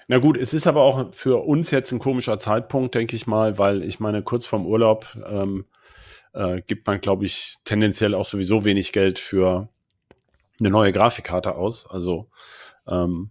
Na 0.06 0.18
gut, 0.18 0.36
es 0.36 0.54
ist 0.54 0.66
aber 0.66 0.82
auch 0.82 1.12
für 1.14 1.44
uns 1.44 1.70
jetzt 1.70 1.92
ein 1.92 1.98
komischer 1.98 2.38
Zeitpunkt, 2.38 2.94
denke 2.94 3.16
ich 3.16 3.26
mal, 3.26 3.58
weil 3.58 3.82
ich 3.82 4.00
meine, 4.00 4.22
kurz 4.22 4.46
vorm 4.46 4.66
Urlaub 4.66 5.06
ähm, 5.26 5.64
äh, 6.32 6.60
gibt 6.66 6.86
man, 6.86 7.00
glaube 7.00 7.24
ich, 7.24 7.56
tendenziell 7.64 8.14
auch 8.14 8.26
sowieso 8.26 8.64
wenig 8.64 8.92
Geld 8.92 9.18
für 9.18 9.68
eine 10.60 10.70
neue 10.70 10.92
Grafikkarte 10.92 11.54
aus. 11.54 11.86
Also 11.86 12.28
ähm, 12.86 13.30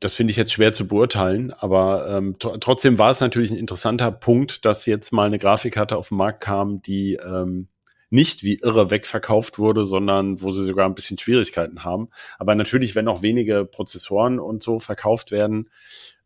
das 0.00 0.14
finde 0.14 0.32
ich 0.32 0.36
jetzt 0.36 0.52
schwer 0.52 0.72
zu 0.72 0.88
beurteilen, 0.88 1.52
aber 1.52 2.08
ähm, 2.08 2.38
tr 2.38 2.58
trotzdem 2.58 2.98
war 2.98 3.10
es 3.10 3.20
natürlich 3.20 3.52
ein 3.52 3.56
interessanter 3.56 4.10
Punkt, 4.10 4.64
dass 4.64 4.86
jetzt 4.86 5.12
mal 5.12 5.26
eine 5.26 5.38
Grafikkarte 5.38 5.96
auf 5.96 6.08
den 6.08 6.18
Markt 6.18 6.40
kam, 6.40 6.82
die 6.82 7.14
ähm, 7.14 7.68
nicht 8.10 8.42
wie 8.42 8.58
irre 8.60 8.90
wegverkauft 8.90 9.58
wurde, 9.58 9.86
sondern 9.86 10.42
wo 10.42 10.50
sie 10.50 10.64
sogar 10.64 10.86
ein 10.86 10.94
bisschen 10.94 11.18
Schwierigkeiten 11.18 11.84
haben. 11.84 12.10
Aber 12.38 12.54
natürlich, 12.54 12.94
wenn 12.94 13.06
noch 13.06 13.22
wenige 13.22 13.64
Prozessoren 13.64 14.38
und 14.38 14.62
so 14.62 14.80
verkauft 14.80 15.30
werden, 15.30 15.70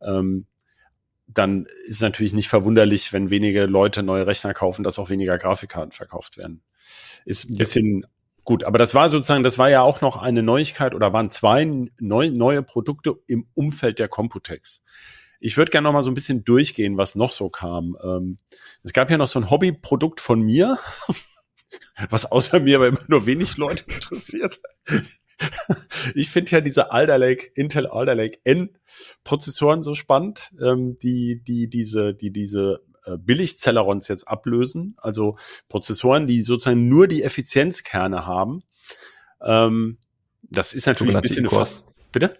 ähm, 0.00 0.46
dann 1.26 1.66
ist 1.86 2.02
natürlich 2.02 2.32
nicht 2.32 2.48
verwunderlich, 2.48 3.12
wenn 3.12 3.30
wenige 3.30 3.66
Leute 3.66 4.02
neue 4.02 4.26
Rechner 4.26 4.54
kaufen, 4.54 4.82
dass 4.82 4.98
auch 4.98 5.10
weniger 5.10 5.38
Grafikkarten 5.38 5.92
verkauft 5.92 6.36
werden. 6.36 6.62
Ist 7.24 7.50
ein 7.50 7.56
bisschen 7.56 8.06
gut, 8.44 8.64
aber 8.64 8.78
das 8.78 8.94
war 8.94 9.08
sozusagen, 9.08 9.42
das 9.42 9.58
war 9.58 9.68
ja 9.68 9.82
auch 9.82 10.00
noch 10.00 10.16
eine 10.16 10.42
Neuigkeit 10.42 10.94
oder 10.94 11.12
waren 11.12 11.30
zwei 11.30 11.64
neu, 11.98 12.30
neue 12.30 12.62
Produkte 12.62 13.14
im 13.26 13.46
Umfeld 13.54 13.98
der 13.98 14.08
Computex. 14.08 14.82
Ich 15.40 15.56
würde 15.56 15.70
gerne 15.70 15.86
noch 15.86 15.92
mal 15.92 16.02
so 16.02 16.10
ein 16.10 16.14
bisschen 16.14 16.44
durchgehen, 16.44 16.96
was 16.96 17.14
noch 17.14 17.32
so 17.32 17.50
kam. 17.50 17.96
Ähm, 18.02 18.38
es 18.82 18.92
gab 18.92 19.10
ja 19.10 19.18
noch 19.18 19.26
so 19.26 19.38
ein 19.38 19.50
Hobbyprodukt 19.50 20.20
von 20.20 20.40
mir, 20.40 20.78
was 22.08 22.30
außer 22.30 22.60
mir 22.60 22.76
aber 22.76 22.88
immer 22.88 23.04
nur 23.08 23.26
wenig 23.26 23.56
Leute 23.56 23.84
interessiert. 23.88 24.60
Ich 26.14 26.30
finde 26.30 26.52
ja 26.52 26.60
diese 26.60 26.92
Alder 26.92 27.18
Lake, 27.18 27.50
Intel 27.54 27.86
Alder 27.86 28.14
Lake 28.14 28.38
N 28.44 28.70
Prozessoren 29.24 29.82
so 29.82 29.94
spannend, 29.94 30.52
ähm, 30.62 30.98
die, 31.00 31.42
die 31.42 31.68
diese, 31.68 32.14
die 32.14 32.30
diese 32.30 32.80
äh, 33.04 33.16
Billig-Celerons 33.18 34.08
jetzt 34.08 34.28
ablösen. 34.28 34.94
Also 34.98 35.36
Prozessoren, 35.68 36.26
die 36.26 36.42
sozusagen 36.42 36.88
nur 36.88 37.08
die 37.08 37.22
Effizienzkerne 37.22 38.26
haben. 38.26 38.62
Ähm, 39.42 39.98
das 40.42 40.74
ist 40.74 40.86
natürlich 40.86 41.14
ein 41.16 41.20
bisschen 41.20 41.38
eine 41.40 41.48
E-Cores. 41.48 41.78
Fra- 41.78 41.92
Bitte? 42.12 42.38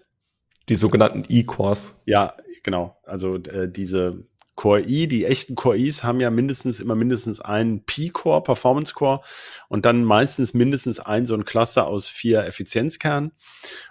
Die 0.69 0.75
sogenannten 0.75 1.23
E-Cores. 1.27 1.99
Ja, 2.05 2.35
genau. 2.63 2.97
Also 3.03 3.35
äh, 3.35 3.69
diese 3.71 4.25
Core 4.57 4.81
i, 4.81 5.07
die 5.07 5.23
echten 5.23 5.55
Core 5.55 5.77
i's 5.77 6.03
haben 6.03 6.19
ja 6.19 6.31
mindestens 6.31 6.79
immer 6.79 6.95
mindestens 6.95 7.39
einen 7.39 7.85
P-Core, 7.85 8.41
Performance 8.41 8.93
Core 8.93 9.21
und 9.69 9.85
dann 9.85 10.03
meistens 10.03 10.55
mindestens 10.55 10.99
ein 10.99 11.27
so 11.27 11.35
ein 11.35 11.45
Cluster 11.45 11.87
aus 11.87 12.09
vier 12.09 12.43
Effizienzkernen. 12.43 13.31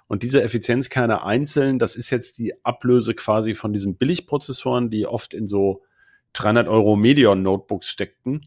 Und 0.09 0.24
diese 0.24 0.42
Effizienzkerne 0.42 1.22
einzeln, 1.22 1.79
das 1.79 1.94
ist 1.94 2.11
jetzt 2.11 2.38
die 2.38 2.52
Ablöse 2.64 3.14
quasi 3.14 3.55
von 3.55 3.72
diesen 3.72 3.96
Billigprozessoren, 3.96 4.90
die 4.90 5.07
oft 5.07 5.35
in 5.35 5.46
so 5.46 5.85
300 6.33 6.66
Euro 6.66 6.96
Medion 6.96 7.42
Notebooks 7.42 7.88
steckten, 7.88 8.46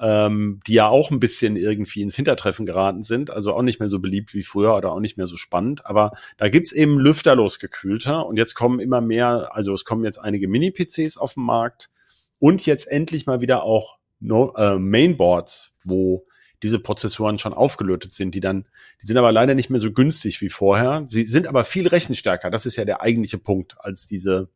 ähm, 0.00 0.60
die 0.66 0.74
ja 0.74 0.88
auch 0.88 1.10
ein 1.10 1.20
bisschen 1.20 1.56
irgendwie 1.56 2.02
ins 2.02 2.16
Hintertreffen 2.16 2.66
geraten 2.66 3.02
sind, 3.02 3.30
also 3.30 3.54
auch 3.54 3.62
nicht 3.62 3.80
mehr 3.80 3.88
so 3.88 4.00
beliebt 4.00 4.34
wie 4.34 4.42
früher 4.42 4.74
oder 4.76 4.92
auch 4.92 5.00
nicht 5.00 5.16
mehr 5.16 5.26
so 5.26 5.36
spannend. 5.36 5.86
Aber 5.86 6.12
da 6.36 6.48
gibt's 6.48 6.72
eben 6.72 6.98
lüfterlos 6.98 7.58
gekühlter 7.58 8.26
und 8.26 8.36
jetzt 8.36 8.54
kommen 8.54 8.80
immer 8.80 9.00
mehr, 9.00 9.50
also 9.52 9.74
es 9.74 9.84
kommen 9.84 10.04
jetzt 10.04 10.18
einige 10.18 10.48
Mini-PCs 10.48 11.16
auf 11.16 11.34
den 11.34 11.44
Markt 11.44 11.90
und 12.38 12.64
jetzt 12.66 12.86
endlich 12.88 13.26
mal 13.26 13.40
wieder 13.40 13.62
auch 13.62 13.98
no, 14.20 14.52
äh, 14.56 14.78
Mainboards, 14.78 15.74
wo 15.84 16.24
diese 16.62 16.80
Prozessoren 16.80 17.38
schon 17.38 17.54
aufgelötet 17.54 18.12
sind, 18.12 18.34
die 18.34 18.40
dann, 18.40 18.66
die 19.02 19.06
sind 19.06 19.16
aber 19.16 19.32
leider 19.32 19.54
nicht 19.54 19.70
mehr 19.70 19.80
so 19.80 19.92
günstig 19.92 20.40
wie 20.40 20.48
vorher. 20.48 21.06
Sie 21.08 21.24
sind 21.24 21.46
aber 21.46 21.64
viel 21.64 21.86
rechenstärker. 21.86 22.50
Das 22.50 22.66
ist 22.66 22.76
ja 22.76 22.84
der 22.84 23.00
eigentliche 23.00 23.38
Punkt 23.38 23.76
als 23.78 24.06
diese 24.06 24.48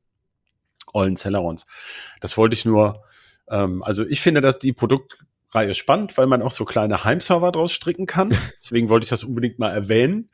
ollen 0.92 1.16
Celerons. 1.16 1.64
Das 2.20 2.36
wollte 2.36 2.54
ich 2.54 2.64
nur, 2.64 3.04
ähm, 3.48 3.82
also 3.82 4.04
ich 4.04 4.20
finde, 4.20 4.40
dass 4.40 4.58
die 4.58 4.72
Produktreihe 5.52 5.74
spannend, 5.74 6.16
weil 6.16 6.26
man 6.26 6.40
auch 6.40 6.50
so 6.50 6.64
kleine 6.64 7.04
Heimserver 7.04 7.52
draus 7.52 7.72
stricken 7.72 8.06
kann. 8.06 8.30
Deswegen 8.62 8.88
wollte 8.88 9.04
ich 9.04 9.10
das 9.10 9.22
unbedingt 9.22 9.58
mal 9.58 9.70
erwähnen. 9.70 10.30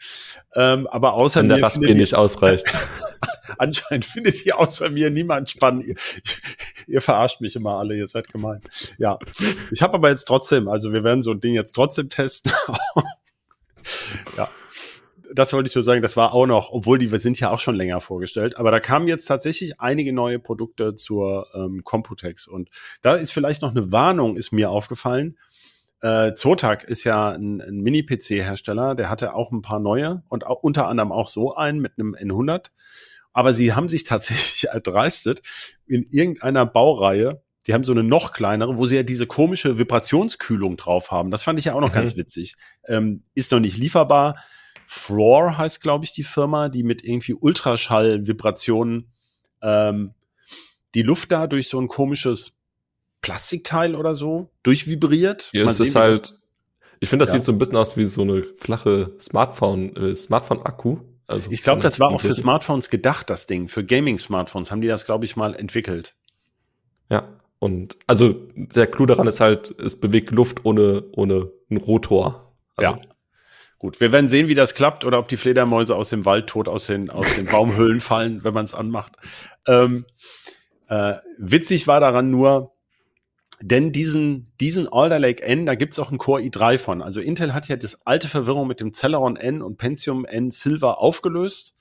Ähm, 0.54 0.86
aber 0.86 1.14
außer 1.14 1.40
Wenn 1.40 1.48
der 1.48 1.70
findet 1.70 1.96
nicht 1.96 2.14
ausreicht. 2.14 2.72
anscheinend 3.58 4.04
findet 4.04 4.34
hier 4.34 4.58
außer 4.58 4.90
mir 4.90 5.10
niemand 5.10 5.50
spannend. 5.50 5.86
Ihr, 5.86 5.96
ihr 6.86 7.00
verarscht 7.00 7.40
mich 7.40 7.56
immer 7.56 7.78
alle, 7.78 7.96
ihr 7.96 8.08
seid 8.08 8.28
gemein. 8.32 8.60
Ja, 8.98 9.18
ich 9.72 9.82
habe 9.82 9.94
aber 9.94 10.08
jetzt 10.08 10.24
trotzdem, 10.24 10.68
also 10.68 10.92
wir 10.92 11.02
werden 11.02 11.22
so 11.22 11.32
ein 11.32 11.40
Ding 11.40 11.54
jetzt 11.54 11.74
trotzdem 11.74 12.10
testen. 12.10 12.52
ja. 14.36 14.48
Das 15.34 15.52
wollte 15.52 15.68
ich 15.68 15.72
so 15.72 15.82
sagen, 15.82 16.02
das 16.02 16.16
war 16.16 16.32
auch 16.32 16.46
noch, 16.46 16.70
obwohl 16.70 16.98
die 16.98 17.10
wir 17.10 17.18
sind 17.18 17.38
ja 17.40 17.50
auch 17.50 17.58
schon 17.58 17.74
länger 17.74 18.00
vorgestellt, 18.00 18.56
aber 18.56 18.70
da 18.70 18.80
kamen 18.80 19.08
jetzt 19.08 19.26
tatsächlich 19.26 19.80
einige 19.80 20.12
neue 20.12 20.38
Produkte 20.38 20.94
zur 20.94 21.48
ähm, 21.54 21.82
Computex 21.84 22.46
und 22.46 22.70
da 23.02 23.14
ist 23.14 23.32
vielleicht 23.32 23.62
noch 23.62 23.70
eine 23.70 23.92
Warnung, 23.92 24.36
ist 24.36 24.52
mir 24.52 24.70
aufgefallen. 24.70 25.38
Äh, 26.00 26.34
Zotac 26.34 26.84
ist 26.84 27.04
ja 27.04 27.30
ein, 27.30 27.60
ein 27.60 27.80
Mini-PC-Hersteller, 27.80 28.94
der 28.94 29.10
hatte 29.10 29.34
auch 29.34 29.50
ein 29.50 29.62
paar 29.62 29.80
neue 29.80 30.22
und 30.28 30.46
auch, 30.46 30.62
unter 30.62 30.86
anderem 30.86 31.12
auch 31.12 31.26
so 31.28 31.54
einen 31.54 31.80
mit 31.80 31.92
einem 31.98 32.14
N100. 32.14 32.66
Aber 33.32 33.52
sie 33.52 33.74
haben 33.74 33.88
sich 33.88 34.04
tatsächlich 34.04 34.68
erdreistet, 34.72 35.42
in 35.86 36.04
irgendeiner 36.10 36.66
Baureihe 36.66 37.42
die 37.68 37.74
haben 37.74 37.84
so 37.84 37.92
eine 37.92 38.02
noch 38.02 38.32
kleinere, 38.32 38.78
wo 38.78 38.86
sie 38.86 38.96
ja 38.96 39.02
diese 39.02 39.26
komische 39.26 39.76
Vibrationskühlung 39.76 40.78
drauf 40.78 41.10
haben. 41.10 41.30
Das 41.30 41.42
fand 41.42 41.58
ich 41.58 41.66
ja 41.66 41.74
auch 41.74 41.82
noch 41.82 41.90
mhm. 41.90 41.96
ganz 41.96 42.16
witzig. 42.16 42.56
Ähm, 42.86 43.24
ist 43.34 43.52
noch 43.52 43.60
nicht 43.60 43.76
lieferbar. 43.76 44.42
Floor 44.90 45.58
heißt, 45.58 45.82
glaube 45.82 46.06
ich, 46.06 46.14
die 46.14 46.22
Firma, 46.22 46.70
die 46.70 46.82
mit 46.82 47.04
irgendwie 47.04 47.34
Ultraschall-Vibrationen 47.34 49.12
ähm, 49.60 50.14
die 50.94 51.02
Luft 51.02 51.30
da 51.30 51.46
durch 51.46 51.68
so 51.68 51.78
ein 51.78 51.88
komisches 51.88 52.56
Plastikteil 53.20 53.94
oder 53.94 54.14
so 54.14 54.48
durchvibriert. 54.62 55.50
Ja, 55.52 55.66
es 55.66 55.78
ist 55.78 55.94
halt, 55.94 56.38
ich 57.00 57.10
finde, 57.10 57.24
das 57.24 57.34
ja. 57.34 57.38
sieht 57.38 57.44
so 57.44 57.52
ein 57.52 57.58
bisschen 57.58 57.76
aus 57.76 57.98
wie 57.98 58.06
so 58.06 58.22
eine 58.22 58.44
flache 58.56 59.14
Smartphone, 59.20 59.94
äh, 59.94 60.16
Smartphone-Akku. 60.16 61.00
Also 61.26 61.50
ich 61.50 61.60
glaube, 61.60 61.82
das 61.82 62.00
war 62.00 62.08
auch 62.08 62.22
für 62.22 62.32
Smartphones 62.32 62.88
gedacht, 62.88 63.28
das 63.28 63.46
Ding. 63.46 63.68
Für 63.68 63.84
Gaming-Smartphones 63.84 64.70
haben 64.70 64.80
die 64.80 64.88
das, 64.88 65.04
glaube 65.04 65.26
ich, 65.26 65.36
mal 65.36 65.54
entwickelt. 65.54 66.16
Ja, 67.10 67.28
und 67.58 67.98
also 68.06 68.32
der 68.54 68.86
Clou 68.86 69.04
daran 69.04 69.26
ist 69.26 69.40
halt, 69.40 69.78
es 69.78 70.00
bewegt 70.00 70.30
Luft 70.30 70.64
ohne, 70.64 71.04
ohne 71.12 71.52
einen 71.68 71.78
Rotor. 71.78 72.54
Also, 72.76 72.92
ja. 72.92 72.98
Gut, 73.78 74.00
wir 74.00 74.10
werden 74.10 74.28
sehen, 74.28 74.48
wie 74.48 74.54
das 74.54 74.74
klappt 74.74 75.04
oder 75.04 75.20
ob 75.20 75.28
die 75.28 75.36
Fledermäuse 75.36 75.94
aus 75.94 76.10
dem 76.10 76.24
Wald 76.24 76.48
tot 76.48 76.68
aus 76.68 76.86
den, 76.86 77.10
aus 77.10 77.36
den 77.36 77.46
Baumhöhlen 77.46 78.00
fallen, 78.00 78.42
wenn 78.42 78.52
man 78.54 78.64
es 78.64 78.74
anmacht. 78.74 79.12
Ähm, 79.68 80.04
äh, 80.88 81.14
witzig 81.38 81.86
war 81.86 82.00
daran 82.00 82.30
nur, 82.30 82.74
denn 83.60 83.92
diesen, 83.92 84.44
diesen 84.60 84.88
Alder 84.88 85.20
Lake 85.20 85.42
N, 85.42 85.66
da 85.66 85.76
gibt's 85.76 85.98
auch 85.98 86.08
einen 86.08 86.18
Core 86.18 86.42
i3 86.42 86.78
von. 86.78 87.02
Also 87.02 87.20
Intel 87.20 87.54
hat 87.54 87.68
ja 87.68 87.76
das 87.76 88.04
alte 88.04 88.28
Verwirrung 88.28 88.66
mit 88.66 88.80
dem 88.80 88.92
Celeron 88.92 89.36
N 89.36 89.62
und 89.62 89.78
Pentium 89.78 90.24
N 90.24 90.50
Silver 90.50 90.98
aufgelöst, 91.00 91.74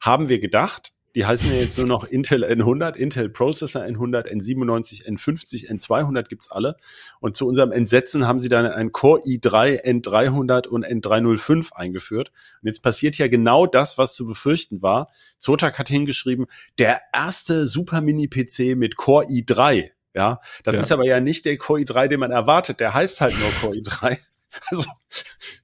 haben 0.00 0.28
wir 0.28 0.40
gedacht. 0.40 0.92
Die 1.18 1.26
heißen 1.26 1.52
ja 1.52 1.58
jetzt 1.58 1.76
nur 1.76 1.88
noch 1.88 2.04
Intel 2.04 2.44
N100, 2.44 2.94
Intel 2.94 3.28
Processor 3.28 3.82
N100, 3.82 4.28
N97, 4.28 5.04
N50, 5.04 5.68
N200 5.68 6.28
gibt's 6.28 6.48
alle. 6.48 6.76
Und 7.18 7.36
zu 7.36 7.48
unserem 7.48 7.72
Entsetzen 7.72 8.28
haben 8.28 8.38
sie 8.38 8.48
dann 8.48 8.66
ein 8.66 8.92
Core 8.92 9.22
i3, 9.22 9.82
N300 9.84 10.68
und 10.68 10.86
N305 10.86 11.72
eingeführt. 11.72 12.30
Und 12.62 12.68
jetzt 12.68 12.82
passiert 12.82 13.18
ja 13.18 13.26
genau 13.26 13.66
das, 13.66 13.98
was 13.98 14.14
zu 14.14 14.28
befürchten 14.28 14.80
war. 14.80 15.10
Zotac 15.40 15.80
hat 15.80 15.88
hingeschrieben, 15.88 16.46
der 16.78 17.00
erste 17.12 17.66
Super 17.66 18.00
Mini 18.00 18.28
PC 18.28 18.76
mit 18.76 18.94
Core 18.94 19.26
i3. 19.26 19.90
Ja, 20.14 20.40
das 20.62 20.76
ja. 20.76 20.82
ist 20.82 20.92
aber 20.92 21.04
ja 21.04 21.18
nicht 21.18 21.46
der 21.46 21.56
Core 21.56 21.80
i3, 21.80 22.06
den 22.06 22.20
man 22.20 22.30
erwartet. 22.30 22.78
Der 22.78 22.94
heißt 22.94 23.20
halt 23.20 23.34
nur 23.36 23.50
Core 23.60 23.74
i3. 23.74 24.18
Also 24.70 24.88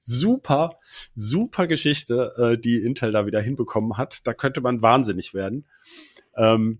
super, 0.01 0.79
super 1.15 1.67
Geschichte, 1.67 2.31
äh, 2.37 2.57
die 2.57 2.77
Intel 2.77 3.11
da 3.11 3.25
wieder 3.25 3.41
hinbekommen 3.41 3.97
hat. 3.97 4.25
Da 4.25 4.33
könnte 4.33 4.61
man 4.61 4.81
wahnsinnig 4.81 5.33
werden. 5.33 5.65
Ähm, 6.35 6.79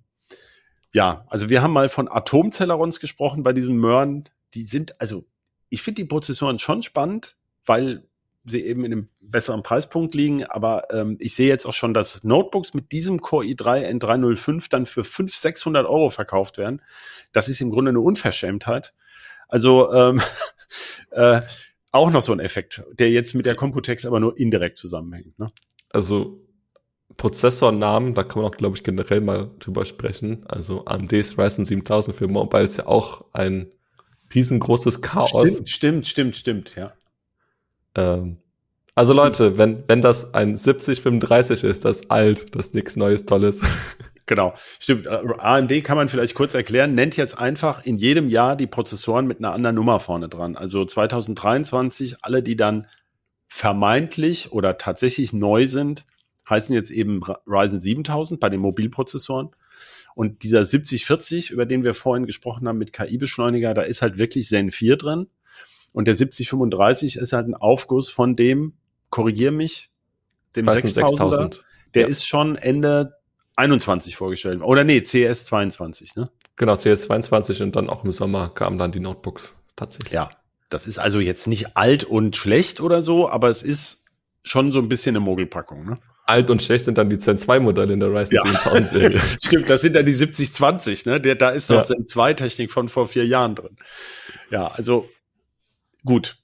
ja, 0.91 1.25
also 1.28 1.49
wir 1.49 1.62
haben 1.62 1.73
mal 1.73 1.89
von 1.89 2.08
Atomcellerons 2.08 2.99
gesprochen 2.99 3.43
bei 3.43 3.54
diesen 3.54 3.78
Möhren. 3.78 4.30
Die 4.54 4.63
sind, 4.63 4.99
also 5.01 5.25
ich 5.69 5.82
finde 5.82 6.01
die 6.01 6.08
Prozessoren 6.08 6.60
schon 6.60 6.84
spannend, 6.84 7.36
weil 7.65 8.08
sie 8.45 8.63
eben 8.63 8.86
in 8.86 8.91
einem 8.91 9.10
besseren 9.19 9.63
Preispunkt 9.63 10.13
liegen. 10.13 10.45
Aber 10.45 10.93
ähm, 10.93 11.17
ich 11.19 11.36
sehe 11.36 11.47
jetzt 11.47 11.65
auch 11.65 11.73
schon, 11.73 11.93
dass 11.93 12.23
Notebooks 12.23 12.73
mit 12.73 12.91
diesem 12.91 13.21
Core 13.21 13.45
i3 13.45 13.99
N305 13.99 14.69
dann 14.69 14.86
für 14.86 15.04
500, 15.04 15.34
600 15.34 15.86
Euro 15.86 16.10
verkauft 16.10 16.58
werden. 16.58 16.82
Das 17.34 17.49
ist 17.49 17.62
im 17.62 17.71
Grunde 17.71 17.89
eine 17.89 17.99
Unverschämtheit. 17.99 18.93
Also 19.47 19.91
ähm, 19.93 20.21
äh, 21.12 21.41
auch 21.96 22.12
noch 22.12 22.22
so 22.22 22.34
ein 22.34 22.40
Effekt, 22.40 22.84
der 23.00 23.10
jetzt 23.10 23.34
mit 23.34 23.46
der 23.46 23.56
Computex 23.56 24.06
aber 24.06 24.20
nur 24.20 24.38
indirekt 24.38 24.78
zusammenhängt. 24.78 25.38
Ne? 25.40 25.52
Also 25.90 26.42
Prozessornamen, 27.18 28.14
da 28.14 28.24
kann 28.24 28.42
man 28.42 28.52
auch, 28.52 28.58
glaube 28.58 28.76
ich, 28.76 28.84
generell 28.84 29.22
mal 29.22 29.52
drüber 29.60 29.86
sprechen. 29.86 30.46
Also 30.48 30.86
AMDs 30.86 31.38
Ryzen 31.38 31.66
7000 31.66 32.16
für 32.16 32.28
Mobile 32.28 32.64
ist 32.64 32.78
ja 32.78 32.88
auch 32.88 33.26
ein 33.34 33.68
riesengroßes 34.34 35.02
Chaos. 35.02 35.50
Stimmt, 35.50 35.70
stimmt, 35.70 36.08
stimmt, 36.08 36.36
stimmt, 36.36 36.76
ja. 36.76 36.94
Ähm, 37.96 38.38
also 38.96 39.14
Leute, 39.14 39.58
wenn, 39.58 39.84
wenn 39.88 40.02
das 40.02 40.34
ein 40.34 40.58
7035 40.58 41.64
ist, 41.64 41.86
das 41.86 42.02
ist 42.02 42.12
alt, 42.12 42.56
das 42.56 42.68
ist 42.68 42.76
nichts 42.76 42.96
Neues, 42.96 43.26
Tolles. 43.26 43.62
Genau, 44.28 44.56
stimmt. 44.80 45.06
Äh, 45.06 45.22
AMD 45.38 45.84
kann 45.84 45.98
man 45.98 46.10
vielleicht 46.10 46.36
kurz 46.36 46.54
erklären, 46.54 46.96
nennt 46.96 47.16
jetzt 47.18 47.38
einfach 47.38 47.86
in 47.86 47.98
jedem 47.98 48.30
Jahr 48.30 48.56
die 48.56 48.68
Prozessoren 48.68 49.28
mit 49.28 49.40
einer 49.40 49.54
anderen 49.54 49.76
Nummer 49.76 50.00
vorne 50.00 50.30
dran. 50.30 50.56
Also 50.56 50.84
2023, 50.84 52.18
alle, 52.22 52.42
die 52.42 52.56
dann 52.56 52.88
vermeintlich 53.48 54.52
oder 54.52 54.78
tatsächlich 54.78 55.32
neu 55.32 55.68
sind, 55.68 56.06
heißen 56.50 56.76
jetzt 56.76 56.92
eben 56.92 57.22
Ryzen 57.48 57.80
7000 57.80 58.40
bei 58.40 58.50
den 58.50 58.60
Mobilprozessoren. 58.60 59.50
Und 60.16 60.44
dieser 60.44 60.64
7040, 60.64 61.52
über 61.52 61.66
den 61.66 61.84
wir 61.84 61.94
vorhin 61.94 62.26
gesprochen 62.26 62.68
haben 62.68 62.78
mit 62.78 62.94
KI-Beschleuniger, 62.94 63.74
da 63.74 63.82
ist 63.82 64.02
halt 64.02 64.18
wirklich 64.18 64.48
Zen 64.48 64.72
4 64.72 64.98
drin. 64.98 65.28
Und 65.94 66.06
der 66.08 66.16
7035 66.16 67.18
ist 67.18 67.34
halt 67.34 67.48
ein 67.48 67.54
Aufguss 67.54 68.10
von 68.10 68.36
dem, 68.36 68.74
korrigier 69.10 69.52
mich, 69.52 69.92
dem 70.56 70.70
6000. 70.70 71.64
Der 71.94 72.04
ja. 72.04 72.08
ist 72.08 72.26
schon 72.26 72.56
Ende 72.56 73.16
21 73.56 74.15
vorgestellt. 74.15 74.62
Oder 74.62 74.84
nee, 74.84 75.02
CS 75.02 75.46
22, 75.46 76.15
ne? 76.15 76.30
Genau, 76.56 76.76
CS 76.76 77.04
22 77.04 77.62
und 77.62 77.76
dann 77.76 77.89
auch 77.89 78.04
im 78.04 78.12
Sommer 78.12 78.50
kamen 78.50 78.78
dann 78.78 78.91
die 78.91 79.00
Notebooks 79.00 79.58
tatsächlich. 79.76 80.13
Ja, 80.13 80.30
das 80.70 80.88
ist 80.88 80.98
also 80.98 81.20
jetzt 81.20 81.48
nicht 81.48 81.78
alt 81.78 82.04
und 82.04 82.36
schlecht 82.36 82.82
oder 82.82 83.04
so, 83.04 83.30
aber 83.30 83.50
es 83.50 83.62
ist 83.62 84.06
schon 84.44 84.72
so 84.72 84.80
ein 84.80 84.89
bisschen 84.89 85.15
eine 85.15 85.26
Mogelpackung, 85.26 85.86
ne? 85.86 86.00
Alt 86.28 86.50
und 86.50 86.62
schlecht 86.63 86.86
sind 86.86 86.98
dann 86.98 87.10
die 87.10 87.20
Zen 87.20 87.38
2 87.38 87.60
Modelle 87.60 87.94
in 87.94 88.00
der 88.00 88.12
Ryzen 88.12 88.36
ja. 88.36 88.46
7000 88.46 88.89
Serie. 88.89 89.22
Stimmt, 89.44 89.70
das 89.70 89.82
sind 89.82 89.96
dann 89.96 90.08
die 90.08 90.13
7020, 90.13 91.06
ne? 91.06 91.22
Der, 91.22 91.36
da 91.36 91.52
ist 91.52 91.70
doch 91.70 91.76
ja. 91.76 91.86
Zen 91.86 92.08
2 92.08 92.34
Technik 92.34 92.72
von 92.72 92.89
vor 92.89 93.08
vier 93.08 93.28
Jahren 93.28 93.54
drin. 93.54 93.78
Ja, 94.50 94.68
also 94.68 95.08
gut. 96.04 96.36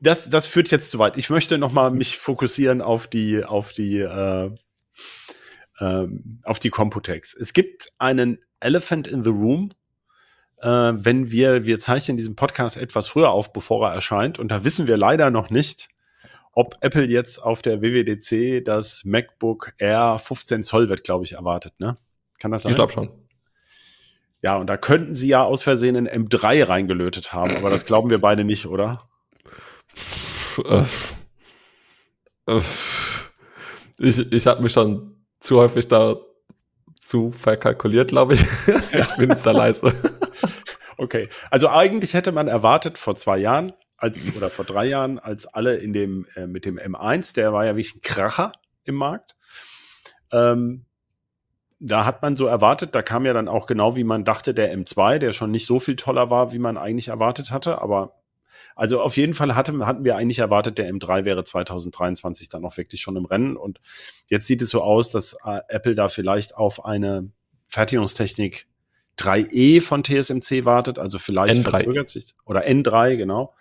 Das, 0.00 0.30
das 0.30 0.46
führt 0.46 0.70
jetzt 0.70 0.90
zu 0.90 0.98
weit. 0.98 1.16
Ich 1.16 1.30
möchte 1.30 1.58
noch 1.58 1.72
mal 1.72 1.90
mich 1.90 2.16
fokussieren 2.16 2.80
auf 2.80 3.08
die, 3.08 3.44
auf 3.44 3.72
die 3.72 3.98
äh, 3.98 4.50
ähm, 5.80 6.40
auf 6.44 6.58
die 6.58 6.70
Computex. 6.70 7.34
Es 7.34 7.52
gibt 7.52 7.92
einen 7.98 8.38
Elephant 8.60 9.06
in 9.06 9.24
the 9.24 9.30
Room, 9.30 9.72
äh, 10.58 10.68
wenn 10.68 11.30
wir, 11.30 11.64
wir 11.64 11.78
zeichnen 11.78 12.16
diesen 12.16 12.36
Podcast 12.36 12.76
etwas 12.76 13.08
früher 13.08 13.30
auf, 13.30 13.52
bevor 13.52 13.88
er 13.88 13.94
erscheint. 13.94 14.38
Und 14.38 14.48
da 14.48 14.64
wissen 14.64 14.86
wir 14.86 14.96
leider 14.96 15.30
noch 15.30 15.50
nicht, 15.50 15.88
ob 16.52 16.76
Apple 16.80 17.04
jetzt 17.04 17.38
auf 17.42 17.62
der 17.62 17.80
WWDC 17.80 18.64
das 18.64 19.04
MacBook 19.04 19.72
Air 19.78 20.18
15 20.18 20.62
Zoll 20.62 20.88
wird, 20.88 21.04
glaube 21.04 21.24
ich, 21.24 21.32
erwartet. 21.32 21.74
Ne? 21.78 21.96
Kann 22.38 22.50
das 22.50 22.62
sein? 22.62 22.70
Ich 22.70 22.76
glaube 22.76 22.92
schon. 22.92 23.10
Ja, 24.42 24.56
und 24.56 24.66
da 24.66 24.76
könnten 24.76 25.14
sie 25.14 25.28
ja 25.28 25.42
aus 25.42 25.62
Versehen 25.62 25.96
ein 25.96 26.08
M3 26.08 26.66
reingelötet 26.66 27.32
haben, 27.32 27.54
aber 27.56 27.68
das 27.68 27.84
glauben 27.84 28.08
wir 28.08 28.20
beide 28.20 28.44
nicht, 28.44 28.66
oder? 28.66 29.08
Äh, 30.64 30.84
äh, 32.46 32.60
ich 33.98 34.32
ich 34.32 34.46
habe 34.46 34.62
mich 34.62 34.72
schon 34.72 35.19
zu 35.40 35.58
häufig 35.58 35.88
da 35.88 36.16
zu 37.00 37.32
verkalkuliert, 37.32 38.08
glaube 38.08 38.34
ich. 38.34 38.42
ich 38.92 39.16
bin 39.16 39.30
jetzt 39.30 39.44
da 39.44 39.50
leise. 39.50 39.92
Okay, 40.96 41.28
also 41.50 41.68
eigentlich 41.70 42.14
hätte 42.14 42.30
man 42.30 42.46
erwartet 42.46 42.98
vor 42.98 43.16
zwei 43.16 43.38
Jahren, 43.38 43.72
als 43.96 44.34
oder 44.36 44.50
vor 44.50 44.64
drei 44.64 44.86
Jahren, 44.86 45.18
als 45.18 45.46
alle 45.46 45.76
in 45.76 45.92
dem 45.92 46.26
äh, 46.36 46.46
mit 46.46 46.64
dem 46.64 46.78
M1, 46.78 47.34
der 47.34 47.52
war 47.52 47.64
ja 47.64 47.72
wirklich 47.72 47.96
ein 47.96 48.02
Kracher 48.02 48.52
im 48.84 48.96
Markt. 48.96 49.34
Ähm, 50.30 50.84
da 51.78 52.04
hat 52.04 52.20
man 52.20 52.36
so 52.36 52.46
erwartet, 52.46 52.94
da 52.94 53.00
kam 53.00 53.24
ja 53.24 53.32
dann 53.32 53.48
auch 53.48 53.66
genau 53.66 53.96
wie 53.96 54.04
man 54.04 54.24
dachte 54.24 54.52
der 54.52 54.76
M2, 54.76 55.18
der 55.18 55.32
schon 55.32 55.50
nicht 55.50 55.66
so 55.66 55.80
viel 55.80 55.96
toller 55.96 56.28
war, 56.28 56.52
wie 56.52 56.58
man 56.58 56.76
eigentlich 56.76 57.08
erwartet 57.08 57.50
hatte, 57.50 57.80
aber 57.80 58.19
also 58.76 59.00
auf 59.00 59.16
jeden 59.16 59.34
Fall 59.34 59.54
hatte, 59.54 59.76
hatten 59.86 60.04
wir 60.04 60.16
eigentlich 60.16 60.38
erwartet, 60.38 60.78
der 60.78 60.92
M3 60.92 61.24
wäre 61.24 61.44
2023 61.44 62.48
dann 62.48 62.64
auch 62.64 62.76
wirklich 62.76 63.00
schon 63.00 63.16
im 63.16 63.24
Rennen. 63.24 63.56
Und 63.56 63.80
jetzt 64.28 64.46
sieht 64.46 64.62
es 64.62 64.70
so 64.70 64.82
aus, 64.82 65.10
dass 65.10 65.36
äh, 65.44 65.60
Apple 65.68 65.94
da 65.94 66.08
vielleicht 66.08 66.56
auf 66.56 66.84
eine 66.84 67.30
Fertigungstechnik 67.68 68.66
3E 69.18 69.80
von 69.80 70.02
TSMC 70.02 70.64
wartet. 70.64 70.98
Also 70.98 71.18
vielleicht 71.18 71.66
N3. 71.66 71.70
verzögert 71.70 72.08
sich. 72.08 72.34
Oder 72.44 72.66
N3, 72.66 73.16
genau. 73.16 73.54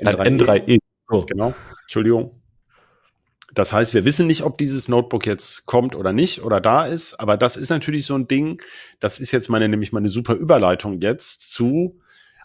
N3E. 0.00 0.40
N3E. 0.40 0.78
Oh. 1.08 1.22
Genau. 1.22 1.54
Entschuldigung. 1.82 2.42
Das 3.54 3.72
heißt, 3.72 3.94
wir 3.94 4.04
wissen 4.04 4.26
nicht, 4.26 4.42
ob 4.42 4.58
dieses 4.58 4.86
Notebook 4.86 5.24
jetzt 5.24 5.64
kommt 5.64 5.94
oder 5.96 6.12
nicht 6.12 6.42
oder 6.42 6.60
da 6.60 6.84
ist, 6.84 7.14
aber 7.14 7.38
das 7.38 7.56
ist 7.56 7.70
natürlich 7.70 8.04
so 8.04 8.14
ein 8.14 8.28
Ding, 8.28 8.60
das 9.00 9.18
ist 9.18 9.32
jetzt 9.32 9.48
meine, 9.48 9.66
nämlich 9.66 9.92
meine 9.92 10.10
super 10.10 10.34
Überleitung 10.34 11.00
jetzt 11.00 11.52
zu 11.52 11.98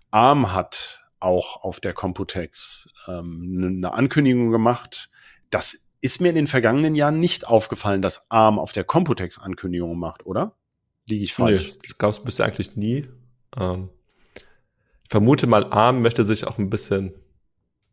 ARM 0.10 0.54
hat 0.54 1.01
auch 1.22 1.64
auf 1.64 1.80
der 1.80 1.94
Computex 1.94 2.90
ähm, 3.08 3.78
eine 3.78 3.94
Ankündigung 3.94 4.52
gemacht. 4.52 5.10
Das 5.50 5.90
ist 6.02 6.20
mir 6.20 6.30
in 6.30 6.36
den 6.36 6.48
vergangenen 6.48 6.96
Jahren 6.96 7.20
nicht 7.20 7.48
aufgefallen, 7.48 8.02
dass 8.02 8.30
ARM 8.30 8.60
auf 8.60 8.72
der 8.72 8.84
Computex 8.84 9.40
Ankündigungen 9.40 9.98
macht, 9.98 10.26
oder? 10.26 10.56
Liege 11.08 11.24
ich 11.24 11.34
falsch? 11.34 11.74
Nee, 11.74 11.94
gab 11.98 12.12
es 12.12 12.20
bisher 12.20 12.46
eigentlich 12.46 12.76
nie. 12.76 13.06
Ähm, 13.58 13.90
ich 15.04 15.10
vermute 15.10 15.48
mal, 15.48 15.66
ARM 15.66 16.02
möchte 16.02 16.26
sich 16.26 16.48
auch 16.48 16.58
ein 16.58 16.70
bisschen 16.70 17.14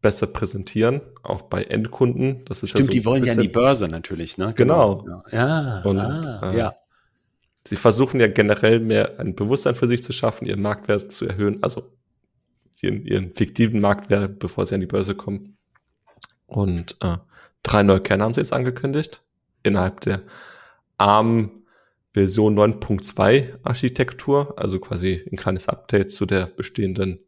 besser 0.01 0.27
präsentieren, 0.27 1.01
auch 1.23 1.43
bei 1.43 1.65
Endkunden. 1.65 2.45
Das 2.45 2.63
ist 2.63 2.71
Stimmt, 2.71 2.85
ja 2.85 2.93
so 2.93 2.93
die 2.93 3.05
wollen 3.05 3.25
ja 3.25 3.35
die 3.35 3.49
Börse 3.49 3.89
natürlich, 3.89 4.39
ne? 4.39 4.55
Genau. 4.55 5.07
Ja, 5.33 5.83
Und, 5.85 5.99
ah, 5.99 6.53
äh, 6.53 6.57
ja. 6.57 6.73
Sie 7.65 7.77
versuchen 7.77 8.21
ja 8.21 8.29
generell 8.29 8.81
mehr 8.81 9.19
ein 9.21 9.35
Bewusstsein 9.35 9.75
für 9.75 9.87
sich 9.87 10.03
zu 10.03 10.13
schaffen, 10.13 10.47
ihren 10.47 10.63
Marktwert 10.63 11.13
zu 11.13 11.27
erhöhen, 11.27 11.63
also 11.63 11.93
ihren, 12.83 13.05
ihren 13.05 13.35
fiktiven 13.35 13.81
Marktwert, 13.81 14.39
bevor 14.39 14.67
sie 14.67 14.75
an 14.75 14.81
die 14.81 14.87
Börse 14.87 15.15
kommen. 15.15 15.59
Und 16.47 16.97
äh, 17.01 17.19
drei 17.63 17.83
neue 17.83 18.01
Kerne 18.01 18.25
haben 18.25 18.35
sie 18.35 18.41
jetzt 18.41 18.53
angekündigt 18.53 19.23
innerhalb 19.63 20.01
der 20.01 20.23
ARM 20.97 21.65
Version 22.13 22.59
9.2 22.59 23.65
Architektur, 23.65 24.55
also 24.57 24.81
quasi 24.81 25.25
ein 25.31 25.37
kleines 25.37 25.69
Update 25.69 26.11
zu 26.11 26.27
der 26.27 26.47
bestehenden 26.47 27.21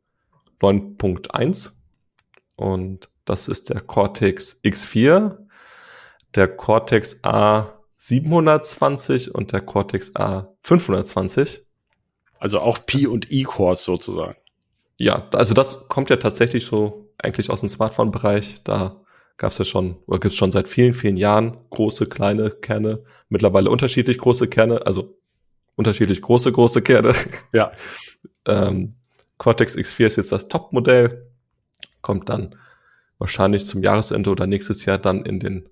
9.1. 0.61 1.73
Und 2.57 3.09
das 3.25 3.49
ist 3.49 3.71
der 3.71 3.81
Cortex 3.81 4.61
X4, 4.65 5.39
der 6.35 6.49
Cortex 6.57 7.23
A720 7.23 9.31
und 9.31 9.53
der 9.53 9.61
Cortex 9.61 10.13
A520. 10.15 11.61
Also 12.39 12.61
auch 12.61 12.79
P 12.87 13.07
und 13.07 13.31
E-Cores 13.31 13.85
sozusagen. 13.85 14.40
Ja, 15.01 15.29
also 15.33 15.55
das 15.55 15.89
kommt 15.89 16.11
ja 16.11 16.17
tatsächlich 16.17 16.67
so 16.67 17.11
eigentlich 17.17 17.51
aus 17.51 17.61
dem 17.61 17.71
Smartphone-Bereich. 17.71 18.63
Da 18.65 19.01
gab 19.39 19.53
es 19.53 19.59
ja 19.59 19.65
schon, 19.65 19.97
oder 20.07 20.21
gibt 20.21 20.33
es 20.33 20.39
schon 20.39 20.53
seit 20.53 20.69
vielen, 20.69 20.93
vielen 20.93 21.17
Jahren 21.17 21.57
große, 21.71 22.07
kleine 22.07 22.51
Kerne, 22.51 23.03
mittlerweile 23.31 23.71
unterschiedlich 23.71 24.19
große 24.19 24.49
Kerne, 24.49 24.87
also 24.87 25.19
unterschiedlich 25.75 26.21
große, 26.21 26.53
große 26.53 26.83
Kerne. 26.83 27.15
Ja. 27.53 27.73
ähm, 28.47 28.95
Cortex 29.39 29.75
X4 29.75 30.05
ist 30.05 30.17
jetzt 30.17 30.33
das 30.33 30.49
Top-Modell, 30.49 31.31
kommt 32.03 32.29
dann 32.29 32.55
wahrscheinlich 33.19 33.67
zum 33.67 33.83
Jahresende 33.83 34.29
oder 34.29 34.47
nächstes 34.47 34.85
Jahr 34.85 34.99
dann 34.99 35.25
in 35.25 35.41
den 35.41 35.71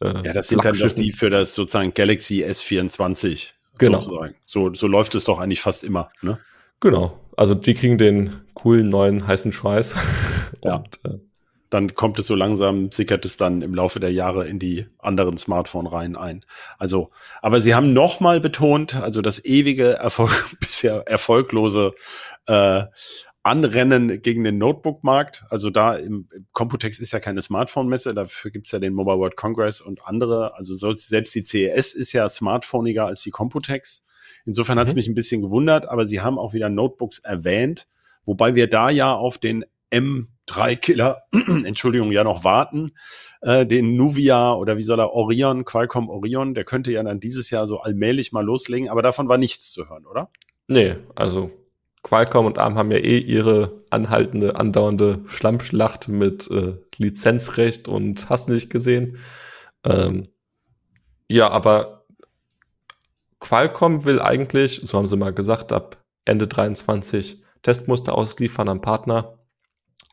äh, 0.00 0.24
Ja, 0.24 0.32
das 0.32 0.48
sind 0.48 0.64
dann 0.64 0.76
doch 0.76 0.92
die 0.92 1.12
für 1.12 1.30
das 1.30 1.54
sozusagen 1.54 1.94
Galaxy 1.94 2.44
S24. 2.44 3.52
Genau. 3.78 4.00
Sozusagen. 4.00 4.34
So, 4.44 4.74
so 4.74 4.88
läuft 4.88 5.14
es 5.14 5.22
doch 5.22 5.38
eigentlich 5.38 5.60
fast 5.60 5.84
immer, 5.84 6.10
ne? 6.22 6.40
Genau. 6.80 7.20
Also 7.36 7.54
die 7.54 7.74
kriegen 7.74 7.98
den 7.98 8.40
coolen 8.54 8.88
neuen 8.88 9.26
heißen 9.26 9.52
Scheiß. 9.52 9.96
Ja. 10.64 10.76
Und 10.76 11.00
äh, 11.04 11.18
Dann 11.70 11.94
kommt 11.94 12.18
es 12.18 12.26
so 12.26 12.34
langsam, 12.34 12.90
sickert 12.90 13.24
es 13.24 13.36
dann 13.36 13.62
im 13.62 13.74
Laufe 13.74 14.00
der 14.00 14.12
Jahre 14.12 14.48
in 14.48 14.58
die 14.58 14.86
anderen 14.98 15.36
Smartphone-Reihen 15.36 16.16
ein. 16.16 16.44
Also, 16.78 17.10
aber 17.42 17.60
sie 17.60 17.74
haben 17.74 17.92
nochmal 17.92 18.40
betont, 18.40 18.96
also 18.96 19.22
das 19.22 19.44
ewige 19.44 19.92
Erfolg, 19.92 20.56
bisher 20.60 21.04
erfolglose 21.06 21.94
äh, 22.46 22.84
Anrennen 23.42 24.22
gegen 24.22 24.42
den 24.42 24.58
Notebook-Markt. 24.58 25.44
Also 25.50 25.70
da 25.70 25.94
im, 25.94 26.28
im 26.32 26.46
Computex 26.52 26.98
ist 26.98 27.12
ja 27.12 27.20
keine 27.20 27.42
Smartphone-Messe, 27.42 28.14
dafür 28.14 28.50
gibt's 28.50 28.72
ja 28.72 28.78
den 28.78 28.94
Mobile 28.94 29.18
World 29.18 29.36
Congress 29.36 29.80
und 29.80 30.06
andere. 30.06 30.56
Also 30.56 30.74
selbst 30.94 31.34
die 31.34 31.44
CES 31.44 31.92
ist 31.92 32.12
ja 32.12 32.28
smartphoniger 32.28 33.06
als 33.06 33.22
die 33.22 33.30
Computex. 33.30 34.05
Insofern 34.46 34.78
hat's 34.78 34.92
Mhm. 34.92 34.96
mich 34.96 35.08
ein 35.08 35.14
bisschen 35.14 35.42
gewundert, 35.42 35.86
aber 35.88 36.06
sie 36.06 36.20
haben 36.20 36.38
auch 36.38 36.54
wieder 36.54 36.68
Notebooks 36.70 37.18
erwähnt, 37.18 37.86
wobei 38.24 38.54
wir 38.54 38.68
da 38.68 38.88
ja 38.90 39.12
auf 39.14 39.38
den 39.38 39.64
M3-Killer, 39.90 41.22
Entschuldigung, 41.64 42.12
ja 42.12 42.24
noch 42.24 42.44
warten. 42.44 42.92
Äh, 43.42 43.66
den 43.66 43.96
Nuvia 43.96 44.54
oder 44.54 44.76
wie 44.76 44.82
soll 44.82 45.00
er, 45.00 45.12
Orion, 45.12 45.64
Qualcomm 45.64 46.08
Orion, 46.08 46.54
der 46.54 46.64
könnte 46.64 46.90
ja 46.92 47.02
dann 47.02 47.20
dieses 47.20 47.50
Jahr 47.50 47.66
so 47.66 47.80
allmählich 47.80 48.32
mal 48.32 48.44
loslegen, 48.44 48.88
aber 48.88 49.02
davon 49.02 49.28
war 49.28 49.38
nichts 49.38 49.72
zu 49.72 49.88
hören, 49.88 50.06
oder? 50.06 50.30
nee, 50.68 50.96
also 51.14 51.50
Qualcomm 52.02 52.46
und 52.46 52.58
ARM 52.58 52.76
haben 52.76 52.90
ja 52.90 52.98
eh 52.98 53.18
ihre 53.18 53.84
anhaltende, 53.90 54.56
andauernde 54.56 55.22
Schlammschlacht 55.28 56.08
mit 56.08 56.48
äh, 56.50 56.74
Lizenzrecht 56.98 57.88
und 57.88 58.28
hast 58.30 58.48
nicht 58.48 58.70
gesehen. 58.70 59.18
Ähm, 59.84 60.28
ja, 61.28 61.48
aber 61.50 61.95
Qualcomm 63.40 64.04
will 64.04 64.20
eigentlich, 64.20 64.80
so 64.84 64.98
haben 64.98 65.08
sie 65.08 65.16
mal 65.16 65.32
gesagt, 65.32 65.72
ab 65.72 66.02
Ende 66.24 66.48
23 66.48 67.42
Testmuster 67.62 68.14
ausliefern 68.14 68.68
am 68.68 68.80
Partner 68.80 69.38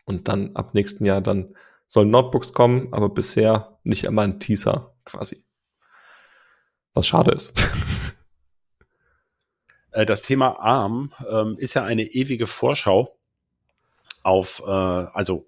und 0.05 0.27
dann 0.27 0.55
ab 0.55 0.73
nächsten 0.73 1.05
Jahr 1.05 1.21
dann 1.21 1.55
sollen 1.87 2.11
Notebooks 2.11 2.53
kommen, 2.53 2.91
aber 2.91 3.09
bisher 3.09 3.79
nicht 3.83 4.07
einmal 4.07 4.25
ein 4.25 4.39
Teaser 4.39 4.95
quasi. 5.05 5.43
Was 6.93 7.07
schade 7.07 7.31
ist. 7.31 7.53
Äh, 9.93 10.07
das 10.07 10.23
Thema 10.23 10.59
ARM 10.59 11.13
ähm, 11.29 11.55
ist 11.59 11.75
ja 11.75 11.83
eine 11.83 12.01
ewige 12.03 12.47
Vorschau 12.47 13.15
auf, 14.23 14.63
äh, 14.65 14.71
also 14.71 15.47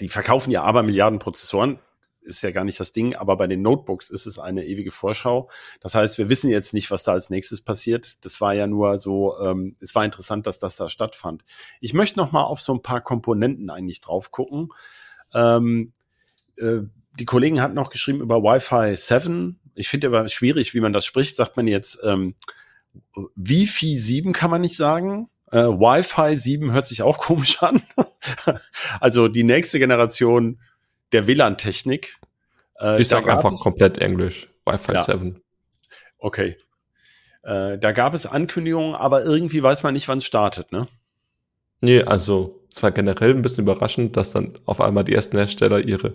die 0.00 0.08
verkaufen 0.08 0.50
ja 0.50 0.62
aber 0.62 0.82
Milliarden 0.82 1.18
Prozessoren, 1.18 1.78
ist 2.22 2.42
ja 2.42 2.50
gar 2.50 2.64
nicht 2.64 2.78
das 2.80 2.92
Ding, 2.92 3.14
aber 3.14 3.36
bei 3.36 3.46
den 3.46 3.62
Notebooks 3.62 4.10
ist 4.10 4.26
es 4.26 4.38
eine 4.38 4.64
ewige 4.64 4.90
Vorschau. 4.90 5.50
Das 5.80 5.94
heißt, 5.94 6.18
wir 6.18 6.28
wissen 6.28 6.50
jetzt 6.50 6.72
nicht, 6.72 6.90
was 6.90 7.02
da 7.02 7.12
als 7.12 7.30
nächstes 7.30 7.60
passiert. 7.60 8.24
Das 8.24 8.40
war 8.40 8.54
ja 8.54 8.66
nur 8.66 8.98
so, 8.98 9.38
ähm, 9.38 9.76
es 9.80 9.94
war 9.94 10.04
interessant, 10.04 10.46
dass 10.46 10.58
das 10.58 10.76
da 10.76 10.88
stattfand. 10.88 11.44
Ich 11.80 11.94
möchte 11.94 12.18
noch 12.18 12.32
mal 12.32 12.44
auf 12.44 12.60
so 12.60 12.74
ein 12.74 12.82
paar 12.82 13.00
Komponenten 13.00 13.70
eigentlich 13.70 14.00
drauf 14.00 14.30
gucken. 14.30 14.68
Ähm, 15.34 15.92
äh, 16.56 16.80
die 17.18 17.24
Kollegen 17.24 17.60
hatten 17.60 17.74
noch 17.74 17.90
geschrieben 17.90 18.20
über 18.20 18.42
Wi-Fi 18.42 18.96
7. 18.96 19.58
Ich 19.74 19.88
finde 19.88 20.06
aber 20.06 20.28
schwierig, 20.28 20.74
wie 20.74 20.80
man 20.80 20.92
das 20.92 21.04
spricht. 21.04 21.36
Sagt 21.36 21.56
man 21.56 21.66
jetzt 21.66 21.98
ähm, 22.02 22.34
Wi-Fi 23.36 23.98
7 23.98 24.32
kann 24.32 24.50
man 24.50 24.60
nicht 24.60 24.76
sagen. 24.76 25.28
Äh, 25.50 25.64
Wi-Fi 25.64 26.36
7 26.36 26.72
hört 26.72 26.86
sich 26.86 27.02
auch 27.02 27.18
komisch 27.26 27.62
an. 27.62 27.82
also 29.00 29.28
die 29.28 29.44
nächste 29.44 29.78
Generation 29.78 30.60
der 31.12 31.26
WLAN-Technik. 31.26 32.18
Äh, 32.80 33.00
Ich 33.00 33.08
sag 33.08 33.28
einfach 33.28 33.52
komplett 33.60 33.98
Englisch. 33.98 34.48
Wi-Fi 34.64 34.92
Ja. 34.92 35.02
7. 35.04 35.40
Okay. 36.18 36.56
Äh, 37.42 37.78
da 37.78 37.92
gab 37.92 38.14
es 38.14 38.26
Ankündigungen, 38.26 38.94
aber 38.94 39.24
irgendwie 39.24 39.62
weiß 39.62 39.82
man 39.82 39.94
nicht, 39.94 40.08
wann 40.08 40.18
es 40.18 40.24
startet, 40.24 40.70
ne? 40.72 40.86
Nee, 41.80 42.02
also 42.02 42.64
es 42.72 42.82
war 42.82 42.92
generell 42.92 43.30
ein 43.34 43.42
bisschen 43.42 43.64
überraschend, 43.64 44.16
dass 44.16 44.30
dann 44.32 44.54
auf 44.66 44.80
einmal 44.80 45.02
die 45.04 45.14
ersten 45.14 45.36
Hersteller 45.36 45.80
ihre 45.80 46.14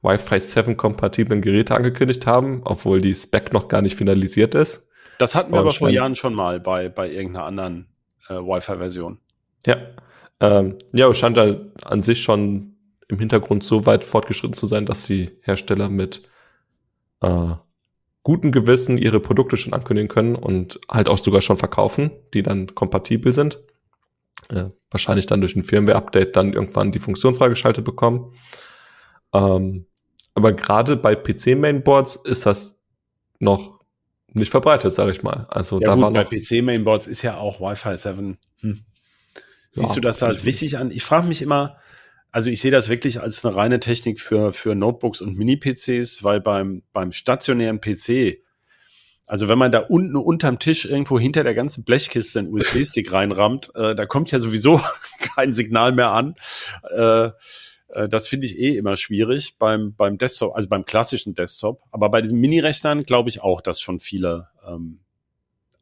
Wi-Fi 0.00 0.40
7 0.40 0.76
kompatiblen 0.76 1.42
Geräte 1.42 1.74
angekündigt 1.74 2.26
haben, 2.26 2.62
obwohl 2.64 3.00
die 3.00 3.14
Spec 3.14 3.52
noch 3.52 3.68
gar 3.68 3.82
nicht 3.82 3.96
finalisiert 3.96 4.54
ist. 4.54 4.88
Das 5.18 5.34
hatten 5.34 5.52
wir 5.52 5.60
Aber 5.60 5.70
vor 5.70 5.90
Jahren 5.90 6.16
schon 6.16 6.34
mal 6.34 6.58
bei, 6.58 6.88
bei 6.88 7.10
irgendeiner 7.10 7.44
anderen 7.44 7.86
äh, 8.28 8.34
Wi-Fi-Version. 8.34 9.18
Ja. 9.66 9.76
Ähm, 10.40 10.78
ja, 10.92 11.08
es 11.08 11.18
scheint 11.18 11.36
halt 11.36 11.70
an 11.84 12.00
sich 12.00 12.22
schon 12.22 12.71
im 13.12 13.18
Hintergrund 13.18 13.62
so 13.62 13.84
weit 13.86 14.04
fortgeschritten 14.04 14.56
zu 14.56 14.66
sein, 14.66 14.86
dass 14.86 15.04
die 15.04 15.30
Hersteller 15.42 15.88
mit 15.90 16.28
äh, 17.20 17.54
gutem 18.22 18.52
Gewissen 18.52 18.96
ihre 18.96 19.20
Produkte 19.20 19.56
schon 19.56 19.74
ankündigen 19.74 20.08
können 20.08 20.34
und 20.34 20.80
halt 20.88 21.08
auch 21.08 21.18
sogar 21.18 21.42
schon 21.42 21.58
verkaufen, 21.58 22.10
die 22.32 22.42
dann 22.42 22.74
kompatibel 22.74 23.32
sind. 23.32 23.62
Äh, 24.48 24.70
wahrscheinlich 24.90 25.26
dann 25.26 25.40
durch 25.40 25.54
ein 25.56 25.64
Firmware-Update 25.64 26.36
dann 26.36 26.52
irgendwann 26.54 26.90
die 26.90 26.98
Funktion 26.98 27.34
freigeschaltet 27.34 27.84
bekommen. 27.84 28.32
Ähm, 29.34 29.86
aber 30.34 30.52
gerade 30.52 30.96
bei 30.96 31.14
PC-Mainboards 31.14 32.16
ist 32.16 32.46
das 32.46 32.80
noch 33.38 33.80
nicht 34.28 34.50
verbreitet, 34.50 34.94
sage 34.94 35.10
ich 35.10 35.22
mal. 35.22 35.46
Also 35.50 35.80
Ja 35.80 35.88
da 35.88 35.94
gut, 35.94 36.02
war 36.02 36.12
bei 36.12 36.24
PC-Mainboards 36.24 37.06
ist 37.06 37.20
ja 37.22 37.36
auch 37.36 37.60
Wi-Fi 37.60 37.96
7. 37.96 38.38
Hm. 38.60 38.80
Siehst 39.72 39.88
Ja, 39.90 39.94
du 39.96 40.00
das 40.00 40.22
als 40.22 40.44
wichtig 40.44 40.78
an? 40.78 40.90
Ich 40.90 41.02
frage 41.04 41.26
mich 41.26 41.42
immer, 41.42 41.76
also 42.32 42.50
ich 42.50 42.60
sehe 42.60 42.70
das 42.70 42.88
wirklich 42.88 43.20
als 43.20 43.44
eine 43.44 43.54
reine 43.54 43.78
Technik 43.78 44.20
für, 44.20 44.52
für 44.52 44.74
Notebooks 44.74 45.20
und 45.20 45.36
Mini-PCs, 45.36 46.24
weil 46.24 46.40
beim, 46.40 46.82
beim 46.92 47.12
stationären 47.12 47.80
PC, 47.80 48.38
also 49.26 49.48
wenn 49.48 49.58
man 49.58 49.70
da 49.70 49.80
unten 49.80 50.16
unterm 50.16 50.58
Tisch 50.58 50.84
irgendwo 50.86 51.18
hinter 51.20 51.44
der 51.44 51.54
ganzen 51.54 51.84
Blechkiste 51.84 52.40
einen 52.40 52.48
USB-Stick 52.52 53.12
reinrammt, 53.12 53.70
äh, 53.76 53.94
da 53.94 54.06
kommt 54.06 54.30
ja 54.30 54.40
sowieso 54.40 54.80
kein 55.20 55.52
Signal 55.52 55.92
mehr 55.92 56.10
an. 56.10 56.34
Äh, 56.90 57.30
äh, 57.88 58.08
das 58.08 58.26
finde 58.28 58.46
ich 58.46 58.58
eh 58.58 58.76
immer 58.76 58.96
schwierig 58.96 59.58
beim, 59.58 59.94
beim 59.94 60.18
Desktop, 60.18 60.56
also 60.56 60.68
beim 60.68 60.84
klassischen 60.84 61.34
Desktop. 61.34 61.82
Aber 61.92 62.08
bei 62.10 62.22
diesen 62.22 62.40
Mini-Rechnern 62.40 63.04
glaube 63.04 63.28
ich 63.28 63.42
auch, 63.42 63.60
dass 63.60 63.80
schon 63.80 64.00
viele 64.00 64.48
ähm, 64.66 65.00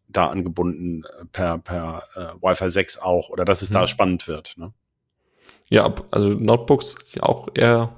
da 0.09 0.27
angebunden 0.27 1.05
äh, 1.05 1.25
per, 1.27 1.59
per 1.59 2.03
äh, 2.15 2.43
Wi-Fi 2.43 2.69
6 2.71 2.99
auch 2.99 3.31
oder 3.31 3.45
dass 3.45 3.63
es 3.63 3.71
da 3.71 3.83
Mhm. 3.83 3.87
spannend 3.87 4.29
wird. 4.29 4.55
Ne? 4.57 4.73
Ja, 5.71 5.95
also 6.11 6.31
Notebooks 6.31 6.97
auch 7.21 7.49
eher 7.55 7.97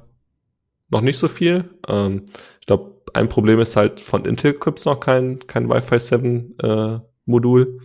noch 0.90 1.00
nicht 1.00 1.18
so 1.18 1.28
viel. 1.28 1.70
Ähm, 1.88 2.24
ich 2.60 2.66
glaube, 2.66 3.02
ein 3.14 3.28
Problem 3.28 3.58
ist 3.60 3.76
halt 3.76 4.00
von 4.00 4.24
Intel 4.24 4.54
gibt's 4.54 4.84
noch 4.84 5.00
kein, 5.00 5.38
kein 5.46 5.68
Wi-Fi 5.68 5.98
7 5.98 6.58
äh, 6.58 6.98
Modul. 7.24 7.80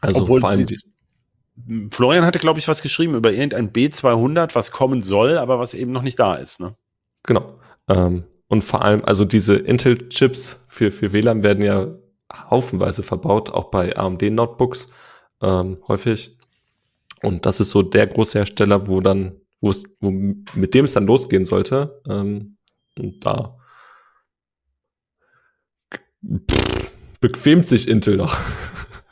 Also 0.00 0.22
Obwohl 0.22 0.40
vor 0.40 0.50
allem 0.50 0.66
Florian 1.90 2.24
hatte, 2.24 2.38
glaube 2.38 2.58
ich, 2.58 2.68
was 2.68 2.82
geschrieben 2.82 3.14
über 3.14 3.32
irgendein 3.32 3.72
B200, 3.72 4.54
was 4.54 4.70
kommen 4.70 5.02
soll, 5.02 5.36
aber 5.38 5.58
was 5.58 5.74
eben 5.74 5.92
noch 5.92 6.02
nicht 6.02 6.18
da 6.18 6.36
ist. 6.36 6.60
Ne? 6.60 6.74
Genau. 7.24 7.58
Ähm, 7.88 8.24
und 8.48 8.62
vor 8.62 8.82
allem, 8.82 9.04
also 9.04 9.24
diese 9.24 9.56
Intel-Chips 9.56 10.64
für, 10.68 10.90
für 10.90 11.12
WLAN 11.12 11.42
werden 11.42 11.62
ja 11.62 11.88
haufenweise 12.32 13.02
verbaut, 13.02 13.50
auch 13.50 13.70
bei 13.70 13.96
AMD-Notebooks 13.96 14.92
ähm, 15.42 15.78
häufig. 15.86 16.36
Und 17.22 17.46
das 17.46 17.60
ist 17.60 17.70
so 17.70 17.82
der 17.82 18.06
große 18.06 18.38
Hersteller, 18.38 18.88
wo 18.88 19.00
dann, 19.00 19.40
wo 19.60 19.70
es, 19.70 19.84
wo, 20.00 20.10
mit 20.10 20.74
dem 20.74 20.86
es 20.86 20.94
dann 20.94 21.06
losgehen 21.06 21.44
sollte. 21.44 22.00
Ähm, 22.08 22.56
und 22.98 23.24
da 23.24 23.56
pff, 26.24 26.90
bequemt 27.20 27.66
sich 27.66 27.88
Intel 27.88 28.16
noch. 28.16 28.36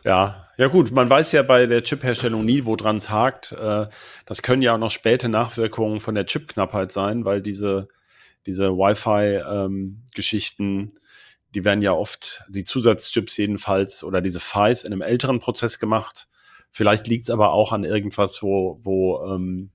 Ja, 0.04 0.46
ja 0.56 0.68
gut, 0.68 0.92
man 0.92 1.10
weiß 1.10 1.32
ja 1.32 1.42
bei 1.42 1.66
der 1.66 1.82
Chip-Herstellung 1.82 2.42
nie, 2.42 2.64
wo 2.64 2.76
dran 2.76 2.96
es 2.96 3.10
hakt. 3.10 3.52
Äh, 3.52 3.88
das 4.24 4.40
können 4.40 4.62
ja 4.62 4.72
auch 4.74 4.78
noch 4.78 4.92
späte 4.92 5.28
Nachwirkungen 5.28 6.00
von 6.00 6.14
der 6.14 6.24
Chipknappheit 6.24 6.92
sein, 6.92 7.26
weil 7.26 7.42
diese, 7.42 7.88
diese 8.46 8.70
Wi-Fi-Geschichten, 8.70 10.64
ähm, 10.64 10.92
die 11.54 11.64
werden 11.64 11.82
ja 11.82 11.92
oft, 11.92 12.42
die 12.48 12.64
Zusatzchips 12.64 13.36
jedenfalls, 13.36 14.02
oder 14.02 14.22
diese 14.22 14.40
PHYs 14.40 14.84
in 14.84 14.94
einem 14.94 15.02
älteren 15.02 15.40
Prozess 15.40 15.78
gemacht. 15.78 16.26
Vielleicht 16.70 17.08
liegt 17.08 17.24
es 17.24 17.30
aber 17.30 17.52
auch 17.52 17.72
an 17.72 17.84
irgendwas, 17.84 18.42
wo, 18.42 18.78
wo, 18.82 19.24
ähm, 19.24 19.70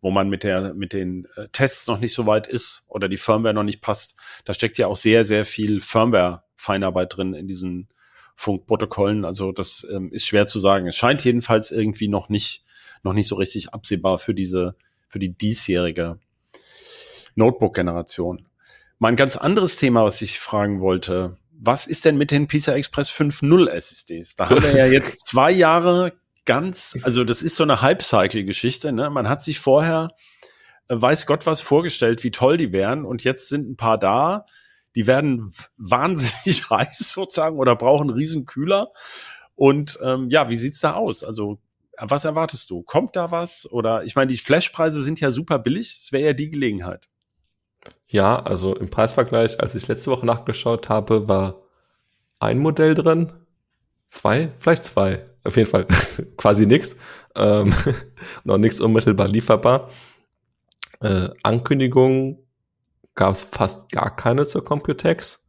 wo 0.00 0.10
man 0.10 0.28
mit 0.28 0.42
der, 0.42 0.74
mit 0.74 0.92
den 0.92 1.28
äh, 1.36 1.48
Tests 1.52 1.86
noch 1.86 1.98
nicht 1.98 2.12
so 2.12 2.26
weit 2.26 2.46
ist 2.46 2.84
oder 2.88 3.08
die 3.08 3.16
Firmware 3.16 3.54
noch 3.54 3.62
nicht 3.62 3.80
passt. 3.80 4.16
Da 4.44 4.52
steckt 4.52 4.78
ja 4.78 4.88
auch 4.88 4.96
sehr, 4.96 5.24
sehr 5.24 5.44
viel 5.44 5.80
Firmware-Feinarbeit 5.80 7.16
drin 7.16 7.34
in 7.34 7.46
diesen 7.46 7.88
Funkprotokollen. 8.34 9.24
Also 9.24 9.52
das 9.52 9.86
ähm, 9.90 10.10
ist 10.12 10.26
schwer 10.26 10.46
zu 10.46 10.58
sagen. 10.58 10.88
Es 10.88 10.96
scheint 10.96 11.24
jedenfalls 11.24 11.70
irgendwie 11.70 12.08
noch 12.08 12.28
nicht, 12.28 12.64
noch 13.02 13.12
nicht 13.12 13.28
so 13.28 13.36
richtig 13.36 13.72
absehbar 13.72 14.18
für 14.18 14.34
diese, 14.34 14.74
für 15.08 15.18
die 15.18 15.32
diesjährige 15.32 16.18
Notebook-Generation. 17.36 18.48
Mal 18.98 19.08
ein 19.08 19.16
ganz 19.16 19.36
anderes 19.36 19.76
Thema, 19.76 20.04
was 20.04 20.22
ich 20.22 20.38
fragen 20.38 20.80
wollte. 20.80 21.36
Was 21.64 21.86
ist 21.86 22.04
denn 22.04 22.16
mit 22.16 22.32
den 22.32 22.48
PISA 22.48 22.74
Express 22.74 23.08
5.0 23.08 23.68
SSDs? 23.68 24.34
Da 24.34 24.50
haben 24.50 24.64
wir 24.64 24.76
ja 24.76 24.86
jetzt 24.92 25.28
zwei 25.28 25.52
Jahre 25.52 26.12
ganz, 26.44 26.98
also 27.02 27.22
das 27.22 27.40
ist 27.44 27.54
so 27.54 27.62
eine 27.62 27.80
Hype-Cycle-Geschichte. 27.80 28.90
Ne? 28.90 29.10
Man 29.10 29.28
hat 29.28 29.44
sich 29.44 29.60
vorher, 29.60 30.10
äh, 30.88 30.96
weiß 31.00 31.26
Gott 31.26 31.46
was, 31.46 31.60
vorgestellt, 31.60 32.24
wie 32.24 32.32
toll 32.32 32.56
die 32.56 32.72
wären 32.72 33.04
und 33.04 33.22
jetzt 33.22 33.48
sind 33.48 33.70
ein 33.70 33.76
paar 33.76 33.96
da, 33.96 34.44
die 34.96 35.06
werden 35.06 35.52
wahnsinnig 35.76 36.68
heiß 36.70 37.12
sozusagen 37.12 37.56
oder 37.58 37.76
brauchen 37.76 38.10
einen 38.10 38.18
riesen 38.18 38.44
Kühler. 38.44 38.90
Und 39.54 40.00
ähm, 40.02 40.30
ja, 40.30 40.50
wie 40.50 40.56
sieht's 40.56 40.80
da 40.80 40.94
aus? 40.94 41.22
Also 41.22 41.60
was 41.96 42.24
erwartest 42.24 42.70
du? 42.70 42.82
Kommt 42.82 43.14
da 43.14 43.30
was? 43.30 43.70
Oder 43.70 44.02
ich 44.02 44.16
meine, 44.16 44.32
die 44.32 44.38
Flashpreise 44.38 45.00
sind 45.04 45.20
ja 45.20 45.30
super 45.30 45.60
billig. 45.60 46.00
Es 46.02 46.10
wäre 46.10 46.24
ja 46.24 46.32
die 46.32 46.50
Gelegenheit. 46.50 47.08
Ja, 48.08 48.42
also 48.42 48.76
im 48.76 48.90
Preisvergleich, 48.90 49.60
als 49.60 49.74
ich 49.74 49.88
letzte 49.88 50.10
Woche 50.10 50.26
nachgeschaut 50.26 50.88
habe, 50.88 51.28
war 51.28 51.62
ein 52.38 52.58
Modell 52.58 52.94
drin. 52.94 53.32
Zwei, 54.10 54.52
vielleicht 54.58 54.84
zwei. 54.84 55.26
Auf 55.44 55.56
jeden 55.56 55.70
Fall 55.70 55.86
quasi 56.36 56.66
nix. 56.66 56.96
Ähm, 57.34 57.72
noch 58.44 58.58
nichts 58.58 58.80
unmittelbar 58.80 59.28
lieferbar. 59.28 59.88
Äh, 61.00 61.30
Ankündigung 61.42 62.44
gab 63.14 63.34
es 63.34 63.42
fast 63.42 63.90
gar 63.90 64.14
keine 64.14 64.46
zur 64.46 64.64
Computex. 64.64 65.48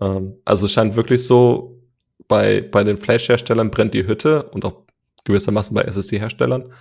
Ähm, 0.00 0.38
also 0.44 0.66
es 0.66 0.72
scheint 0.72 0.96
wirklich 0.96 1.26
so, 1.26 1.82
bei, 2.28 2.62
bei 2.62 2.84
den 2.84 2.98
Flash-Herstellern 2.98 3.70
brennt 3.70 3.94
die 3.94 4.06
Hütte 4.06 4.44
und 4.44 4.64
auch 4.64 4.84
gewissermaßen 5.24 5.74
bei 5.74 5.82
SSD-Herstellern. 5.82 6.72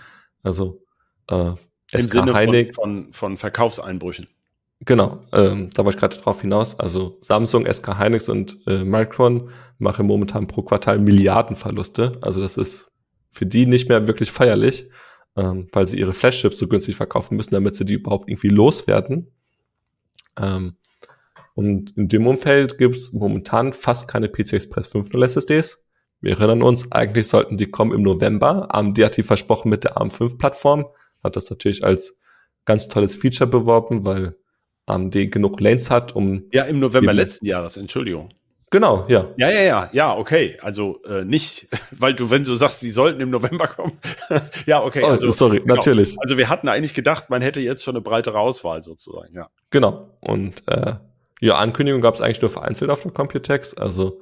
Also 0.44 0.86
äh, 1.30 1.50
Im 1.92 2.00
SK 2.00 2.12
Sinne 2.12 2.34
Heinig, 2.34 2.74
von, 2.74 3.06
von, 3.06 3.14
von 3.14 3.38
Verkaufseinbrüchen. 3.38 4.28
Genau, 4.84 5.24
ähm, 5.32 5.70
da 5.74 5.86
wollte 5.86 5.98
ich 5.98 6.00
gerade 6.00 6.18
drauf 6.18 6.42
hinaus. 6.42 6.80
Also 6.80 7.18
Samsung, 7.22 7.72
SK 7.72 8.00
Hynix 8.00 8.30
und 8.30 8.58
äh, 8.66 8.84
Micron 8.84 9.52
machen 9.78 10.08
momentan 10.08 10.48
pro 10.48 10.64
Quartal 10.64 10.98
Milliardenverluste. 10.98 12.14
Also 12.22 12.42
das 12.42 12.58
ist 12.58 12.92
für 13.30 13.46
die 13.46 13.68
nicht 13.68 13.90
mehr 13.90 14.08
wirklich 14.08 14.32
feierlich, 14.32 14.90
ähm, 15.38 15.68
weil 15.72 15.88
sie 15.88 16.00
ihre 16.00 16.14
Flash-Chips 16.14 16.58
so 16.58 16.68
günstig 16.68 16.96
verkaufen 16.96 17.38
müssen, 17.38 17.54
damit 17.54 17.76
sie 17.76 17.86
die 17.86 17.94
überhaupt 17.94 18.28
irgendwie 18.28 18.50
loswerden. 18.50 19.32
Ähm, 20.36 20.78
und 21.54 21.96
in 21.96 22.08
dem 22.08 22.26
Umfeld 22.26 22.80
gibt 22.80 22.96
es 22.96 23.14
momentan 23.14 23.74
fast 23.74 24.08
keine 24.08 24.30
PCI 24.30 24.56
Express 24.56 24.92
5.0 24.92 25.24
SSDs. 25.24 25.86
Wir 26.22 26.32
erinnern 26.32 26.64
uns, 26.64 26.92
eigentlich 26.92 27.28
sollten 27.28 27.58
die 27.58 27.70
kommen 27.70 27.92
im 27.92 28.02
November. 28.02 28.74
AMD 28.74 28.98
hat 29.04 29.18
die 29.18 29.24
versprochen 29.24 29.70
mit 29.70 29.84
der 29.84 29.98
ARM5-Plattform, 29.98 30.86
hat 31.24 31.36
das 31.36 31.52
natürlich 31.52 31.84
als 31.84 32.18
ganz 32.66 32.88
tolles 32.88 33.16
Feature 33.16 33.50
beworben, 33.50 34.06
weil 34.06 34.36
AMD 34.86 35.32
genug 35.32 35.60
Lanes 35.60 35.90
hat, 35.90 36.16
um. 36.16 36.46
Ja, 36.52 36.64
im 36.64 36.80
November 36.80 37.14
letzten 37.14 37.46
Jahres, 37.46 37.78
Entschuldigung. 37.78 38.30
Genau, 38.72 39.06
ja. 39.10 39.28
Ja, 39.36 39.50
ja, 39.50 39.62
ja, 39.62 39.90
ja, 39.92 40.18
okay. 40.18 40.58
Also 40.62 41.02
äh, 41.04 41.26
nicht, 41.26 41.68
weil 41.92 42.14
du, 42.14 42.30
wenn 42.30 42.44
du 42.44 42.56
sagst, 42.56 42.80
sie 42.80 42.92
sollten 42.92 43.20
im 43.20 43.30
November 43.30 43.68
kommen. 43.68 43.98
ja, 44.66 44.82
okay. 44.82 45.02
Oh, 45.04 45.10
also, 45.10 45.30
sorry, 45.30 45.60
genau. 45.60 45.76
natürlich. 45.76 46.16
Also 46.22 46.38
wir 46.38 46.48
hatten 46.48 46.70
eigentlich 46.70 46.94
gedacht, 46.94 47.30
man 47.30 47.42
hätte 47.42 47.60
jetzt 47.60 47.84
schon 47.84 47.96
eine 47.96 48.02
breitere 48.02 48.40
Auswahl 48.40 48.82
sozusagen, 48.82 49.34
ja. 49.34 49.50
Genau. 49.72 50.10
Und 50.22 50.64
äh, 50.68 50.96
ja, 51.42 51.56
Ankündigung 51.56 52.02
gab 52.02 52.16
es 52.16 52.22
eigentlich 52.22 52.42
nur 52.42 52.50
vereinzelt 52.50 52.90
auf 52.92 53.02
der 53.02 53.12
Computex. 53.12 53.74
Also 53.74 54.22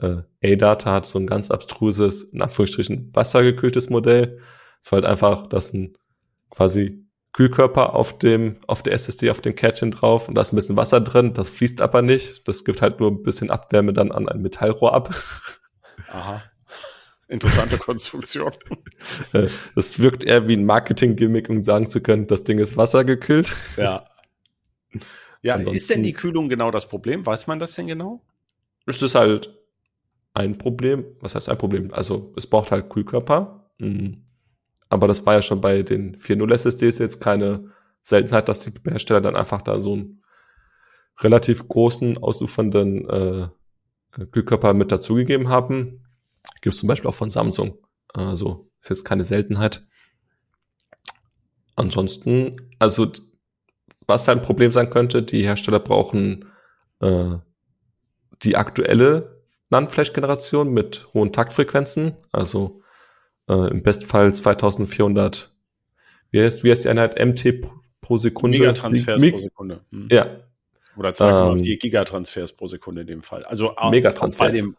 äh, 0.00 0.22
A-Data 0.44 0.92
hat 0.92 1.06
so 1.06 1.18
ein 1.18 1.26
ganz 1.26 1.50
abstruses, 1.50 2.22
in 2.22 2.40
Anführungsstrichen, 2.40 3.10
wassergekühltes 3.14 3.90
Modell. 3.90 4.38
Es 4.80 4.92
war 4.92 4.98
halt 4.98 5.10
einfach, 5.10 5.48
dass 5.48 5.72
ein 5.72 5.94
quasi 6.50 7.04
Kühlkörper 7.32 7.94
auf 7.94 8.18
dem, 8.18 8.56
auf 8.66 8.82
der 8.82 8.94
SSD, 8.94 9.30
auf 9.30 9.40
dem 9.40 9.54
Kärtchen 9.54 9.90
drauf 9.90 10.28
und 10.28 10.34
da 10.34 10.40
ist 10.40 10.52
ein 10.52 10.56
bisschen 10.56 10.76
Wasser 10.76 11.00
drin, 11.00 11.34
das 11.34 11.48
fließt 11.48 11.80
aber 11.80 12.02
nicht. 12.02 12.48
Das 12.48 12.64
gibt 12.64 12.82
halt 12.82 13.00
nur 13.00 13.10
ein 13.10 13.22
bisschen 13.22 13.50
Abwärme 13.50 13.92
dann 13.92 14.10
an 14.12 14.28
ein 14.28 14.40
Metallrohr 14.40 14.94
ab. 14.94 15.14
Aha. 16.08 16.42
Interessante 17.28 17.76
Konstruktion. 17.78 18.52
Äh, 19.32 19.48
das 19.76 19.98
wirkt 19.98 20.24
eher 20.24 20.48
wie 20.48 20.56
ein 20.56 20.64
Marketing-Gimmick, 20.64 21.48
um 21.50 21.62
sagen 21.62 21.86
zu 21.86 22.00
können, 22.00 22.26
das 22.26 22.44
Ding 22.44 22.58
ist 22.58 22.76
wassergekühlt. 22.76 23.54
Ja. 23.76 24.06
Ja, 25.42 25.54
Ansonsten, 25.54 25.76
ist 25.76 25.90
denn 25.90 26.02
die 26.02 26.14
Kühlung 26.14 26.48
genau 26.48 26.70
das 26.70 26.88
Problem? 26.88 27.24
Weiß 27.24 27.46
man 27.46 27.58
das 27.58 27.74
denn 27.74 27.86
genau? 27.86 28.22
Es 28.86 29.00
ist 29.02 29.14
halt 29.14 29.54
ein 30.34 30.58
Problem. 30.58 31.04
Was 31.20 31.34
heißt 31.34 31.48
ein 31.48 31.58
Problem? 31.58 31.92
Also, 31.92 32.32
es 32.36 32.46
braucht 32.46 32.70
halt 32.70 32.88
Kühlkörper. 32.88 33.70
Mhm. 33.78 34.24
Aber 34.88 35.06
das 35.06 35.24
war 35.26 35.34
ja 35.34 35.42
schon 35.42 35.60
bei 35.60 35.82
den 35.82 36.16
4.0 36.16 36.52
SSDs 36.52 36.98
jetzt 36.98 37.20
keine 37.20 37.70
Seltenheit, 38.00 38.48
dass 38.48 38.60
die 38.60 38.72
Hersteller 38.88 39.20
dann 39.20 39.36
einfach 39.36 39.62
da 39.62 39.80
so 39.80 39.92
einen 39.94 40.22
relativ 41.20 41.68
großen, 41.68 42.18
ausufernden 42.18 43.08
äh, 43.08 43.48
Kühlkörper 44.26 44.74
mit 44.74 44.90
dazugegeben 44.92 45.48
haben. 45.48 46.04
Gibt 46.62 46.74
es 46.74 46.80
zum 46.80 46.88
Beispiel 46.88 47.10
auch 47.10 47.14
von 47.14 47.30
Samsung. 47.30 47.78
Also 48.14 48.70
ist 48.80 48.90
jetzt 48.90 49.04
keine 49.04 49.24
Seltenheit. 49.24 49.86
Ansonsten, 51.76 52.56
also 52.78 53.12
was 54.06 54.28
ein 54.28 54.42
Problem 54.42 54.72
sein 54.72 54.90
könnte, 54.90 55.22
die 55.22 55.42
Hersteller 55.42 55.80
brauchen 55.80 56.46
äh, 57.00 57.36
die 58.42 58.56
aktuelle 58.56 59.42
NAND-Flash-Generation 59.70 60.72
mit 60.72 61.08
hohen 61.12 61.32
Taktfrequenzen. 61.32 62.16
Also 62.32 62.82
äh, 63.48 63.70
im 63.70 63.82
Bestfall 63.82 64.32
2400, 64.32 65.52
wie 66.30 66.42
heißt, 66.42 66.64
wie 66.64 66.70
heißt 66.70 66.84
die 66.84 66.88
Einheit? 66.88 67.18
MT 67.18 67.66
pro 68.00 68.18
Sekunde? 68.18 68.58
Megatransfers 68.58 69.20
Meg 69.20 69.32
pro 69.32 69.38
Sekunde. 69.38 69.80
Hm. 69.90 70.08
Ja. 70.10 70.26
Oder 70.96 71.10
2,4 71.10 71.56
ähm, 71.56 71.78
Gigatransfers 71.78 72.52
pro 72.52 72.66
Sekunde 72.68 73.02
in 73.02 73.06
dem 73.06 73.22
Fall. 73.22 73.44
Also 73.44 73.74
Megatransfers. 73.90 74.48
Bei 74.48 74.50
dem, 74.50 74.76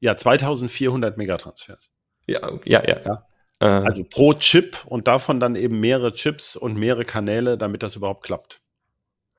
ja, 0.00 0.16
2400 0.16 1.16
Megatransfers. 1.16 1.92
Ja, 2.26 2.40
ja, 2.64 2.82
ja. 2.86 3.00
ja. 3.04 3.26
Äh, 3.60 3.66
also 3.66 4.04
pro 4.04 4.34
Chip 4.34 4.84
und 4.86 5.06
davon 5.08 5.40
dann 5.40 5.56
eben 5.56 5.80
mehrere 5.80 6.12
Chips 6.12 6.56
und 6.56 6.76
mehrere 6.76 7.04
Kanäle, 7.04 7.56
damit 7.56 7.82
das 7.82 7.96
überhaupt 7.96 8.24
klappt. 8.24 8.60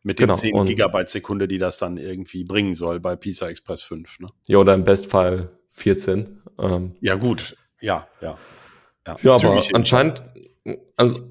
Mit 0.03 0.19
den 0.19 0.27
genau, 0.27 0.37
10 0.37 0.65
Gigabyte 0.65 1.09
Sekunde, 1.09 1.47
die 1.47 1.57
das 1.57 1.77
dann 1.77 1.97
irgendwie 1.97 2.45
bringen 2.45 2.75
soll 2.75 2.99
bei 2.99 3.15
PISA 3.15 3.49
Express 3.49 3.81
5. 3.81 4.19
Ne? 4.19 4.29
Ja, 4.47 4.59
oder 4.59 4.73
im 4.73 4.85
Bestfall 4.85 5.49
14. 5.69 6.41
Ähm, 6.59 6.95
ja, 7.01 7.15
gut. 7.15 7.57
Ja, 7.81 8.07
ja. 8.21 8.37
Ja, 9.05 9.17
ja 9.21 9.33
aber 9.33 9.63
anscheinend, 9.73 10.21
also 10.95 11.21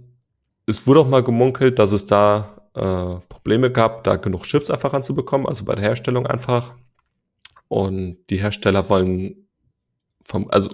es 0.66 0.86
wurde 0.86 1.00
auch 1.00 1.08
mal 1.08 1.22
gemunkelt, 1.22 1.78
dass 1.78 1.92
es 1.92 2.06
da 2.06 2.56
äh, 2.74 3.20
Probleme 3.28 3.70
gab, 3.70 4.04
da 4.04 4.16
genug 4.16 4.44
Chips 4.44 4.70
einfach 4.70 4.92
ranzubekommen, 4.92 5.46
also 5.46 5.64
bei 5.64 5.74
der 5.74 5.84
Herstellung 5.84 6.26
einfach. 6.26 6.74
Und 7.68 8.18
die 8.30 8.38
Hersteller 8.38 8.88
wollen 8.88 9.48
vom, 10.24 10.50
also 10.50 10.70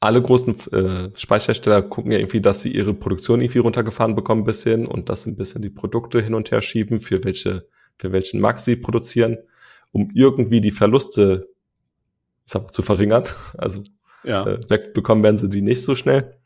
alle 0.00 0.20
großen 0.22 0.54
äh, 0.72 1.10
Speicherhersteller 1.16 1.82
gucken 1.82 2.12
ja 2.12 2.18
irgendwie, 2.18 2.40
dass 2.40 2.62
sie 2.62 2.70
ihre 2.70 2.94
Produktion 2.94 3.40
irgendwie 3.40 3.58
runtergefahren 3.58 4.14
bekommen 4.14 4.42
ein 4.42 4.46
bisschen 4.46 4.86
und 4.86 5.08
dass 5.08 5.26
ein 5.26 5.36
bisschen 5.36 5.62
die 5.62 5.70
Produkte 5.70 6.20
hin 6.20 6.34
und 6.34 6.50
her 6.50 6.62
schieben, 6.62 7.00
für 7.00 7.24
welche, 7.24 7.66
für 7.98 8.12
welchen 8.12 8.40
Markt 8.40 8.60
sie 8.60 8.76
produzieren, 8.76 9.38
um 9.92 10.10
irgendwie 10.14 10.60
die 10.60 10.70
Verluste 10.70 11.48
zu 12.44 12.82
verringern. 12.82 13.24
Also 13.58 13.82
Ja. 14.26 14.46
Äh, 14.46 14.60
wegbekommen 14.68 15.24
werden 15.24 15.38
sie 15.38 15.48
die 15.48 15.62
nicht 15.62 15.82
so 15.82 15.94
schnell. 15.94 16.36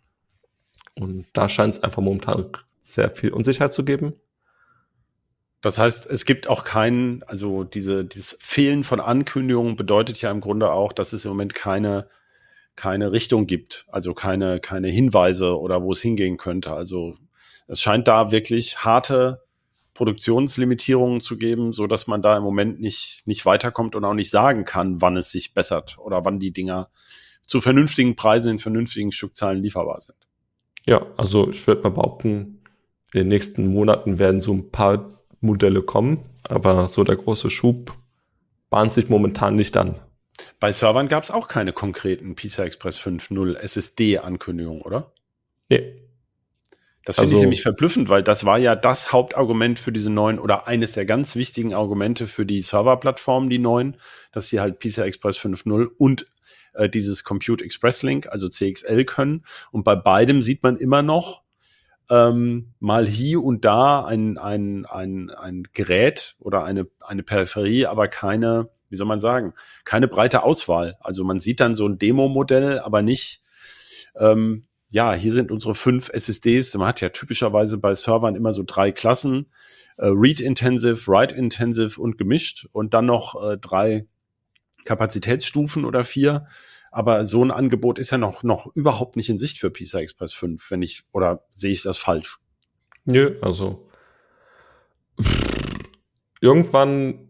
Und 0.95 1.27
da 1.33 1.49
scheint 1.49 1.73
es 1.73 1.83
einfach 1.83 2.03
momentan 2.03 2.47
sehr 2.81 3.11
viel 3.11 3.33
Unsicherheit 3.33 3.73
zu 3.73 3.85
geben. 3.85 4.15
Das 5.63 5.79
heißt, 5.79 6.07
es 6.07 6.25
gibt 6.25 6.49
auch 6.49 6.65
keinen, 6.65 7.23
also 7.25 7.65
diese, 7.65 8.05
dieses 8.05 8.39
Fehlen 8.41 8.83
von 8.85 9.01
Ankündigungen 9.01 9.77
bedeutet 9.77 10.21
ja 10.21 10.31
im 10.31 10.41
Grunde 10.41 10.73
auch, 10.73 10.93
dass 10.93 11.13
es 11.13 11.25
im 11.25 11.31
Moment 11.31 11.55
keine, 11.55 12.09
keine 12.77 13.13
Richtung 13.13 13.47
gibt, 13.47 13.87
also 13.89 14.15
keine, 14.15 14.61
keine 14.61 14.89
Hinweise 14.89 15.59
oder 15.59 15.83
wo 15.83 15.93
es 15.93 16.01
hingehen 16.01 16.39
könnte. 16.39 16.73
Also 16.73 17.15
es 17.67 17.81
scheint 17.81 18.09
da 18.09 18.33
wirklich 18.33 18.79
harte 18.79 19.43
Produktionslimitierungen 19.93 21.21
zu 21.21 21.37
geben, 21.37 21.73
so 21.73 21.87
dass 21.87 22.07
man 22.07 22.23
da 22.23 22.37
im 22.39 22.43
Moment 22.43 22.81
nicht, 22.81 23.23
nicht 23.27 23.45
weiterkommt 23.45 23.97
und 23.97 24.05
auch 24.05 24.15
nicht 24.15 24.31
sagen 24.31 24.65
kann, 24.65 25.03
wann 25.03 25.19
es 25.19 25.31
sich 25.31 25.53
bessert 25.53 25.99
oder 25.99 26.25
wann 26.25 26.39
die 26.39 26.53
Dinger 26.53 26.89
zu 27.51 27.61
vernünftigen 27.61 28.15
Preisen 28.15 28.53
in 28.53 28.59
vernünftigen 28.61 29.11
Stückzahlen 29.11 29.61
lieferbar 29.61 30.01
sind. 30.01 30.17
Ja, 30.87 31.05
also 31.17 31.51
ich 31.51 31.67
würde 31.67 31.83
mal 31.83 31.91
behaupten, 31.91 32.63
in 33.13 33.19
den 33.19 33.29
nächsten 33.29 33.67
Monaten 33.67 34.21
werden 34.21 34.41
so 34.41 34.53
ein 34.53 34.71
paar 34.71 35.21
Modelle 35.41 35.83
kommen, 35.83 36.21
aber 36.45 36.87
so 36.87 37.03
der 37.03 37.17
große 37.17 37.51
Schub 37.51 37.93
bahnt 38.71 38.93
sich 38.93 39.09
momentan 39.09 39.57
nicht 39.57 39.77
an. 39.77 39.97
Bei 40.61 40.71
Servern 40.71 41.09
gab 41.09 41.25
es 41.25 41.33
auch 41.33 41.49
keine 41.49 41.73
konkreten 41.73 42.37
PCI 42.37 42.63
Express 42.63 43.01
5.0 43.01 43.57
SSD-Ankündigungen, 43.57 44.83
oder? 44.83 45.13
Nee. 45.69 45.97
Das 47.05 47.17
finde 47.17 47.27
also, 47.27 47.37
ich 47.37 47.41
nämlich 47.41 47.63
verblüffend, 47.63 48.09
weil 48.09 48.23
das 48.23 48.45
war 48.45 48.59
ja 48.59 48.77
das 48.77 49.11
Hauptargument 49.11 49.81
für 49.81 49.91
diese 49.91 50.11
neuen 50.11 50.39
oder 50.39 50.69
eines 50.69 50.93
der 50.93 51.05
ganz 51.05 51.35
wichtigen 51.35 51.75
Argumente 51.75 52.29
für 52.29 52.47
die 52.47 52.63
Serverplattformen, 52.63 53.51
die 53.51 53.59
neuen, 53.59 53.97
dass 54.31 54.47
sie 54.47 54.61
halt 54.61 54.79
PCI 54.79 55.01
Express 55.01 55.37
5.0 55.37 55.89
und 55.99 56.27
äh, 56.75 56.89
dieses 56.89 57.25
Compute 57.25 57.65
Express 57.65 58.03
Link, 58.03 58.29
also 58.29 58.49
CXL 58.49 59.05
können. 59.05 59.45
Und 59.71 59.85
bei 59.85 59.97
beidem 59.97 60.43
sieht 60.43 60.63
man 60.63 60.77
immer 60.77 61.03
noch, 61.03 61.43
ähm, 62.11 62.73
mal 62.81 63.07
hier 63.07 63.43
und 63.43 63.65
da 63.65 64.05
ein, 64.05 64.37
ein, 64.37 64.85
ein, 64.87 65.31
ein 65.31 65.63
Gerät 65.73 66.37
oder 66.41 66.65
eine, 66.65 66.89
eine 67.01 67.23
Peripherie, 67.23 67.87
aber 67.87 68.09
keine, 68.09 68.69
wie 68.89 68.97
soll 68.97 69.07
man 69.07 69.21
sagen, 69.21 69.55
keine 69.85 70.09
breite 70.09 70.43
Auswahl. 70.43 70.97
Also 71.01 71.23
man 71.23 71.39
sieht 71.39 71.61
dann 71.61 71.77
so 71.77 71.87
ein 71.87 71.99
Demo-Modell, 71.99 72.81
aber 72.81 73.03
nicht, 73.03 73.43
ähm, 74.17 74.67
ja, 74.91 75.15
hier 75.15 75.33
sind 75.33 75.53
unsere 75.53 75.77
fünf 75.77 76.09
SSDs. 76.09 76.75
Man 76.75 76.89
hat 76.89 77.01
ja 77.01 77.11
typischerweise 77.11 77.79
bei 77.79 77.95
Servern 77.95 78.35
immer 78.35 78.53
so 78.53 78.65
drei 78.67 78.91
Klassen, 78.91 79.47
äh, 79.97 80.07
Read-Intensive, 80.07 81.07
Write-Intensive 81.07 82.01
und 82.01 82.19
gemischt 82.19 82.67
und 82.73 82.93
dann 82.93 83.07
noch 83.07 83.41
äh, 83.41 83.57
drei 83.57 84.09
Kapazitätsstufen 84.85 85.85
oder 85.85 86.05
vier. 86.05 86.47
Aber 86.91 87.27
so 87.27 87.45
ein 87.45 87.51
Angebot 87.53 87.99
ist 87.99 88.11
ja 88.11 88.19
noch, 88.19 88.43
noch 88.43 88.75
überhaupt 88.75 89.17
nicht 89.17 89.29
in 89.29 89.39
Sicht 89.39 89.59
für 89.59 89.71
PCI 89.71 89.99
Express 89.99 90.33
5, 90.33 90.71
wenn 90.71 90.83
ich, 90.83 91.05
oder 91.13 91.45
sehe 91.53 91.73
ich 91.73 91.83
das 91.83 91.99
falsch? 91.99 92.39
Nö, 93.05 93.39
also 93.43 93.89
irgendwann 96.41 97.29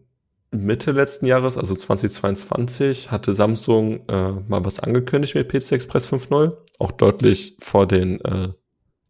Mitte 0.51 0.91
letzten 0.91 1.27
Jahres, 1.27 1.57
also 1.57 1.73
2022, 1.73 3.11
hatte 3.11 3.33
Samsung 3.33 4.07
äh, 4.09 4.31
mal 4.47 4.65
was 4.65 4.79
angekündigt 4.79 5.35
mit 5.35 5.47
PCI 5.47 5.75
Express 5.75 6.09
5.0, 6.09 6.57
auch 6.79 6.91
deutlich 6.91 7.55
vor 7.59 7.87
den 7.87 8.19
äh, 8.21 8.49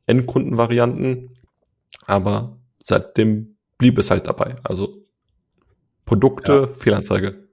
Endkundenvarianten, 0.06 1.38
aber 2.06 2.60
seitdem 2.84 3.56
blieb 3.78 3.98
es 3.98 4.12
halt 4.12 4.28
dabei. 4.28 4.56
Also 4.64 5.06
Produkte, 6.06 6.68
ja. 6.70 6.76
Fehlanzeige. 6.76 7.48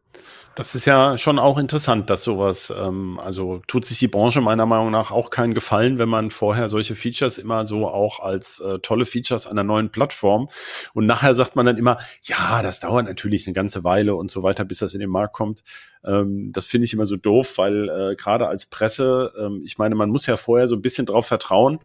Das 0.59 0.75
ist 0.75 0.87
ja 0.87 1.17
schon 1.17 1.39
auch 1.39 1.57
interessant, 1.57 2.11
dass 2.11 2.25
sowas, 2.25 2.75
ähm, 2.77 3.21
also 3.21 3.63
tut 3.69 3.85
sich 3.85 4.01
die 4.01 4.09
Branche 4.09 4.41
meiner 4.41 4.67
Meinung 4.67 4.91
nach 4.91 5.13
auch 5.13 5.31
keinen 5.31 5.55
Gefallen, 5.55 5.99
wenn 5.99 6.09
man 6.09 6.33
vorher 6.33 6.69
solche 6.69 6.97
Features 6.97 7.39
immer 7.39 7.65
so 7.65 7.87
auch 7.87 8.19
als 8.19 8.59
äh, 8.59 8.81
tolle 8.81 9.05
Features 9.05 9.47
einer 9.47 9.63
neuen 9.63 9.91
Plattform 9.91 10.49
und 10.95 11.07
nachher 11.07 11.35
sagt 11.35 11.55
man 11.55 11.65
dann 11.65 11.77
immer, 11.77 11.99
ja, 12.25 12.61
das 12.61 12.81
dauert 12.81 13.07
natürlich 13.07 13.47
eine 13.47 13.55
ganze 13.55 13.85
Weile 13.85 14.17
und 14.17 14.33
so 14.33 14.43
weiter, 14.43 14.65
bis 14.65 14.79
das 14.79 14.95
in 14.95 15.01
den 15.01 15.11
Markt 15.11 15.33
kommt. 15.33 15.63
Ähm, 16.05 16.51
das 16.53 16.67
finde 16.67 16.87
ich 16.87 16.93
immer 16.93 17.07
so 17.07 17.17
doof, 17.17 17.57
weil 17.57 17.89
äh, 17.89 18.17
gerade 18.17 18.49
als 18.49 18.67
Presse, 18.67 19.33
ähm, 19.39 19.63
ich 19.65 19.79
meine, 19.79 19.95
man 19.95 20.11
muss 20.11 20.27
ja 20.27 20.37
vorher 20.37 20.67
so 20.67 20.75
ein 20.75 20.83
bisschen 20.83 21.07
drauf 21.07 21.27
vertrauen, 21.27 21.79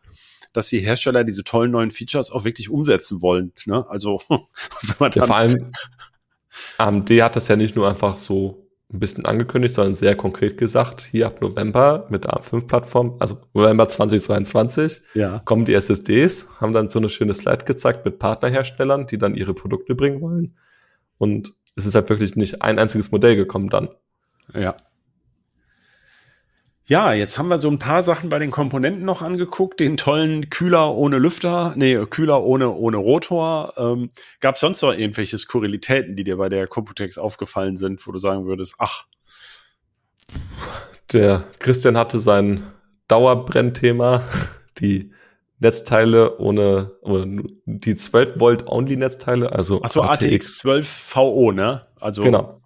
dass 0.52 0.70
die 0.70 0.80
Hersteller 0.80 1.24
diese 1.24 1.44
tollen 1.44 1.70
neuen 1.70 1.92
Features 1.92 2.32
auch 2.32 2.44
wirklich 2.44 2.72
umsetzen 2.72 3.22
wollen. 3.22 3.54
Ne? 3.68 3.86
Also 3.88 4.20
wenn 4.30 4.96
man 4.98 5.12
dann 5.12 5.22
ja, 5.22 5.28
vor 5.28 5.36
allem 5.36 5.72
AMD 6.80 7.10
hat 7.22 7.36
das 7.36 7.48
ja 7.48 7.56
nicht 7.56 7.76
nur 7.76 7.88
einfach 7.88 8.18
so 8.18 8.63
ein 8.94 9.00
bisschen 9.00 9.26
angekündigt, 9.26 9.74
sondern 9.74 9.96
sehr 9.96 10.16
konkret 10.16 10.58
gesagt, 10.58 11.02
hier 11.02 11.26
ab 11.28 11.42
November 11.42 12.06
mit 12.10 12.26
der 12.26 12.34
ARM5-Plattform, 12.34 13.18
also 13.20 13.38
November 13.54 13.88
2022, 13.90 15.02
ja. 15.16 15.42
kommen 15.46 15.66
die 15.66 15.74
SSDs, 15.74 16.48
haben 16.62 16.74
dann 16.74 16.90
so 16.90 17.00
eine 17.00 17.10
schöne 17.10 17.34
Slide 17.34 17.66
gezeigt 17.66 18.06
mit 18.06 18.20
Partnerherstellern, 18.20 19.08
die 19.08 19.18
dann 19.18 19.36
ihre 19.36 19.54
Produkte 19.54 19.96
bringen 19.96 20.22
wollen. 20.22 20.56
Und 21.18 21.54
es 21.76 21.86
ist 21.86 21.96
halt 21.96 22.10
wirklich 22.10 22.36
nicht 22.36 22.62
ein 22.62 22.78
einziges 22.78 23.12
Modell 23.12 23.36
gekommen 23.36 23.70
dann. 23.70 23.90
Ja. 24.54 24.76
Ja, 26.86 27.14
jetzt 27.14 27.38
haben 27.38 27.48
wir 27.48 27.60
so 27.60 27.70
ein 27.70 27.80
paar 27.80 28.04
Sachen 28.04 28.30
bei 28.30 28.40
den 28.40 28.52
Komponenten 28.52 29.06
noch 29.06 29.22
angeguckt. 29.22 29.80
Den 29.80 29.96
tollen 29.96 30.50
Kühler 30.50 30.94
ohne 30.94 31.18
Lüfter, 31.18 31.74
nee, 31.78 31.98
Kühler 32.10 32.44
ohne, 32.44 32.72
ohne 32.72 32.98
Rotor. 32.98 33.74
Ähm, 33.78 34.12
Gab 34.42 34.56
es 34.56 34.62
sonst 34.62 34.82
noch 34.82 34.92
irgendwelche 34.92 35.38
Skurrilitäten, 35.38 36.18
die 36.18 36.26
dir 36.26 36.36
bei 36.36 36.50
der 36.50 36.68
Computex 36.68 37.18
aufgefallen 37.18 37.78
sind, 37.78 38.06
wo 38.06 38.12
du 38.12 38.20
sagen 38.20 38.46
würdest, 38.46 38.76
ach. 38.80 39.06
Der 41.14 41.46
Christian 41.60 41.96
hatte 41.98 42.20
sein 42.20 42.64
Dauerbrennthema, 43.08 44.24
die 44.80 45.14
Netzteile 45.60 46.38
ohne, 46.40 46.92
ohne 47.02 47.44
die 47.66 47.96
12 47.96 48.40
Volt 48.40 48.68
Only 48.68 48.98
Netzteile, 48.98 49.54
also 49.54 49.80
Ach 49.84 49.90
so, 49.90 50.02
ATX 50.02 50.58
12 50.58 51.16
VO, 51.16 51.54
ne? 51.54 51.88
Also 52.02 52.24
genau. 52.24 52.63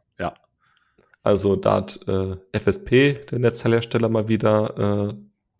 Also 1.27 1.57
da 1.57 1.73
hat 1.73 1.99
äh, 2.07 2.37
FSP, 2.57 3.15
der 3.15 3.39
Netzteilhersteller, 3.39 4.07
mal 4.07 4.29
wieder 4.29 5.09
äh, 5.09 5.13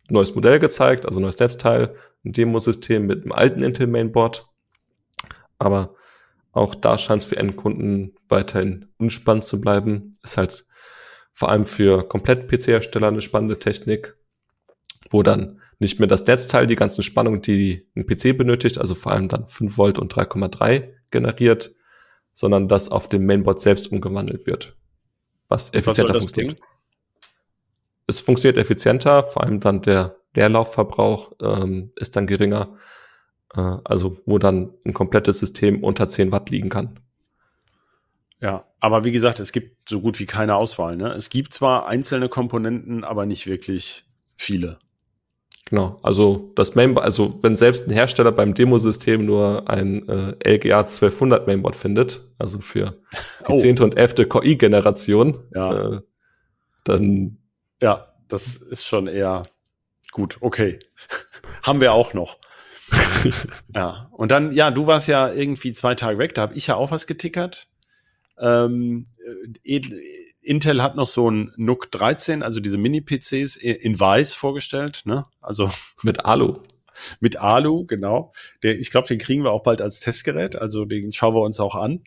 neues 0.08 0.34
Modell 0.34 0.60
gezeigt, 0.60 1.04
also 1.04 1.20
neues 1.20 1.38
Netzteil, 1.38 1.94
ein 2.24 2.32
Demosystem 2.32 3.04
mit 3.04 3.24
einem 3.24 3.32
alten 3.32 3.62
Intel 3.62 3.86
Mainboard. 3.86 4.46
Aber 5.58 5.94
auch 6.52 6.74
da 6.74 6.96
scheint 6.96 7.20
es 7.20 7.28
für 7.28 7.36
Endkunden 7.36 8.16
weiterhin 8.30 8.86
unspannend 8.96 9.44
zu 9.44 9.60
bleiben. 9.60 10.12
Ist 10.22 10.38
halt 10.38 10.64
vor 11.34 11.50
allem 11.50 11.66
für 11.66 12.08
komplett 12.08 12.48
PC-Hersteller 12.48 13.08
eine 13.08 13.20
spannende 13.20 13.58
Technik, 13.58 14.16
wo 15.10 15.22
dann 15.22 15.60
nicht 15.80 15.98
mehr 15.98 16.08
das 16.08 16.26
Netzteil 16.26 16.66
die 16.66 16.76
ganzen 16.76 17.02
Spannungen, 17.02 17.42
die 17.42 17.86
ein 17.94 18.06
PC 18.06 18.38
benötigt, 18.38 18.78
also 18.78 18.94
vor 18.94 19.12
allem 19.12 19.28
dann 19.28 19.46
5 19.46 19.76
Volt 19.76 19.98
und 19.98 20.14
3,3 20.14 20.94
generiert, 21.10 21.76
sondern 22.32 22.68
das 22.68 22.90
auf 22.90 23.10
dem 23.10 23.26
Mainboard 23.26 23.60
selbst 23.60 23.92
umgewandelt 23.92 24.46
wird 24.46 24.77
was 25.48 25.72
effizienter 25.72 26.14
was 26.14 26.20
funktioniert. 26.20 26.60
Es 28.06 28.20
funktioniert 28.20 28.56
effizienter, 28.56 29.22
vor 29.22 29.44
allem 29.44 29.60
dann 29.60 29.82
der 29.82 30.16
Leerlaufverbrauch 30.34 31.32
ähm, 31.42 31.92
ist 31.96 32.16
dann 32.16 32.26
geringer, 32.26 32.76
äh, 33.54 33.76
also 33.84 34.16
wo 34.24 34.38
dann 34.38 34.74
ein 34.86 34.94
komplettes 34.94 35.40
System 35.40 35.82
unter 35.82 36.08
10 36.08 36.32
Watt 36.32 36.50
liegen 36.50 36.68
kann. 36.68 37.00
Ja, 38.40 38.66
aber 38.78 39.04
wie 39.04 39.12
gesagt, 39.12 39.40
es 39.40 39.52
gibt 39.52 39.88
so 39.88 40.00
gut 40.00 40.20
wie 40.20 40.26
keine 40.26 40.54
Auswahl. 40.54 40.96
Ne? 40.96 41.10
Es 41.12 41.28
gibt 41.28 41.52
zwar 41.52 41.88
einzelne 41.88 42.28
Komponenten, 42.28 43.04
aber 43.04 43.26
nicht 43.26 43.46
wirklich 43.46 44.04
viele. 44.36 44.78
Genau, 45.66 45.98
also 46.02 46.50
das 46.54 46.74
Mainboard, 46.74 47.04
also 47.04 47.38
wenn 47.42 47.54
selbst 47.54 47.86
ein 47.86 47.92
Hersteller 47.92 48.32
beim 48.32 48.54
Demosystem 48.54 49.26
nur 49.26 49.68
ein 49.68 50.08
äh, 50.08 50.54
LGA 50.54 50.80
1200 50.80 51.46
Mainboard 51.46 51.76
findet, 51.76 52.22
also 52.38 52.58
für 52.60 52.98
die 53.46 53.52
oh. 53.52 53.56
10. 53.56 53.80
und 53.80 53.96
11. 53.96 54.28
KI-Generation, 54.28 55.38
ja. 55.54 55.96
äh, 55.96 56.00
dann 56.84 57.38
ja, 57.82 58.14
das 58.28 58.56
ist 58.56 58.84
schon 58.84 59.06
eher 59.06 59.44
gut, 60.12 60.38
okay. 60.40 60.78
Haben 61.62 61.80
wir 61.80 61.92
auch 61.92 62.14
noch. 62.14 62.38
ja, 63.74 64.08
und 64.12 64.30
dann, 64.30 64.52
ja, 64.52 64.70
du 64.70 64.86
warst 64.86 65.08
ja 65.08 65.30
irgendwie 65.30 65.72
zwei 65.72 65.94
Tage 65.94 66.18
weg, 66.18 66.34
da 66.34 66.42
habe 66.42 66.54
ich 66.54 66.68
ja 66.68 66.76
auch 66.76 66.90
was 66.90 67.06
getickert. 67.06 67.68
Ähm, 68.38 69.06
äh, 69.18 69.80
Intel 70.48 70.82
hat 70.82 70.96
noch 70.96 71.06
so 71.06 71.30
ein 71.30 71.52
NUC 71.56 71.90
13, 71.92 72.42
also 72.42 72.60
diese 72.60 72.78
Mini-PCs 72.78 73.56
in 73.56 73.98
weiß 73.98 74.34
vorgestellt, 74.34 75.02
ne? 75.04 75.26
Also 75.40 75.70
mit 76.02 76.24
Alu. 76.24 76.58
Mit 77.20 77.36
Alu, 77.36 77.86
genau. 77.86 78.32
Der, 78.62 78.78
ich 78.78 78.90
glaube, 78.90 79.06
den 79.06 79.18
kriegen 79.18 79.44
wir 79.44 79.52
auch 79.52 79.62
bald 79.62 79.82
als 79.82 80.00
Testgerät, 80.00 80.56
also 80.56 80.84
den 80.84 81.12
schauen 81.12 81.34
wir 81.34 81.42
uns 81.42 81.60
auch 81.60 81.74
an. 81.74 82.02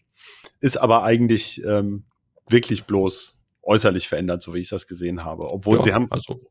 Ist 0.60 0.78
aber 0.78 1.04
eigentlich 1.04 1.64
ähm, 1.64 2.04
wirklich 2.50 2.86
bloß 2.86 3.40
äußerlich 3.64 4.08
verändert, 4.08 4.42
so 4.42 4.54
wie 4.54 4.60
ich 4.60 4.70
das 4.70 4.88
gesehen 4.88 5.24
habe. 5.24 5.52
Obwohl 5.52 5.78
ja, 5.78 5.84
sie 5.84 5.94
haben. 5.94 6.12
Also 6.12 6.42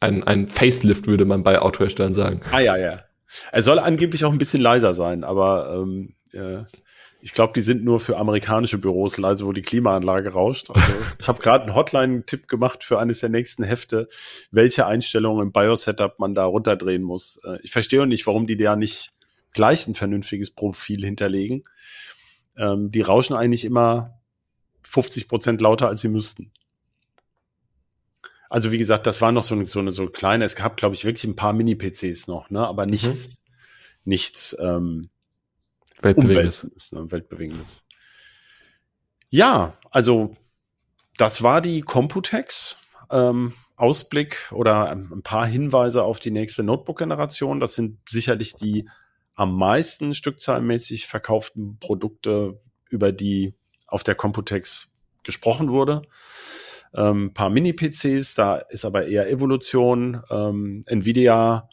ein, 0.00 0.24
ein 0.24 0.46
Facelift 0.46 1.06
würde 1.06 1.24
man 1.24 1.42
bei 1.42 1.60
Autoherstellern 1.60 2.14
sagen. 2.14 2.40
Ah 2.52 2.60
ja, 2.60 2.76
ja. 2.76 3.04
Er 3.52 3.62
soll 3.62 3.78
angeblich 3.78 4.24
auch 4.24 4.32
ein 4.32 4.38
bisschen 4.38 4.62
leiser 4.62 4.94
sein, 4.94 5.24
aber 5.24 5.74
ähm, 5.74 6.14
äh, 6.32 6.64
ich 7.22 7.32
glaube, 7.32 7.52
die 7.54 7.62
sind 7.62 7.84
nur 7.84 8.00
für 8.00 8.16
amerikanische 8.16 8.78
Büros 8.78 9.18
leise, 9.18 9.46
wo 9.46 9.52
die 9.52 9.62
Klimaanlage 9.62 10.30
rauscht. 10.30 10.70
Also 10.70 10.92
ich 11.18 11.28
habe 11.28 11.42
gerade 11.42 11.64
einen 11.64 11.74
Hotline-Tipp 11.74 12.48
gemacht 12.48 12.84
für 12.84 12.98
eines 12.98 13.20
der 13.20 13.28
nächsten 13.28 13.62
Hefte, 13.62 14.08
welche 14.50 14.86
Einstellungen 14.86 15.46
im 15.46 15.52
BIOS-Setup 15.52 16.18
man 16.18 16.34
da 16.34 16.44
runterdrehen 16.44 17.02
muss. 17.02 17.40
Äh, 17.44 17.58
ich 17.62 17.72
verstehe 17.72 18.06
nicht, 18.06 18.26
warum 18.26 18.46
die 18.46 18.56
da 18.56 18.76
nicht 18.76 19.12
gleich 19.52 19.86
ein 19.86 19.94
vernünftiges 19.94 20.50
Profil 20.50 21.04
hinterlegen. 21.04 21.64
Ähm, 22.56 22.90
die 22.90 23.02
rauschen 23.02 23.36
eigentlich 23.36 23.64
immer 23.64 24.20
50 24.82 25.28
Prozent 25.28 25.60
lauter, 25.60 25.88
als 25.88 26.00
sie 26.00 26.08
müssten. 26.08 26.52
Also 28.48 28.72
wie 28.72 28.78
gesagt, 28.78 29.06
das 29.06 29.20
war 29.20 29.30
noch 29.30 29.44
so 29.44 29.54
eine 29.54 29.66
so, 29.66 29.78
eine, 29.78 29.92
so 29.92 30.08
kleine, 30.08 30.44
es 30.44 30.56
gab, 30.56 30.76
glaube 30.76 30.96
ich, 30.96 31.04
wirklich 31.04 31.24
ein 31.24 31.36
paar 31.36 31.52
Mini-PCs 31.52 32.26
noch, 32.26 32.50
ne? 32.50 32.66
aber 32.66 32.84
nichts, 32.84 33.44
mhm. 33.44 34.10
nichts 34.10 34.56
ähm, 34.60 35.10
Weltbewegendes. 36.02 36.92
Ne? 36.92 37.10
Weltbewegendes. 37.10 37.84
Ja, 39.28 39.78
also 39.90 40.36
das 41.16 41.42
war 41.42 41.60
die 41.60 41.82
Computex. 41.82 42.76
Ähm, 43.10 43.54
Ausblick 43.76 44.52
oder 44.52 44.90
ein 44.90 45.22
paar 45.22 45.46
Hinweise 45.46 46.04
auf 46.04 46.20
die 46.20 46.30
nächste 46.30 46.62
Notebook-Generation. 46.62 47.60
Das 47.60 47.74
sind 47.74 47.98
sicherlich 48.08 48.54
die 48.54 48.88
am 49.34 49.56
meisten 49.56 50.14
stückzahlmäßig 50.14 51.06
verkauften 51.06 51.78
Produkte, 51.78 52.60
über 52.90 53.10
die 53.10 53.54
auf 53.86 54.04
der 54.04 54.14
Computex 54.14 54.92
gesprochen 55.22 55.70
wurde. 55.70 56.02
Ähm, 56.92 57.32
paar 57.32 57.48
Mini-PCs, 57.48 58.34
da 58.34 58.56
ist 58.56 58.84
aber 58.84 59.06
eher 59.06 59.30
Evolution. 59.30 60.22
Ähm, 60.30 60.82
Nvidia 60.86 61.70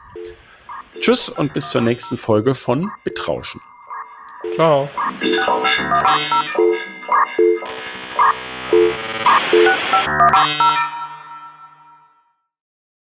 Tschüss 0.98 1.28
und 1.28 1.52
bis 1.52 1.70
zur 1.70 1.80
nächsten 1.80 2.16
Folge 2.16 2.54
von 2.54 2.90
Bitrauschen. 3.04 3.60
Ciao. 4.52 4.88
Bitrauschen. 5.20 5.90